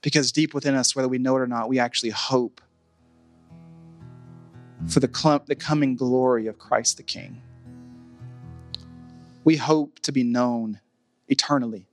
Because 0.00 0.32
deep 0.32 0.52
within 0.52 0.74
us, 0.74 0.96
whether 0.96 1.08
we 1.08 1.18
know 1.18 1.36
it 1.36 1.40
or 1.40 1.46
not, 1.46 1.68
we 1.68 1.78
actually 1.78 2.10
hope 2.10 2.60
for 4.88 4.98
the, 4.98 5.42
the 5.46 5.54
coming 5.54 5.94
glory 5.94 6.48
of 6.48 6.58
Christ 6.58 6.96
the 6.96 7.04
King. 7.04 7.40
We 9.44 9.56
hope 9.56 10.00
to 10.00 10.10
be 10.10 10.24
known 10.24 10.80
eternally 11.28 11.86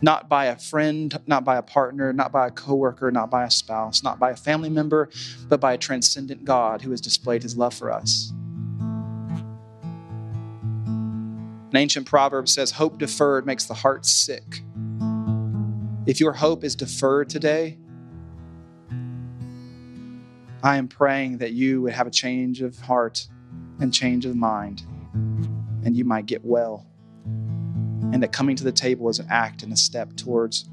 not 0.00 0.28
by 0.28 0.46
a 0.46 0.56
friend, 0.56 1.18
not 1.26 1.44
by 1.44 1.56
a 1.56 1.62
partner, 1.62 2.12
not 2.12 2.32
by 2.32 2.46
a 2.48 2.50
coworker, 2.50 3.10
not 3.10 3.30
by 3.30 3.44
a 3.44 3.50
spouse, 3.50 4.02
not 4.02 4.18
by 4.18 4.30
a 4.30 4.36
family 4.36 4.70
member, 4.70 5.08
but 5.48 5.60
by 5.60 5.74
a 5.74 5.78
transcendent 5.78 6.44
God 6.44 6.82
who 6.82 6.90
has 6.90 7.00
displayed 7.00 7.42
his 7.42 7.56
love 7.56 7.74
for 7.74 7.92
us. 7.92 8.32
An 11.74 11.78
ancient 11.78 12.06
proverb 12.06 12.48
says, 12.48 12.70
Hope 12.70 12.98
deferred 12.98 13.46
makes 13.46 13.64
the 13.64 13.74
heart 13.74 14.06
sick. 14.06 14.62
If 16.06 16.20
your 16.20 16.32
hope 16.32 16.62
is 16.62 16.76
deferred 16.76 17.28
today, 17.28 17.78
I 20.62 20.76
am 20.76 20.86
praying 20.86 21.38
that 21.38 21.50
you 21.50 21.82
would 21.82 21.92
have 21.92 22.06
a 22.06 22.12
change 22.12 22.62
of 22.62 22.78
heart 22.78 23.26
and 23.80 23.92
change 23.92 24.24
of 24.24 24.36
mind, 24.36 24.84
and 25.84 25.96
you 25.96 26.04
might 26.04 26.26
get 26.26 26.44
well 26.44 26.86
and 28.14 28.22
that 28.22 28.30
coming 28.30 28.54
to 28.54 28.62
the 28.62 28.70
table 28.70 29.08
is 29.08 29.18
an 29.18 29.26
act 29.28 29.64
and 29.64 29.72
a 29.72 29.76
step 29.76 30.14
towards 30.14 30.70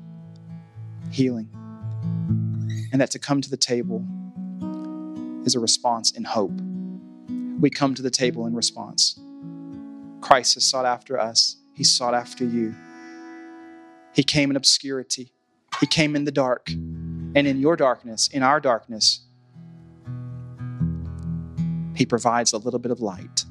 healing. 1.09 1.49
And 2.91 3.01
that 3.01 3.09
to 3.11 3.19
come 3.19 3.41
to 3.41 3.49
the 3.49 3.57
table 3.57 4.05
is 5.43 5.55
a 5.55 5.59
response 5.59 6.11
in 6.11 6.23
hope. 6.23 6.53
We 7.59 7.71
come 7.71 7.95
to 7.95 8.03
the 8.03 8.11
table 8.11 8.45
in 8.45 8.53
response. 8.53 9.19
Christ 10.21 10.53
has 10.53 10.65
sought 10.65 10.85
after 10.85 11.19
us, 11.19 11.57
He 11.73 11.83
sought 11.83 12.13
after 12.13 12.45
you. 12.45 12.75
He 14.13 14.23
came 14.23 14.49
in 14.49 14.55
obscurity, 14.55 15.31
He 15.79 15.87
came 15.87 16.15
in 16.15 16.25
the 16.25 16.31
dark. 16.31 16.69
And 17.33 17.47
in 17.47 17.59
your 17.59 17.77
darkness, 17.77 18.27
in 18.27 18.43
our 18.43 18.59
darkness, 18.59 19.21
He 21.95 22.05
provides 22.05 22.53
a 22.53 22.57
little 22.57 22.79
bit 22.79 22.91
of 22.91 22.99
light 22.99 23.45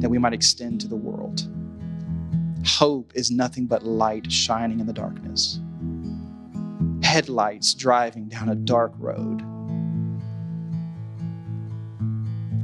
that 0.00 0.10
we 0.10 0.18
might 0.18 0.34
extend 0.34 0.80
to 0.80 0.88
the 0.88 0.96
world. 0.96 1.48
Hope 2.66 3.12
is 3.14 3.30
nothing 3.30 3.66
but 3.66 3.84
light 3.84 4.30
shining 4.30 4.80
in 4.80 4.86
the 4.86 4.92
darkness, 4.92 5.60
headlights 7.02 7.74
driving 7.74 8.28
down 8.28 8.48
a 8.48 8.54
dark 8.54 8.92
road. 8.98 9.42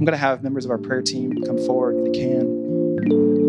I'm 0.02 0.06
going 0.06 0.18
to 0.18 0.26
have 0.26 0.42
members 0.42 0.64
of 0.64 0.72
our 0.72 0.78
prayer 0.78 1.00
team 1.00 1.30
come 1.44 1.58
forward 1.58 1.94
if 1.98 2.12
they 2.12 2.18
can. 2.18 3.41